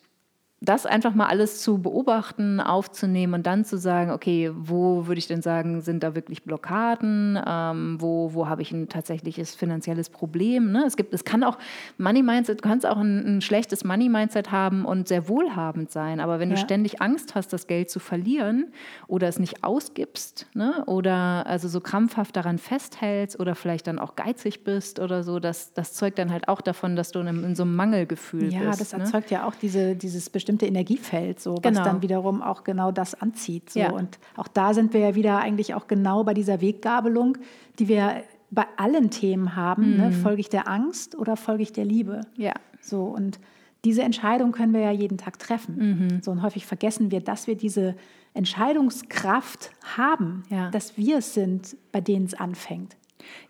das 0.64 0.86
einfach 0.86 1.12
mal 1.14 1.26
alles 1.26 1.60
zu 1.60 1.78
beobachten, 1.78 2.60
aufzunehmen 2.60 3.34
und 3.34 3.46
dann 3.48 3.64
zu 3.64 3.76
sagen, 3.78 4.12
okay, 4.12 4.52
wo 4.54 5.08
würde 5.08 5.18
ich 5.18 5.26
denn 5.26 5.42
sagen, 5.42 5.80
sind 5.80 6.04
da 6.04 6.14
wirklich 6.14 6.44
Blockaden? 6.44 7.36
Ähm, 7.44 7.96
wo 8.00 8.32
wo 8.32 8.48
habe 8.48 8.62
ich 8.62 8.70
ein 8.70 8.88
tatsächliches 8.88 9.56
finanzielles 9.56 10.08
Problem? 10.08 10.70
Ne? 10.70 10.84
Es 10.86 10.96
gibt, 10.96 11.12
es 11.14 11.24
kann 11.24 11.42
auch 11.42 11.58
Money 11.98 12.22
Mindset, 12.22 12.62
du 12.64 12.68
kannst 12.68 12.86
auch 12.86 12.98
ein, 12.98 13.38
ein 13.38 13.40
schlechtes 13.40 13.82
Money 13.82 14.08
Mindset 14.08 14.52
haben 14.52 14.84
und 14.84 15.08
sehr 15.08 15.28
wohlhabend 15.28 15.90
sein, 15.90 16.20
aber 16.20 16.38
wenn 16.38 16.50
Ja. 16.50 16.54
du 16.54 16.60
ständig 16.60 17.02
Angst 17.02 17.34
hast, 17.34 17.52
das 17.52 17.66
Geld 17.66 17.90
zu 17.90 17.98
verlieren 17.98 18.72
oder 19.08 19.26
es 19.26 19.40
nicht 19.40 19.64
ausgibst, 19.64 20.46
ne? 20.54 20.84
oder 20.86 21.44
also 21.46 21.66
so 21.66 21.80
krampfhaft 21.80 22.36
daran 22.36 22.58
festhältst 22.58 23.40
oder 23.40 23.56
vielleicht 23.56 23.88
dann 23.88 23.98
auch 23.98 24.14
geizig 24.14 24.62
bist 24.62 25.00
oder 25.00 25.24
so, 25.24 25.40
das, 25.40 25.72
das 25.74 25.94
zeugt 25.94 26.18
dann 26.20 26.30
halt 26.30 26.46
auch 26.46 26.60
davon, 26.60 26.94
dass 26.94 27.10
du 27.10 27.18
in, 27.18 27.26
in 27.42 27.56
so 27.56 27.64
einem 27.64 27.74
Mangelgefühl 27.74 28.52
Ja, 28.52 28.68
bist. 28.68 28.80
das 28.80 28.92
ne? 28.92 29.00
erzeugt 29.00 29.32
ja 29.32 29.44
auch 29.44 29.56
diese, 29.56 29.96
dieses 29.96 30.30
bestimmte 30.30 30.51
Energiefeld, 30.60 31.40
so, 31.40 31.54
was 31.54 31.62
Genau. 31.62 31.84
dann 31.84 32.02
wiederum 32.02 32.42
auch 32.42 32.64
genau 32.64 32.90
das 32.92 33.14
anzieht. 33.14 33.70
So. 33.70 33.80
Ja. 33.80 33.92
Und 33.92 34.18
auch 34.36 34.48
da 34.48 34.74
sind 34.74 34.92
wir 34.92 35.00
ja 35.00 35.14
wieder 35.14 35.38
eigentlich 35.38 35.74
auch 35.74 35.86
genau 35.86 36.24
bei 36.24 36.34
dieser 36.34 36.60
Weggabelung, 36.60 37.38
die 37.78 37.88
wir 37.88 38.22
bei 38.50 38.66
allen 38.76 39.08
Themen 39.10 39.56
haben. 39.56 39.96
Ne? 39.96 40.12
Folge 40.12 40.40
ich 40.40 40.50
der 40.50 40.68
Angst 40.68 41.14
oder 41.16 41.36
folge 41.38 41.62
ich 41.62 41.72
der 41.72 41.86
Liebe? 41.86 42.20
Mhm. 42.36 42.42
Ja. 42.42 42.52
So, 42.82 43.04
und 43.04 43.38
diese 43.84 44.02
Entscheidung 44.02 44.52
können 44.52 44.74
wir 44.74 44.80
ja 44.80 44.90
jeden 44.90 45.16
Tag 45.18 45.38
treffen. 45.38 45.76
Mhm. 46.10 46.22
So, 46.22 46.30
und 46.30 46.42
häufig 46.42 46.66
vergessen 46.66 47.10
wir, 47.10 47.20
dass 47.20 47.46
wir 47.46 47.56
diese 47.56 47.94
Entscheidungskraft 48.34 49.70
haben, 49.96 50.44
Ja. 50.50 50.70
dass 50.70 50.96
wir 50.96 51.18
es 51.18 51.34
sind, 51.34 51.76
bei 51.92 52.00
denen 52.00 52.26
es 52.26 52.34
anfängt. 52.34 52.96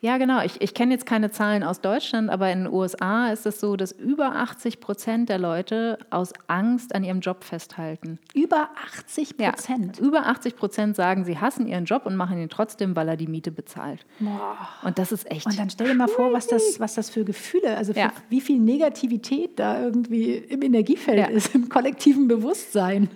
Ja, 0.01 0.19
genau. 0.19 0.43
Ich, 0.43 0.61
ich 0.61 0.75
kenne 0.75 0.93
jetzt 0.95 1.07
keine 1.07 1.31
Zahlen 1.31 1.63
aus 1.63 1.81
Deutschland, 1.81 2.31
aber 2.31 2.51
in 2.53 2.65
den 2.65 2.73
USA 2.73 3.29
ist 3.31 3.47
es 3.47 3.61
so, 3.61 3.77
dass 3.77 3.93
über 3.93 4.35
80 4.37 4.81
Prozent 4.81 5.29
der 5.29 5.39
Leute 5.39 5.99
aus 6.11 6.33
Angst 6.49 6.95
an 6.95 7.05
ihrem 7.05 7.21
Job 7.21 7.45
festhalten. 7.45 8.19
Über 8.35 8.71
80 8.97 9.35
Ja, 9.39 9.51
Prozent. 9.53 9.99
über 9.99 10.27
80 10.27 10.57
Prozent 10.57 10.97
sagen, 10.97 11.25
sie 11.25 11.39
hassen 11.39 11.67
ihren 11.67 11.85
Job 11.85 12.07
und 12.07 12.17
machen 12.17 12.39
ihn 12.39 12.49
trotzdem, 12.49 12.97
weil 12.97 13.09
er 13.09 13.17
die 13.17 13.27
Miete 13.29 13.51
bezahlt. 13.53 14.05
Und 14.83 14.99
das 14.99 15.13
ist 15.13 15.31
echt. 15.31 15.47
Und 15.47 15.59
dann 15.59 15.71
stell 15.71 15.89
dir 15.89 15.95
mal 15.95 16.09
vor, 16.09 16.33
was 16.33 16.47
das, 16.47 16.81
was 16.81 16.95
das 16.95 17.11
für 17.11 17.25
Gefühle, 17.25 17.77
also 17.77 17.93
für, 17.93 17.99
Ja. 18.01 18.13
wie 18.29 18.41
viel 18.41 18.59
Negativität 18.59 19.59
da 19.59 19.81
irgendwie 19.83 20.35
im 20.35 20.63
Energiefeld 20.63 21.19
Ja. 21.19 21.27
ist, 21.27 21.55
im 21.55 21.69
kollektiven 21.69 22.29
Bewusstsein. 22.29 23.09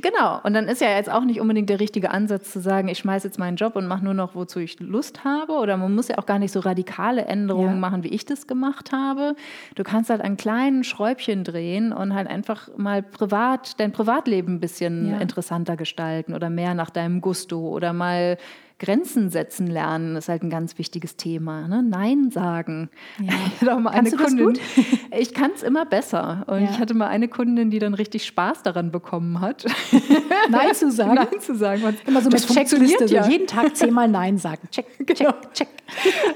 Genau. 0.00 0.40
Und 0.42 0.54
dann 0.54 0.66
ist 0.68 0.80
ja 0.80 0.90
jetzt 0.90 1.10
auch 1.10 1.24
nicht 1.24 1.40
unbedingt 1.40 1.68
der 1.70 1.80
richtige 1.80 2.10
Ansatz 2.10 2.52
zu 2.52 2.60
sagen, 2.60 2.88
ich 2.88 2.98
schmeiße 2.98 3.26
jetzt 3.26 3.38
meinen 3.38 3.56
Job 3.56 3.76
und 3.76 3.86
mache 3.86 4.04
nur 4.04 4.14
noch, 4.14 4.34
wozu 4.34 4.60
ich 4.60 4.78
Lust 4.80 5.24
habe. 5.24 5.52
Oder 5.54 5.76
man 5.76 5.94
muss 5.94 6.08
ja 6.08 6.18
auch 6.18 6.26
gar 6.26 6.38
nicht 6.38 6.52
so 6.52 6.60
radikale 6.60 7.24
Änderungen 7.24 7.74
Ja. 7.74 7.80
machen, 7.80 8.04
wie 8.04 8.08
ich 8.08 8.24
das 8.24 8.46
gemacht 8.46 8.92
habe. 8.92 9.34
Du 9.74 9.82
kannst 9.82 10.10
halt 10.10 10.20
an 10.20 10.36
kleinen 10.36 10.84
Schräubchen 10.84 11.44
drehen 11.44 11.92
und 11.92 12.14
halt 12.14 12.28
einfach 12.28 12.68
mal 12.76 13.02
privat, 13.02 13.80
dein 13.80 13.92
Privatleben 13.92 14.54
ein 14.54 14.60
bisschen 14.60 15.10
Ja. 15.10 15.18
interessanter 15.18 15.76
gestalten 15.76 16.34
oder 16.34 16.50
mehr 16.50 16.74
nach 16.74 16.90
deinem 16.90 17.20
Gusto 17.20 17.68
oder 17.68 17.92
mal 17.92 18.38
Grenzen 18.78 19.28
setzen 19.30 19.66
lernen, 19.66 20.14
ist 20.16 20.28
halt 20.28 20.42
ein 20.44 20.50
ganz 20.50 20.78
wichtiges 20.78 21.16
Thema. 21.16 21.66
Ne? 21.66 21.82
Nein 21.82 22.30
sagen. 22.30 22.90
Ja. 23.20 23.32
Ich 23.60 23.60
hatte 23.62 23.80
mal 23.80 23.90
Kannst 23.90 24.14
eine 24.18 24.24
Kundin. 24.44 24.58
Ich 25.18 25.34
kann 25.34 25.50
es 25.54 25.62
immer 25.62 25.84
besser. 25.84 26.44
Und 26.46 26.62
Ja. 26.62 26.70
ich 26.70 26.78
hatte 26.78 26.94
mal 26.94 27.08
eine 27.08 27.28
Kundin, 27.28 27.70
die 27.70 27.78
dann 27.80 27.94
richtig 27.94 28.24
Spaß 28.26 28.62
daran 28.62 28.90
bekommen 28.92 29.40
hat. 29.40 29.64
Nein 30.50 30.74
zu 30.74 30.90
sagen. 30.92 31.14
Nein 31.14 31.40
zu 31.40 31.54
sagen. 31.56 31.82
Immer 32.06 32.20
so 32.20 32.30
das 32.30 32.48
mit 32.48 32.56
Checkliste, 32.56 32.76
funktioniert 32.76 33.08
so 33.08 33.14
ja. 33.14 33.28
jeden 33.28 33.46
Tag 33.46 33.74
zehnmal 33.76 34.06
Nein 34.08 34.38
sagen. 34.38 34.68
Check, 34.70 34.86
check, 35.06 35.16
Genau. 35.18 35.34
check. 35.52 35.68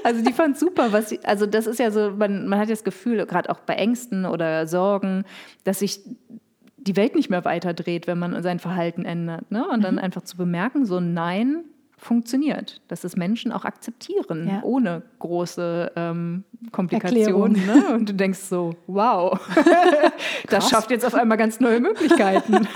Also 0.03 0.21
die 0.23 0.33
fand 0.33 0.57
super, 0.57 0.91
was 0.91 1.09
sie, 1.09 1.19
also 1.23 1.45
das 1.45 1.67
ist 1.67 1.79
ja 1.79 1.91
so, 1.91 2.11
man, 2.11 2.47
man 2.47 2.59
hat 2.59 2.67
ja 2.67 2.73
das 2.73 2.83
Gefühl, 2.83 3.25
gerade 3.25 3.49
auch 3.49 3.59
bei 3.59 3.75
Ängsten 3.75 4.25
oder 4.25 4.67
Sorgen, 4.67 5.23
dass 5.63 5.79
sich 5.79 6.01
die 6.77 6.95
Welt 6.97 7.15
nicht 7.15 7.29
mehr 7.29 7.45
weiterdreht, 7.45 8.07
wenn 8.07 8.19
man 8.19 8.41
sein 8.43 8.59
Verhalten 8.59 9.05
ändert. 9.05 9.49
Ne? 9.51 9.65
Und 9.65 9.77
Mhm. 9.79 9.83
dann 9.83 9.99
einfach 9.99 10.23
zu 10.23 10.35
bemerken, 10.35 10.85
so 10.85 10.97
ein 10.97 11.13
Nein 11.13 11.63
funktioniert, 12.03 12.81
dass 12.87 13.03
es 13.03 13.15
Menschen 13.15 13.51
auch 13.51 13.65
akzeptieren, 13.65 14.47
Ja. 14.47 14.61
ohne 14.63 15.01
große 15.19 15.91
ähm, 15.95 16.43
Komplikationen. 16.71 17.65
Ne? 17.65 17.93
Und 17.93 18.09
du 18.09 18.13
denkst 18.13 18.39
so, 18.39 18.75
wow, 18.87 19.39
das 20.49 20.69
schafft 20.69 20.91
jetzt 20.91 21.05
auf 21.05 21.15
einmal 21.15 21.37
ganz 21.37 21.59
neue 21.59 21.79
Möglichkeiten. 21.79 22.67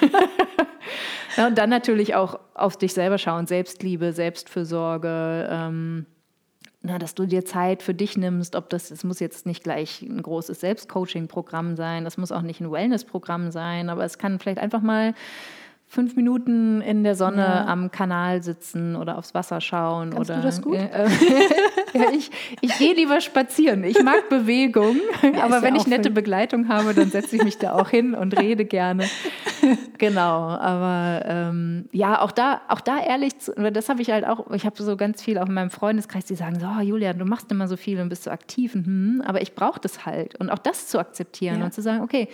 ja, 1.38 1.48
und 1.48 1.58
dann 1.58 1.70
natürlich 1.70 2.16
auch 2.16 2.40
auf 2.54 2.78
dich 2.78 2.94
selber 2.94 3.18
schauen, 3.18 3.48
Selbstliebe, 3.48 4.14
Selbstfürsorge, 4.14 5.48
ähm, 5.52 6.06
na, 6.82 7.00
dass 7.00 7.16
du 7.16 7.26
dir 7.26 7.44
Zeit 7.44 7.84
für 7.84 7.94
dich 7.94 8.18
nimmst, 8.18 8.56
ob 8.56 8.70
das, 8.70 8.92
es 8.92 9.04
muss 9.04 9.20
jetzt 9.20 9.46
nicht 9.46 9.64
gleich 9.64 10.02
ein 10.02 10.22
großes 10.22 10.62
Selbstcoaching-Programm 10.62 11.76
sein, 11.76 12.04
das 12.04 12.18
muss 12.18 12.32
auch 12.32 12.44
nicht 12.44 12.62
ein 12.62 12.72
Wellness-Programm 12.72 13.52
sein, 13.52 13.90
aber 13.90 14.06
es 14.06 14.18
kann 14.18 14.40
vielleicht 14.40 14.60
einfach 14.60 14.82
mal 14.82 15.14
fünf 15.90 16.18
Minuten 16.18 16.82
in 16.82 17.04
der 17.04 17.16
Sonne 17.16 17.42
Ja. 17.42 17.66
am 17.66 17.92
Kanal 17.92 18.44
sitzen 18.44 18.98
oder 18.98 19.18
aufs 19.18 19.34
Wasser 19.34 19.62
schauen. 19.62 20.10
Kannst 20.10 20.30
oder, 20.30 20.40
du 20.40 20.46
das 20.46 20.62
gut? 20.62 20.76
Äh, 20.76 21.06
äh, 21.06 21.10
ja, 21.94 22.12
ich 22.14 22.30
ich 22.60 22.78
gehe 22.78 22.94
lieber 22.94 23.22
spazieren. 23.22 23.86
Ich 23.86 24.04
mag 24.04 24.28
Bewegung, 24.30 24.98
aber 25.42 25.58
ja 25.58 25.62
wenn 25.62 25.76
ich 25.76 25.88
nette 25.88 26.10
schön. 26.10 26.14
Begleitung 26.14 26.68
habe, 26.68 26.94
dann 26.94 27.10
setze 27.10 27.38
ich 27.38 27.44
mich 27.44 27.58
da 27.58 27.72
auch 27.74 27.90
hin 27.90 28.14
und 28.16 28.38
rede 28.40 28.66
gerne. 28.66 29.06
Genau, 29.98 30.50
aber 30.50 31.26
ähm, 31.26 31.88
ja, 31.94 32.22
auch 32.22 32.32
da, 32.32 32.62
auch 32.68 32.82
da 32.82 33.00
ehrlich, 33.00 33.40
zu, 33.40 33.54
das 33.54 33.88
habe 33.90 34.02
ich 34.02 34.12
halt 34.12 34.28
auch, 34.28 34.52
ich 34.52 34.66
habe 34.66 34.82
so 34.84 34.98
ganz 34.98 35.24
viel 35.24 35.38
auch 35.38 35.48
in 35.48 35.54
meinem 35.54 35.70
Freundeskreis, 35.72 36.26
die 36.26 36.36
sagen 36.36 36.60
so, 36.60 36.68
oh, 36.68 36.82
Julia, 36.82 37.14
du 37.14 37.26
machst 37.26 37.50
immer 37.52 37.68
so 37.68 37.78
viel 37.78 38.00
und 38.00 38.10
bist 38.10 38.24
so 38.24 38.32
aktiv, 38.32 38.76
und, 38.76 38.86
hm, 38.86 39.24
aber 39.26 39.42
ich 39.42 39.56
brauche 39.56 39.80
das 39.80 40.06
halt. 40.06 40.36
Und 40.36 40.50
auch 40.50 40.60
das 40.60 40.88
zu 40.88 41.00
akzeptieren 41.00 41.64
und 41.64 41.74
zu 41.74 41.82
sagen, 41.82 42.04
okay, 42.04 42.28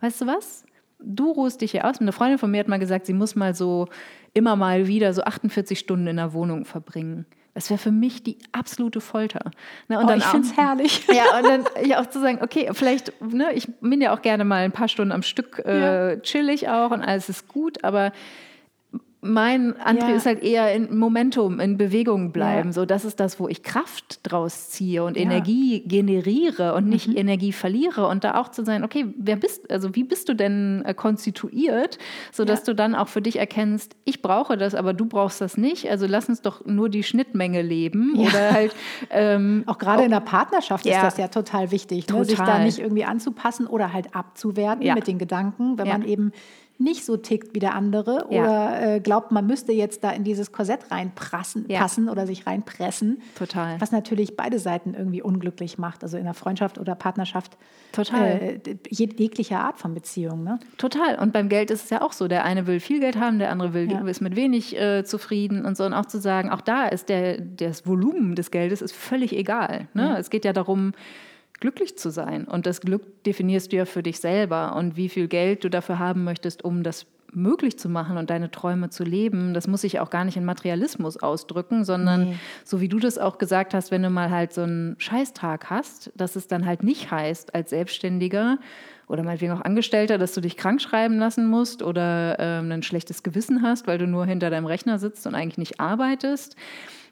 weißt 0.00 0.20
du 0.20 0.26
was? 0.26 0.65
Du 0.98 1.30
ruhst 1.30 1.60
dich 1.60 1.72
hier 1.72 1.84
aus. 1.84 2.00
Eine 2.00 2.12
Freundin 2.12 2.38
von 2.38 2.50
mir 2.50 2.60
hat 2.60 2.68
mal 2.68 2.78
gesagt, 2.78 3.06
sie 3.06 3.12
muss 3.12 3.34
mal 3.36 3.54
so 3.54 3.88
immer 4.34 4.56
mal 4.56 4.86
wieder 4.86 5.12
so 5.12 5.22
48 5.22 5.78
Stunden 5.78 6.06
in 6.06 6.16
der 6.16 6.32
Wohnung 6.32 6.64
verbringen. 6.64 7.26
Das 7.54 7.70
wäre 7.70 7.78
für 7.78 7.90
mich 7.90 8.22
die 8.22 8.36
absolute 8.52 9.00
Folter. 9.00 9.50
Ne, 9.88 9.98
und 9.98 10.04
Oh, 10.04 10.08
dann 10.08 10.18
ich 10.18 10.24
finde 10.24 10.46
es 10.46 10.56
herrlich. 10.58 11.06
ja, 11.12 11.38
und 11.38 11.44
dann 11.44 11.64
ja 11.86 12.02
auch 12.02 12.06
zu 12.06 12.20
sagen, 12.20 12.40
okay, 12.42 12.68
vielleicht, 12.72 13.18
ne, 13.22 13.54
ich 13.54 13.66
bin 13.80 14.02
ja 14.02 14.14
auch 14.14 14.20
gerne 14.20 14.44
mal 14.44 14.62
ein 14.62 14.72
paar 14.72 14.88
Stunden 14.88 15.10
am 15.10 15.22
Stück 15.22 15.60
äh, 15.60 16.20
chillig 16.20 16.68
auch 16.68 16.90
und 16.90 17.02
alles 17.02 17.30
ist 17.30 17.48
gut, 17.48 17.82
aber 17.82 18.12
mein 19.22 19.76
Antrieb 19.80 20.10
Ja. 20.10 20.16
ist 20.16 20.26
halt 20.26 20.42
eher 20.42 20.72
in 20.74 20.96
Momentum, 20.96 21.58
in 21.58 21.76
Bewegung 21.76 22.32
bleiben. 22.32 22.68
Ja. 22.68 22.72
So, 22.72 22.84
das 22.84 23.04
ist 23.04 23.18
das, 23.18 23.40
wo 23.40 23.48
ich 23.48 23.62
Kraft 23.62 24.20
draus 24.22 24.70
ziehe 24.70 25.02
und 25.04 25.16
Ja. 25.16 25.24
Mhm. 25.24 25.30
Energie 25.30 25.80
generiere 25.80 26.74
und 26.74 26.88
nicht 26.88 27.16
Energie 27.16 27.52
verliere. 27.52 28.06
Und 28.06 28.24
da 28.24 28.36
auch 28.36 28.50
zu 28.50 28.64
sein, 28.64 28.84
okay, 28.84 29.06
wer 29.18 29.36
bist, 29.36 29.70
also 29.70 29.94
wie 29.94 30.04
bist 30.04 30.28
du 30.28 30.34
denn 30.34 30.82
äh, 30.84 30.94
konstituiert, 30.94 31.98
sodass 32.32 32.62
du 32.62 32.74
dann 32.74 32.94
auch 32.94 33.08
für 33.08 33.22
dich 33.22 33.38
erkennst, 33.38 33.96
ich 34.04 34.22
brauche 34.22 34.56
das, 34.56 34.74
aber 34.74 34.92
du 34.92 35.06
brauchst 35.06 35.40
das 35.40 35.56
nicht. 35.56 35.90
Also 35.90 36.06
lass 36.06 36.28
uns 36.28 36.42
doch 36.42 36.64
nur 36.64 36.88
die 36.88 37.02
Schnittmenge 37.02 37.62
leben. 37.62 38.16
Oder 38.18 38.52
halt 38.52 38.74
ähm, 39.10 39.64
Auch 39.66 39.78
gerade 39.78 40.04
in 40.04 40.10
der 40.10 40.20
Partnerschaft 40.20 40.86
ist 40.86 40.94
das 41.02 41.16
ja 41.16 41.28
total 41.28 41.70
wichtig, 41.70 42.08
ne? 42.08 42.24
sich 42.24 42.36
da 42.36 42.44
Total. 42.44 42.64
nicht 42.64 42.78
irgendwie 42.78 43.04
anzupassen 43.04 43.66
oder 43.66 43.92
halt 43.92 44.14
abzuwerten 44.14 44.94
mit 44.94 45.06
den 45.06 45.18
Gedanken, 45.18 45.78
wenn 45.78 45.88
man 45.88 46.02
eben 46.04 46.32
nicht 46.78 47.04
so 47.06 47.16
tickt 47.16 47.54
wie 47.54 47.58
der 47.58 47.74
andere 47.74 48.26
Ja. 48.30 48.42
oder 48.42 48.94
äh, 48.96 49.00
glaubt, 49.00 49.32
man 49.32 49.46
müsste 49.46 49.72
jetzt 49.72 50.04
da 50.04 50.10
in 50.10 50.24
dieses 50.24 50.52
Korsett 50.52 50.90
reinpassen 50.90 51.64
Ja. 51.68 51.80
passen 51.80 52.08
oder 52.08 52.26
sich 52.26 52.46
reinpressen. 52.46 53.22
Total. 53.38 53.80
Was 53.80 53.92
natürlich 53.92 54.36
beide 54.36 54.58
Seiten 54.58 54.92
irgendwie 54.94 55.22
unglücklich 55.22 55.78
macht, 55.78 56.02
also 56.02 56.16
in 56.18 56.24
einer 56.24 56.34
Freundschaft 56.34 56.78
oder 56.78 56.94
Partnerschaft. 56.94 57.56
Total. 57.92 58.26
Äh, 58.26 58.60
jeg- 58.90 59.18
jeglicher 59.18 59.60
Art 59.60 59.78
von 59.78 59.94
Beziehung. 59.94 60.44
Ne? 60.44 60.58
Total. 60.76 61.18
Und 61.18 61.32
beim 61.32 61.48
Geld 61.48 61.70
ist 61.70 61.84
es 61.84 61.90
ja 61.90 62.02
auch 62.02 62.12
so. 62.12 62.28
Der 62.28 62.44
eine 62.44 62.66
will 62.66 62.80
viel 62.80 63.00
Geld 63.00 63.18
haben, 63.18 63.38
der 63.38 63.50
andere 63.50 63.72
will, 63.72 63.90
Ja. 63.90 64.00
ist 64.06 64.20
mit 64.20 64.36
wenig 64.36 64.78
äh, 64.78 65.04
zufrieden 65.04 65.64
und 65.64 65.76
so. 65.76 65.84
Und 65.84 65.94
auch 65.94 66.06
zu 66.06 66.18
sagen, 66.18 66.50
auch 66.50 66.60
da 66.60 66.86
ist 66.86 67.08
der, 67.08 67.40
das 67.40 67.86
Volumen 67.86 68.34
des 68.34 68.50
Geldes 68.50 68.82
ist 68.82 68.94
völlig 68.94 69.32
egal. 69.32 69.88
Ne? 69.94 70.16
Es 70.18 70.28
geht 70.30 70.44
ja 70.44 70.52
darum, 70.52 70.92
glücklich 71.60 71.96
zu 71.98 72.10
sein. 72.10 72.44
Und 72.44 72.66
das 72.66 72.80
Glück 72.80 73.24
definierst 73.24 73.72
du 73.72 73.76
ja 73.76 73.84
für 73.84 74.02
dich 74.02 74.20
selber. 74.20 74.76
Und 74.76 74.96
wie 74.96 75.08
viel 75.08 75.28
Geld 75.28 75.64
du 75.64 75.70
dafür 75.70 75.98
haben 75.98 76.24
möchtest, 76.24 76.64
um 76.64 76.82
das 76.82 77.06
möglich 77.32 77.78
zu 77.78 77.88
machen 77.88 78.16
und 78.16 78.30
deine 78.30 78.50
Träume 78.50 78.88
zu 78.88 79.04
leben, 79.04 79.52
das 79.52 79.66
muss 79.66 79.82
sich 79.82 80.00
auch 80.00 80.10
gar 80.10 80.24
nicht 80.24 80.36
in 80.36 80.44
Materialismus 80.44 81.18
ausdrücken, 81.18 81.84
sondern 81.84 82.38
so 82.64 82.80
wie 82.80 82.88
du 82.88 82.98
das 82.98 83.18
auch 83.18 83.38
gesagt 83.38 83.74
hast, 83.74 83.90
wenn 83.90 84.02
du 84.02 84.10
mal 84.10 84.30
halt 84.30 84.54
so 84.54 84.62
einen 84.62 84.96
Scheißtag 84.98 85.68
hast, 85.68 86.12
dass 86.14 86.36
es 86.36 86.48
dann 86.48 86.64
halt 86.64 86.82
nicht 86.82 87.10
heißt, 87.10 87.54
als 87.54 87.70
Selbstständiger 87.70 88.58
oder 89.08 89.22
meinetwegen 89.22 89.52
auch 89.52 89.60
Angestellter, 89.60 90.18
dass 90.18 90.34
du 90.34 90.40
dich 90.40 90.56
krank 90.56 90.80
schreiben 90.80 91.18
lassen 91.18 91.46
musst 91.46 91.82
oder 91.82 92.36
ähm, 92.38 92.72
ein 92.72 92.82
schlechtes 92.82 93.22
Gewissen 93.22 93.62
hast, 93.62 93.86
weil 93.86 93.98
du 93.98 94.06
nur 94.06 94.24
hinter 94.24 94.50
deinem 94.50 94.66
Rechner 94.66 94.98
sitzt 94.98 95.26
und 95.26 95.34
eigentlich 95.34 95.58
nicht 95.58 95.78
arbeitest, 95.78 96.56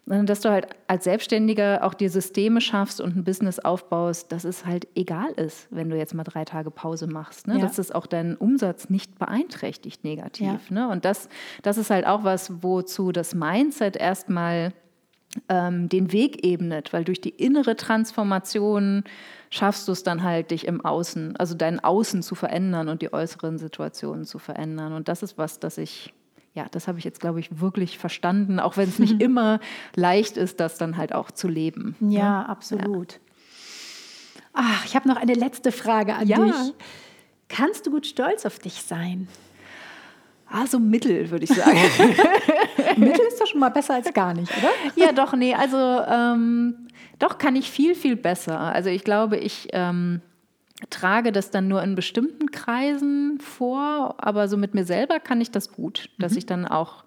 sondern 0.06 0.26
dass 0.26 0.40
du 0.40 0.50
halt 0.50 0.66
als 0.86 1.04
Selbstständiger 1.04 1.82
auch 1.82 1.94
dir 1.94 2.10
Systeme 2.10 2.60
schaffst 2.60 3.00
und 3.00 3.16
ein 3.16 3.24
Business 3.24 3.58
aufbaust, 3.58 4.32
dass 4.32 4.44
es 4.44 4.66
halt 4.66 4.86
egal 4.94 5.30
ist, 5.32 5.66
wenn 5.70 5.88
du 5.88 5.96
jetzt 5.96 6.14
mal 6.14 6.24
drei 6.24 6.44
Tage 6.44 6.70
Pause 6.70 7.06
machst, 7.06 7.46
ne? 7.46 7.54
Ja. 7.54 7.60
dass 7.60 7.78
es 7.78 7.90
auch 7.90 8.06
deinen 8.06 8.36
Umsatz 8.36 8.90
nicht 8.90 9.18
beeinträchtigt 9.18 10.04
negativ. 10.04 10.70
Ja. 10.70 10.74
Ne? 10.74 10.88
Und 10.88 11.04
das, 11.04 11.28
das 11.62 11.78
ist 11.78 11.90
halt 11.90 12.06
auch 12.06 12.24
was, 12.24 12.62
wozu 12.62 13.12
das 13.12 13.34
Mindset 13.34 13.96
erstmal 13.96 14.72
ähm, 15.48 15.88
den 15.88 16.12
Weg 16.12 16.44
ebnet, 16.44 16.92
weil 16.92 17.04
durch 17.04 17.20
die 17.20 17.30
innere 17.30 17.76
Transformation 17.76 19.04
schaffst 19.50 19.88
du 19.88 19.92
es 19.92 20.02
dann 20.02 20.22
halt, 20.22 20.50
dich 20.50 20.66
im 20.66 20.84
Außen, 20.84 21.36
also 21.36 21.54
dein 21.54 21.80
Außen 21.80 22.22
zu 22.22 22.34
verändern 22.34 22.88
und 22.88 23.02
die 23.02 23.12
äußeren 23.12 23.58
Situationen 23.58 24.24
zu 24.24 24.38
verändern. 24.38 24.92
Und 24.92 25.08
das 25.08 25.22
ist 25.22 25.38
was, 25.38 25.60
das 25.60 25.78
ich, 25.78 26.12
ja, 26.54 26.66
das 26.70 26.86
habe 26.88 26.98
ich 26.98 27.04
jetzt, 27.04 27.20
glaube 27.20 27.40
ich, 27.40 27.60
wirklich 27.60 27.98
verstanden, 27.98 28.60
auch 28.60 28.76
wenn 28.76 28.88
es 28.88 28.98
nicht 28.98 29.20
immer 29.20 29.60
leicht 29.96 30.36
ist, 30.36 30.60
das 30.60 30.78
dann 30.78 30.96
halt 30.96 31.12
auch 31.12 31.30
zu 31.30 31.48
leben. 31.48 31.96
Ja, 32.00 32.42
absolut. 32.42 33.20
Ach, 34.52 34.84
ich 34.84 34.94
habe 34.94 35.08
noch 35.08 35.16
eine 35.16 35.34
letzte 35.34 35.72
Frage 35.72 36.14
an 36.14 36.26
Ja. 36.28 36.38
dich. 36.38 36.72
Kannst 37.48 37.86
du 37.86 37.90
gut 37.90 38.06
stolz 38.06 38.46
auf 38.46 38.58
dich 38.58 38.74
sein? 38.82 39.28
Ah, 40.48 40.66
so 40.66 40.78
mittel, 40.78 41.30
würde 41.30 41.44
ich 41.44 41.50
sagen. 41.50 41.76
Mittel 42.96 43.26
ist 43.26 43.40
doch 43.40 43.46
schon 43.48 43.58
mal 43.60 43.70
besser 43.70 43.94
als 43.94 44.12
gar 44.12 44.34
nicht, 44.34 44.52
oder? 44.56 44.70
ja, 44.94 45.10
doch, 45.12 45.32
nee, 45.34 45.52
also 45.54 45.76
ähm, 45.76 46.86
doch 47.18 47.38
kann 47.38 47.56
ich 47.56 47.68
viel, 47.70 47.94
viel 47.96 48.14
besser. 48.14 48.60
Also 48.60 48.88
ich 48.90 49.02
glaube, 49.02 49.36
ich 49.36 49.68
ähm, 49.72 50.20
trage 50.90 51.32
das 51.32 51.50
dann 51.50 51.68
nur 51.68 51.82
in 51.82 51.94
bestimmten 51.94 52.50
Kreisen 52.50 53.38
vor, 53.40 54.16
aber 54.18 54.48
so 54.48 54.56
mit 54.56 54.74
mir 54.74 54.84
selber 54.84 55.20
kann 55.20 55.40
ich 55.40 55.50
das 55.50 55.72
gut, 55.72 56.10
dass 56.18 56.36
ich 56.36 56.46
dann 56.46 56.66
auch 56.66 57.04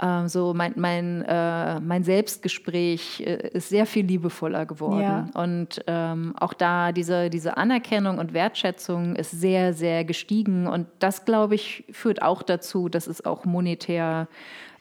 ähm, 0.00 0.28
so 0.28 0.52
mein, 0.52 0.74
mein, 0.76 1.22
äh, 1.22 1.80
mein 1.80 2.04
Selbstgespräch 2.04 3.20
äh, 3.20 3.48
ist 3.54 3.70
sehr 3.70 3.86
viel 3.86 4.04
liebevoller 4.04 4.66
geworden. 4.66 5.00
Ja. 5.00 5.28
Und 5.34 5.82
ähm, 5.86 6.34
auch 6.38 6.52
da 6.52 6.92
diese, 6.92 7.30
diese 7.30 7.56
Anerkennung 7.56 8.18
und 8.18 8.34
Wertschätzung 8.34 9.16
ist 9.16 9.30
sehr, 9.30 9.72
sehr 9.72 10.04
gestiegen. 10.04 10.66
Und 10.66 10.86
das, 10.98 11.24
glaube 11.24 11.54
ich, 11.54 11.84
führt 11.90 12.20
auch 12.20 12.42
dazu, 12.42 12.88
dass 12.88 13.06
es 13.06 13.24
auch 13.24 13.46
monetär 13.46 14.28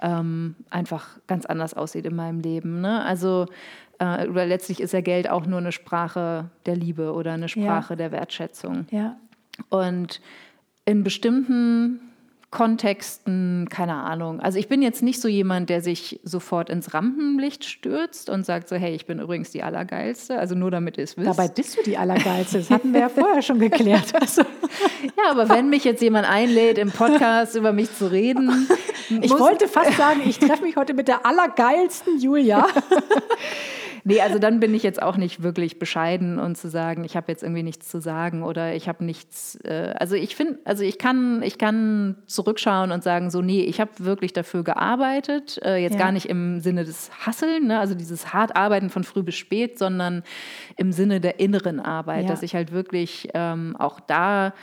ähm, 0.01 0.55
einfach 0.69 1.07
ganz 1.27 1.45
anders 1.45 1.73
aussieht 1.73 2.05
in 2.05 2.15
meinem 2.15 2.41
Leben. 2.41 2.81
Ne? 2.81 3.01
Also 3.03 3.47
äh, 3.99 4.27
oder 4.27 4.45
letztlich 4.45 4.81
ist 4.81 4.91
ja 4.91 5.01
Geld 5.01 5.29
auch 5.29 5.45
nur 5.45 5.59
eine 5.59 5.71
Sprache 5.71 6.49
der 6.65 6.75
Liebe 6.75 7.13
oder 7.13 7.33
eine 7.33 7.47
Sprache 7.47 7.95
der 7.95 8.11
Wertschätzung. 8.11 8.85
Ja. 8.91 9.15
Und 9.69 10.19
in 10.83 11.03
bestimmten 11.03 12.01
Kontexten, 12.55 13.67
keine 13.69 13.95
Ahnung. 13.95 14.39
Also 14.39 14.57
ich 14.57 14.69
bin 14.69 14.81
jetzt 14.81 15.03
nicht 15.03 15.19
so 15.19 15.27
jemand, 15.27 15.69
der 15.69 15.81
sich 15.81 16.21
sofort 16.23 16.69
ins 16.69 16.93
Rampenlicht 16.93 17.65
stürzt 17.65 18.29
und 18.29 18.45
sagt 18.45 18.69
so, 18.69 18.77
hey, 18.77 18.95
ich 18.95 19.05
bin 19.05 19.19
übrigens 19.19 19.51
die 19.51 19.61
Allergeilste. 19.61 20.39
Also 20.39 20.55
nur 20.55 20.71
damit 20.71 20.97
ihr 20.97 21.03
es 21.03 21.17
wisst. 21.17 21.27
Dabei 21.27 21.49
bist 21.49 21.77
du 21.77 21.83
die 21.83 21.97
Allergeilste. 21.97 22.59
Das 22.59 22.69
hatten 22.69 22.93
wir 22.93 23.01
ja 23.01 23.09
vorher 23.09 23.41
schon 23.41 23.59
geklärt. 23.59 24.13
Also, 24.21 24.41
ja, 24.41 25.31
aber 25.31 25.49
wenn 25.49 25.69
mich 25.69 25.83
jetzt 25.83 26.01
jemand 26.01 26.27
einlädt, 26.27 26.77
im 26.77 26.89
Podcast 26.89 27.55
über 27.55 27.73
mich 27.73 27.93
zu 27.93 28.09
reden, 28.09 28.67
ich 29.21 29.31
wollte 29.31 29.67
fast 29.67 29.97
sagen, 29.97 30.21
ich 30.25 30.39
treffe 30.39 30.63
mich 30.63 30.77
heute 30.77 30.93
mit 30.93 31.09
der 31.09 31.25
Allergeilsten 31.25 32.19
Julia. 32.19 32.65
Nee, 34.07 34.21
also 34.21 34.37
dann 34.37 34.59
bin 34.59 34.75
ich 34.75 34.83
jetzt 34.83 35.01
auch 35.01 35.17
nicht 35.17 35.41
wirklich 35.41 35.79
bescheiden 35.79 36.37
und 36.37 36.55
zu 36.57 36.69
sagen, 36.69 37.03
ich 37.03 37.17
habe 37.17 37.31
jetzt 37.31 37.41
irgendwie 37.41 37.63
nichts 37.63 37.89
zu 37.89 37.99
sagen 37.99 38.43
oder 38.43 38.75
ich 38.75 38.87
habe 38.87 39.03
nichts. 39.03 39.55
Äh, 39.63 39.95
also 39.99 40.15
ich 40.15 40.35
finde, 40.35 40.59
also 40.63 40.83
ich 40.83 40.99
kann, 40.99 41.41
ich 41.41 41.57
kann 41.57 42.15
zurückschauen 42.27 42.91
und 42.91 43.03
sagen, 43.03 43.31
so, 43.31 43.41
nee, 43.41 43.63
ich 43.63 43.81
habe 43.81 43.89
wirklich 43.97 44.31
dafür 44.31 44.63
gearbeitet. 44.63 45.59
Äh, 45.65 45.77
jetzt 45.77 45.93
Ja. 45.93 45.99
gar 46.01 46.11
nicht 46.11 46.27
im 46.27 46.59
Sinne 46.59 46.85
des 46.85 47.09
Hasseln, 47.25 47.65
ne? 47.65 47.79
also 47.79 47.95
dieses 47.95 48.31
hart 48.31 48.55
Arbeiten 48.55 48.91
von 48.91 49.03
früh 49.03 49.23
bis 49.23 49.35
spät, 49.35 49.79
sondern 49.79 50.21
im 50.77 50.91
Sinne 50.91 51.19
der 51.19 51.39
inneren 51.39 51.79
Arbeit, 51.79 52.25
Ja. 52.25 52.29
dass 52.29 52.43
ich 52.43 52.53
halt 52.53 52.71
wirklich 52.71 53.29
ähm, 53.33 53.75
auch 53.75 53.99
da 53.99 54.53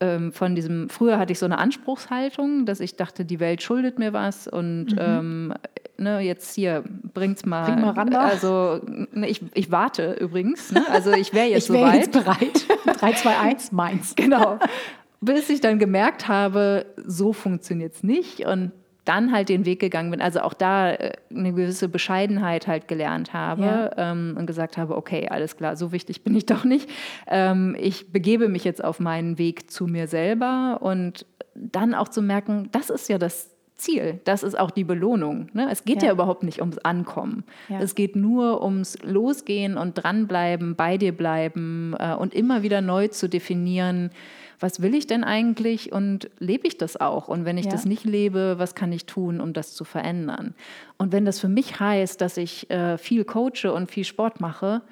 ähm, 0.00 0.32
von 0.32 0.54
diesem, 0.54 0.90
früher 0.90 1.18
hatte 1.18 1.32
ich 1.32 1.38
so 1.38 1.46
eine 1.46 1.58
Anspruchshaltung, 1.58 2.66
dass 2.66 2.80
ich 2.80 2.96
dachte, 2.96 3.24
die 3.24 3.40
Welt 3.40 3.62
schuldet 3.62 3.98
mir 3.98 4.12
was 4.12 4.48
und 4.48 4.94
ähm, 4.98 5.54
ne, 6.02 6.20
jetzt 6.20 6.54
hier, 6.54 6.82
bringt's 7.14 7.44
mal. 7.46 7.64
Bring 7.70 7.80
mal 7.80 7.90
ran. 7.90 8.14
Also 8.14 8.80
ne, 9.12 9.28
ich, 9.28 9.40
ich 9.54 9.70
warte 9.70 10.12
übrigens, 10.14 10.72
ne? 10.72 10.84
also 10.90 11.12
ich 11.12 11.32
wäre 11.32 11.46
jetzt 11.50 11.68
Ich 11.68 11.72
wäre 11.74 11.86
soweit. 11.86 12.00
jetzt 12.00 12.12
bereit. 12.12 12.98
3, 13.00 13.12
2, 13.12 13.38
1, 13.38 13.72
meins. 13.72 14.14
Genau. 14.16 14.58
Bis 15.20 15.48
ich 15.50 15.60
dann 15.60 15.78
gemerkt 15.78 16.26
habe, 16.28 16.84
so 17.06 17.32
funktioniert 17.32 17.94
es 17.94 18.02
nicht 18.02 18.40
und 18.44 18.72
dann 19.04 19.32
halt 19.32 19.48
den 19.48 19.64
Weg 19.64 19.80
gegangen 19.80 20.12
bin, 20.12 20.20
also 20.20 20.40
auch 20.42 20.54
da 20.54 20.92
äh, 20.92 21.12
eine 21.34 21.52
gewisse 21.52 21.88
Bescheidenheit 21.88 22.68
halt 22.68 22.86
gelernt 22.86 23.32
habe 23.32 23.62
Ja. 23.64 23.90
ähm, 24.12 24.36
und 24.38 24.46
gesagt 24.46 24.76
habe, 24.76 24.96
okay, 24.96 25.28
alles 25.28 25.56
klar, 25.56 25.74
so 25.76 25.90
wichtig 25.90 26.22
bin 26.22 26.36
ich 26.36 26.46
doch 26.46 26.64
nicht. 26.64 26.88
Ähm, 27.26 27.76
ich 27.80 28.12
begebe 28.12 28.48
mich 28.48 28.62
jetzt 28.64 28.82
auf 28.82 29.00
meinen 29.00 29.38
Weg 29.38 29.70
zu 29.70 29.86
mir 29.86 30.06
selber 30.06 30.78
und 30.82 31.26
dann 31.54 31.94
auch 31.94 32.08
zu 32.08 32.22
merken, 32.22 32.68
das 32.72 32.90
ist 32.90 33.08
ja 33.08 33.18
das 33.18 33.50
Ziel, 33.82 34.20
das 34.24 34.42
ist 34.42 34.58
auch 34.58 34.70
die 34.70 34.84
Belohnung. 34.84 35.48
Ne? 35.52 35.68
Es 35.70 35.84
geht 35.84 36.02
ja. 36.02 36.08
Ja. 36.08 36.14
überhaupt 36.14 36.42
nicht 36.42 36.60
ums 36.60 36.78
Ankommen. 36.78 37.44
Ja. 37.68 37.80
Es 37.80 37.94
geht 37.94 38.16
nur 38.16 38.62
ums 38.64 38.96
Losgehen 39.02 39.76
und 39.76 39.94
dranbleiben, 39.94 40.74
bei 40.76 40.96
dir 40.98 41.12
bleiben 41.16 41.94
äh, 41.98 42.14
und 42.14 42.34
immer 42.34 42.62
wieder 42.62 42.80
neu 42.80 43.08
zu 43.08 43.28
definieren, 43.28 44.10
was 44.60 44.80
will 44.80 44.94
ich 44.94 45.08
denn 45.08 45.24
eigentlich 45.24 45.90
und 45.92 46.30
lebe 46.38 46.68
ich 46.68 46.78
das 46.78 46.96
auch? 47.00 47.26
Und 47.26 47.44
wenn 47.44 47.58
ich 47.58 47.64
Ja. 47.66 47.72
das 47.72 47.84
nicht 47.84 48.04
lebe, 48.04 48.54
was 48.58 48.76
kann 48.76 48.92
ich 48.92 49.06
tun, 49.06 49.40
um 49.40 49.52
das 49.52 49.74
zu 49.74 49.82
verändern? 49.84 50.54
Und 50.98 51.10
wenn 51.12 51.24
das 51.24 51.40
für 51.40 51.48
mich 51.48 51.80
heißt, 51.80 52.20
dass 52.20 52.36
ich 52.36 52.70
äh, 52.70 52.96
viel 52.96 53.24
coache 53.24 53.72
und 53.74 53.90
viel 53.90 54.04
Sport 54.04 54.40
mache, 54.40 54.82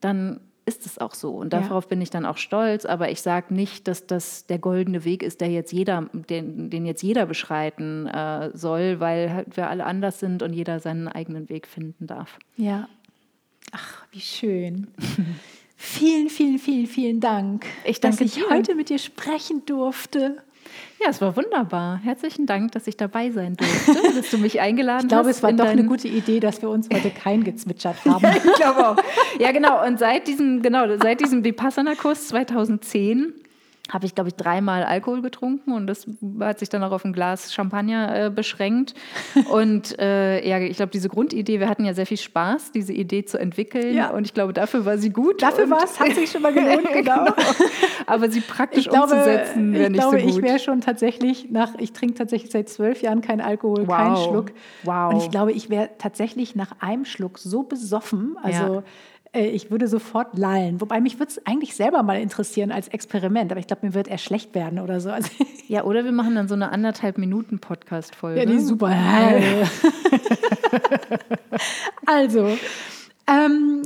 dann 0.00 0.40
ist 0.66 0.86
es 0.86 0.98
auch 0.98 1.14
so. 1.14 1.30
Und 1.32 1.52
Ja. 1.52 1.60
darauf 1.60 1.88
bin 1.88 2.00
ich 2.00 2.10
dann 2.10 2.24
auch 2.26 2.36
stolz. 2.36 2.84
Aber 2.84 3.10
ich 3.10 3.22
sage 3.22 3.52
nicht, 3.54 3.88
dass 3.88 4.06
das 4.06 4.46
der 4.46 4.58
goldene 4.58 5.04
Weg 5.04 5.22
ist, 5.22 5.40
der 5.40 5.48
jetzt 5.48 5.72
jeder, 5.72 6.08
den, 6.12 6.70
den 6.70 6.86
jetzt 6.86 7.02
jeder 7.02 7.26
beschreiten 7.26 8.06
äh, 8.06 8.50
soll, 8.54 9.00
weil 9.00 9.32
halt 9.32 9.56
wir 9.56 9.68
alle 9.70 9.84
anders 9.84 10.20
sind 10.20 10.42
und 10.42 10.52
jeder 10.52 10.78
seinen 10.80 11.08
eigenen 11.08 11.48
Weg 11.48 11.66
finden 11.66 12.06
darf. 12.06 12.38
Ja. 12.56 12.88
Ach, 13.72 14.04
wie 14.12 14.20
schön. 14.20 14.88
Vielen, 15.82 16.28
vielen, 16.28 16.58
vielen, 16.58 16.86
vielen 16.86 17.20
Dank, 17.20 17.64
Ich 17.86 18.00
dass 18.00 18.16
danke 18.16 18.24
ich 18.26 18.34
dir. 18.34 18.50
heute 18.50 18.74
mit 18.74 18.90
dir 18.90 18.98
sprechen 18.98 19.62
durfte. 19.64 20.42
Ja, 21.02 21.08
es 21.08 21.20
war 21.20 21.34
wunderbar. 21.36 21.98
Herzlichen 22.02 22.44
Dank, 22.46 22.72
dass 22.72 22.86
ich 22.86 22.96
dabei 22.96 23.30
sein 23.30 23.56
durfte, 23.56 23.94
dass 24.16 24.30
du 24.30 24.38
mich 24.38 24.60
eingeladen 24.60 25.04
Ich 25.04 25.08
glaube, 25.08 25.28
hast. 25.30 25.36
es 25.36 25.42
war 25.42 25.52
doch 25.52 25.66
eine 25.66 25.84
gute 25.84 26.08
Idee, 26.08 26.40
dass 26.40 26.60
wir 26.60 26.68
uns 26.68 26.88
heute 26.92 27.10
kein 27.10 27.42
gezwitschert 27.42 27.96
haben. 28.04 28.26
Ich 28.36 28.54
glaube 28.54 28.88
auch. 28.90 28.96
Ja, 29.38 29.52
genau. 29.52 29.86
Und 29.86 29.98
seit 29.98 30.26
diesem, 30.26 30.60
genau, 30.60 30.84
seit 31.02 31.20
diesem 31.20 31.42
Vipassana-Kurs 31.42 32.28
2010 32.28 33.32
habe 33.90 34.06
ich, 34.06 34.14
glaube 34.14 34.28
ich, 34.28 34.34
dreimal 34.36 34.84
Alkohol 34.84 35.20
getrunken 35.20 35.72
und 35.72 35.86
das 35.86 36.06
hat 36.40 36.58
sich 36.60 36.68
dann 36.68 36.82
auch 36.84 36.92
auf 36.92 37.04
ein 37.04 37.12
Glas 37.12 37.52
Champagner 37.52 38.26
äh, 38.26 38.30
beschränkt. 38.30 38.94
Und 39.50 39.98
äh, 39.98 40.46
ja, 40.48 40.58
ich 40.60 40.76
glaube, 40.76 40.92
diese 40.92 41.08
Grundidee, 41.08 41.58
wir 41.60 41.68
hatten 41.68 41.84
ja 41.84 41.92
sehr 41.92 42.06
viel 42.06 42.16
Spaß, 42.16 42.72
diese 42.72 42.92
Idee 42.92 43.24
zu 43.24 43.38
entwickeln. 43.38 43.94
Ja. 43.94 44.10
Und 44.10 44.24
ich 44.24 44.32
glaube, 44.34 44.52
dafür 44.52 44.84
war 44.84 44.96
sie 44.98 45.10
gut. 45.10 45.42
Dafür 45.42 45.68
war 45.70 45.82
es, 45.84 45.98
hat 45.98 46.14
sich 46.14 46.30
schon 46.30 46.42
mal 46.42 46.52
gelohnt, 46.52 46.88
genau. 46.92 47.26
Aber 48.06 48.30
sie 48.30 48.40
praktisch 48.40 48.86
Ich 48.86 48.88
glaube, 48.90 49.12
umzusetzen, 49.14 49.72
wäre 49.72 49.84
ich, 49.84 49.90
nicht 49.90 50.00
glaube 50.00 50.20
so 50.20 50.26
gut. 50.26 50.36
ich 50.36 50.42
wäre 50.42 50.58
schon 50.58 50.80
tatsächlich 50.80 51.50
nach, 51.50 51.74
ich 51.78 51.92
trinke 51.92 52.14
tatsächlich 52.14 52.50
seit 52.52 52.68
zwölf 52.68 53.02
Jahren 53.02 53.20
keinen 53.22 53.40
Alkohol, 53.40 53.86
Wow. 53.88 53.96
keinen 53.96 54.16
Schluck. 54.16 54.52
Wow. 54.84 55.12
Und 55.14 55.22
ich 55.22 55.30
glaube, 55.30 55.52
ich 55.52 55.70
wäre 55.70 55.90
tatsächlich 55.98 56.54
nach 56.54 56.72
einem 56.80 57.04
Schluck 57.04 57.38
so 57.38 57.62
besoffen, 57.64 58.36
also 58.42 58.78
Äh, 58.78 58.82
ich 59.32 59.70
würde 59.70 59.86
sofort 59.86 60.36
lallen. 60.36 60.80
Wobei 60.80 61.00
mich 61.00 61.18
würde 61.18 61.30
es 61.30 61.46
eigentlich 61.46 61.76
selber 61.76 62.02
mal 62.02 62.20
interessieren 62.20 62.72
als 62.72 62.88
Experiment. 62.88 63.52
Aber 63.52 63.60
ich 63.60 63.68
glaube, 63.68 63.86
mir 63.86 63.94
wird 63.94 64.08
er 64.08 64.18
schlecht 64.18 64.54
werden 64.54 64.80
oder 64.80 65.00
so. 65.00 65.10
Also 65.10 65.30
ja, 65.68 65.84
oder 65.84 66.04
wir 66.04 66.12
machen 66.12 66.34
dann 66.34 66.48
so 66.48 66.54
eine 66.54 66.72
anderthalb 66.72 67.16
Minuten 67.16 67.60
Podcast-Folge. 67.60 68.40
Ja, 68.40 68.46
die 68.46 68.54
ist 68.54 68.66
super. 68.66 68.88
also, 72.06 72.56
ähm, 73.28 73.82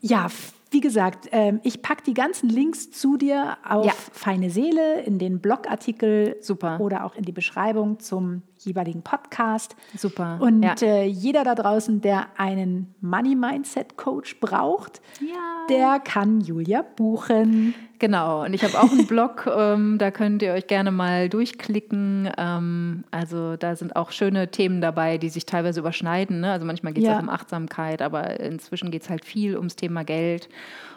ja, 0.00 0.26
wie 0.70 0.80
gesagt, 0.80 1.28
ähm, 1.32 1.60
ich 1.62 1.82
packe 1.82 2.02
die 2.04 2.14
ganzen 2.14 2.48
Links 2.48 2.90
zu 2.90 3.16
dir 3.16 3.58
auf 3.66 3.86
ja. 3.86 3.92
Feine 4.12 4.50
Seele 4.50 5.02
in 5.02 5.18
den 5.18 5.40
Blogartikel 5.40 6.36
Super. 6.40 6.80
oder 6.80 7.04
auch 7.04 7.14
in 7.14 7.24
die 7.24 7.32
Beschreibung 7.32 8.00
zum 8.00 8.42
jeweiligen 8.64 9.02
Podcast. 9.02 9.76
Super. 9.96 10.38
Und 10.40 10.62
ja. 10.62 10.74
äh, 10.82 11.06
jeder 11.06 11.44
da 11.44 11.54
draußen, 11.54 12.00
der 12.00 12.26
einen 12.36 12.94
Money 13.00 13.34
Mindset 13.34 13.96
Coach 13.96 14.40
braucht, 14.40 15.00
ja. 15.20 15.66
der 15.68 16.00
kann 16.00 16.40
Julia 16.40 16.82
buchen. 16.82 17.74
Genau, 17.98 18.44
und 18.44 18.52
ich 18.52 18.64
habe 18.64 18.80
auch 18.80 18.90
einen 18.90 19.06
Blog, 19.06 19.48
ähm, 19.56 19.96
da 19.98 20.10
könnt 20.10 20.42
ihr 20.42 20.52
euch 20.52 20.66
gerne 20.66 20.90
mal 20.90 21.28
durchklicken. 21.28 22.30
Ähm, 22.36 23.04
also 23.10 23.56
da 23.56 23.76
sind 23.76 23.94
auch 23.94 24.10
schöne 24.10 24.50
Themen 24.50 24.80
dabei, 24.80 25.18
die 25.18 25.28
sich 25.28 25.46
teilweise 25.46 25.80
überschneiden. 25.80 26.40
Ne? 26.40 26.50
Also 26.50 26.66
manchmal 26.66 26.92
geht 26.92 27.04
es 27.04 27.08
ja. 27.08 27.16
auch 27.16 27.22
um 27.22 27.28
Achtsamkeit, 27.28 28.02
aber 28.02 28.40
inzwischen 28.40 28.90
geht 28.90 29.02
es 29.02 29.10
halt 29.10 29.24
viel 29.24 29.56
ums 29.56 29.76
Thema 29.76 30.04
Geld. 30.04 30.48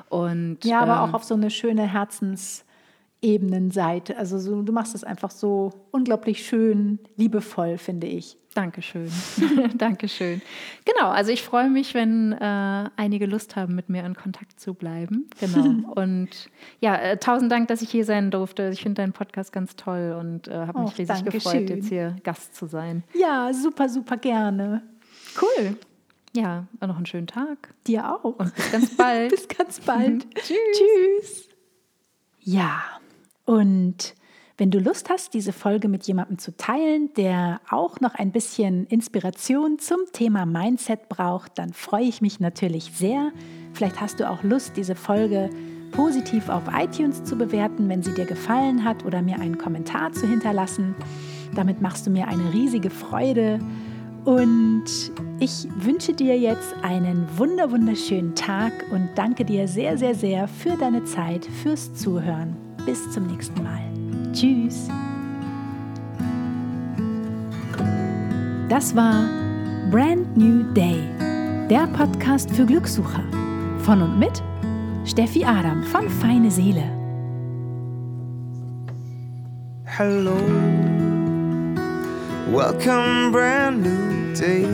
Und, 0.10 0.64
ja, 0.64 0.80
aber 0.80 0.94
ähm, 0.94 1.00
auch 1.00 1.14
auf 1.14 1.24
so 1.24 1.36
eine 1.36 1.50
schöne 1.50 1.84
Herzens- 1.84 2.65
Ebenenseite. 3.26 4.18
Also 4.18 4.38
so, 4.38 4.62
du 4.62 4.72
machst 4.72 4.94
es 4.94 5.04
einfach 5.04 5.32
so 5.32 5.72
unglaublich 5.90 6.46
schön, 6.46 7.00
liebevoll, 7.18 7.80
finde 7.80 8.06
ich. 8.06 8.38
Dankeschön. 8.54 9.12
Dankeschön. 9.78 10.44
Genau, 10.86 11.10
also 11.10 11.32
ich 11.32 11.42
freue 11.42 11.70
mich, 11.70 11.96
wenn 11.96 12.34
äh, 12.34 12.90
einige 12.96 13.26
Lust 13.26 13.56
haben, 13.56 13.74
mit 13.74 13.90
mir 13.90 14.06
in 14.06 14.16
Kontakt 14.16 14.60
zu 14.60 14.76
bleiben. 14.76 15.28
Genau. 15.40 15.92
und 15.96 16.30
ja, 16.80 16.96
äh, 16.96 17.18
tausend 17.18 17.52
Dank, 17.52 17.68
dass 17.68 17.82
ich 17.82 17.90
hier 17.90 18.06
sein 18.06 18.30
durfte. 18.30 18.70
Ich 18.72 18.84
finde 18.84 19.02
deinen 19.02 19.12
Podcast 19.12 19.52
ganz 19.52 19.76
toll 19.76 20.16
und 20.18 20.48
äh, 20.48 20.54
habe 20.54 20.82
mich 20.82 20.92
Och, 20.92 20.98
riesig 21.00 21.26
gefreut, 21.26 21.54
schön. 21.54 21.68
jetzt 21.68 21.90
hier 21.90 22.16
Gast 22.24 22.56
zu 22.56 22.68
sein. 22.68 23.04
Ja, 23.14 23.52
super, 23.54 23.90
super 23.90 24.18
gerne. 24.18 24.84
Cool. 25.42 25.76
Ja, 26.36 26.68
noch 26.80 26.98
einen 26.98 27.08
schönen 27.08 27.28
Tag. 27.28 27.74
Dir 27.88 28.08
auch. 28.08 28.24
Und 28.24 28.54
bis 28.54 28.72
ganz 28.72 28.96
bald. 28.96 29.32
bis 29.32 29.48
ganz 29.48 29.80
bald. 29.80 30.28
Tschüss. 30.36 30.58
Tschüss. 30.78 31.50
Ja. 32.42 32.84
Und 33.46 34.16
wenn 34.58 34.72
du 34.72 34.80
Lust 34.80 35.10
hast, 35.10 35.34
diese 35.34 35.52
Folge 35.52 35.90
mit 35.90 36.08
jemandem 36.08 36.38
zu 36.38 36.56
teilen, 36.56 37.14
der 37.16 37.60
auch 37.70 38.00
noch 38.00 38.16
ein 38.16 38.32
bisschen 38.32 38.88
Inspiration 38.88 39.80
zum 39.80 40.00
Thema 40.14 40.46
Mindset 40.46 41.10
braucht, 41.10 41.58
dann 41.60 41.74
freue 41.74 42.06
ich 42.06 42.22
mich 42.22 42.40
natürlich 42.40 42.92
sehr. 42.94 43.32
Vielleicht 43.74 44.00
hast 44.00 44.20
du 44.20 44.30
auch 44.30 44.44
Lust, 44.44 44.78
diese 44.78 44.96
Folge 44.96 45.50
positiv 45.92 46.50
auf 46.50 46.64
iTunes 46.74 47.24
zu 47.24 47.38
bewerten, 47.38 47.90
wenn 47.90 48.02
sie 48.02 48.14
dir 48.14 48.26
gefallen 48.26 48.84
hat 48.84 49.06
oder 49.06 49.22
mir 49.22 49.40
einen 49.40 49.58
Kommentar 49.58 50.14
zu 50.14 50.28
hinterlassen. 50.28 50.96
Damit 51.54 51.82
machst 51.82 52.08
du 52.08 52.12
mir 52.12 52.28
eine 52.28 52.54
riesige 52.54 52.90
Freude. 52.90 53.60
Und 54.24 54.86
ich 55.40 55.68
wünsche 55.76 56.14
dir 56.14 56.38
jetzt 56.38 56.74
einen 56.82 57.28
wunder 57.38 57.72
wunderschönen 57.72 58.36
Tag 58.36 58.72
und 58.92 59.10
danke 59.16 59.46
dir 59.46 59.68
sehr, 59.68 59.98
sehr, 59.98 60.16
sehr 60.16 60.48
für 60.48 60.76
deine 60.78 61.04
Zeit, 61.04 61.46
fürs 61.46 61.94
Zuhören. 61.94 62.65
Bis 62.86 63.12
zum 63.12 63.26
nächsten 63.26 63.64
Mal. 63.64 63.82
Tschüss. 64.32 64.88
Das 68.70 68.96
war 68.96 69.28
Brand 69.90 70.38
New 70.38 70.62
Day, 70.74 71.02
der 71.68 71.88
Podcast 71.88 72.52
für 72.52 72.66
Glückssucher. 72.66 73.24
Von 73.80 74.04
und 74.04 74.20
mit 74.20 74.44
Steffi 75.04 75.44
Adam 75.44 75.84
von 75.84 76.10
Feine 76.10 76.52
Seele. 76.52 76.84
Hello, 79.86 80.36
welcome, 82.52 83.32
brand 83.32 83.82
new 83.82 84.34
day. 84.36 84.66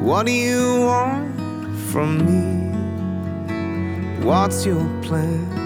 What 0.00 0.26
do 0.26 0.32
you 0.32 0.86
want 0.86 1.34
from 1.92 2.18
me? 2.24 2.72
What's 4.22 4.64
your 4.64 4.84
plan? 5.02 5.65